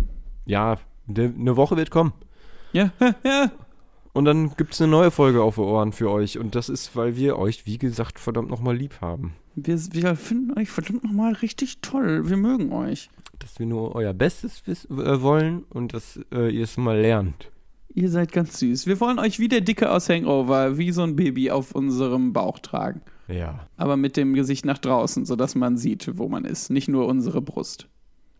Ja, 0.47 0.77
ne- 1.05 1.31
eine 1.37 1.55
Woche 1.55 1.77
wird 1.77 1.91
kommen. 1.91 2.11
Ja, 2.73 2.89
ja. 3.23 3.51
Und 4.13 4.25
dann 4.25 4.55
gibt 4.57 4.73
es 4.73 4.81
eine 4.81 4.89
neue 4.89 5.11
Folge 5.11 5.43
auf 5.43 5.55
die 5.55 5.61
Ohren 5.61 5.91
für 5.93 6.09
euch. 6.09 6.39
Und 6.39 6.55
das 6.55 6.69
ist, 6.69 6.95
weil 6.95 7.17
wir 7.17 7.37
euch, 7.37 7.67
wie 7.67 7.77
gesagt, 7.77 8.17
verdammt 8.19 8.49
nochmal 8.49 8.75
lieb 8.75 8.99
haben. 8.99 9.35
Wir, 9.53 9.77
wir 9.91 10.15
finden 10.15 10.57
euch 10.57 10.71
verdammt 10.71 11.03
nochmal 11.03 11.33
richtig 11.33 11.81
toll. 11.81 12.27
Wir 12.27 12.37
mögen 12.37 12.73
euch. 12.73 13.11
Dass 13.37 13.59
wir 13.59 13.67
nur 13.67 13.93
euer 13.93 14.13
Bestes 14.13 14.63
äh, 14.67 15.21
wollen 15.21 15.65
und 15.69 15.93
dass 15.93 16.19
äh, 16.33 16.49
ihr 16.49 16.63
es 16.63 16.77
mal 16.77 16.99
lernt. 16.99 17.51
Ihr 17.93 18.09
seid 18.09 18.31
ganz 18.31 18.57
süß. 18.57 18.87
Wir 18.87 18.99
wollen 18.99 19.19
euch 19.19 19.37
wie 19.37 19.49
der 19.49 19.61
Dicke 19.61 19.91
aus 19.91 20.09
Hangover, 20.09 20.79
wie 20.79 20.91
so 20.91 21.03
ein 21.03 21.15
Baby 21.15 21.51
auf 21.51 21.73
unserem 21.73 22.33
Bauch 22.33 22.57
tragen. 22.57 23.01
Ja. 23.31 23.67
Aber 23.77 23.97
mit 23.97 24.17
dem 24.17 24.33
Gesicht 24.33 24.65
nach 24.65 24.77
draußen, 24.77 25.25
sodass 25.25 25.55
man 25.55 25.77
sieht, 25.77 26.17
wo 26.17 26.27
man 26.27 26.45
ist. 26.45 26.69
Nicht 26.69 26.87
nur 26.87 27.07
unsere 27.07 27.41
Brust. 27.41 27.87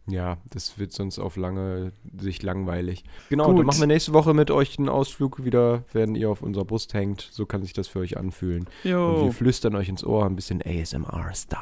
Ja, 0.07 0.37
das 0.49 0.79
wird 0.79 0.91
sonst 0.91 1.19
auf 1.19 1.37
lange 1.37 1.91
Sicht 2.19 2.41
langweilig. 2.41 3.03
Genau, 3.29 3.45
Gut. 3.45 3.59
dann 3.59 3.65
machen 3.67 3.79
wir 3.79 3.87
nächste 3.87 4.13
Woche 4.13 4.33
mit 4.33 4.49
euch 4.49 4.77
einen 4.79 4.89
Ausflug 4.89 5.45
wieder, 5.45 5.83
wenn 5.93 6.15
ihr 6.15 6.29
auf 6.29 6.41
unserer 6.41 6.65
Brust 6.65 6.93
hängt. 6.95 7.29
So 7.31 7.45
kann 7.45 7.61
sich 7.61 7.73
das 7.73 7.87
für 7.87 7.99
euch 7.99 8.17
anfühlen. 8.17 8.63
Und 8.63 8.83
wir 8.83 8.91
Jo. 8.91 9.31
flüstern 9.31 9.75
euch 9.75 9.89
ins 9.89 10.03
Ohr 10.03 10.25
ein 10.25 10.35
bisschen 10.35 10.59
ASMR-Style. 10.65 11.59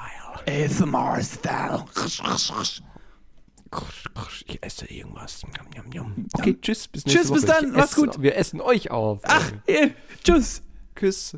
ASMR-Style. 0.48 1.86
Ich 4.48 4.64
esse 4.64 4.86
irgendwas. 4.88 5.44
Okay, 6.34 6.58
tschüss. 6.62 6.88
Bis 6.88 7.06
nächste 7.06 7.20
Tschüss, 7.22 7.30
Woche. 7.30 7.40
bis 7.42 7.46
dann. 7.46 7.76
Esse- 7.76 7.96
gut. 8.02 8.22
Wir 8.22 8.36
essen 8.38 8.62
euch 8.62 8.90
auf. 8.90 9.20
Ach, 9.24 9.52
tschüss. 10.24 10.64
Küss. 10.96 11.38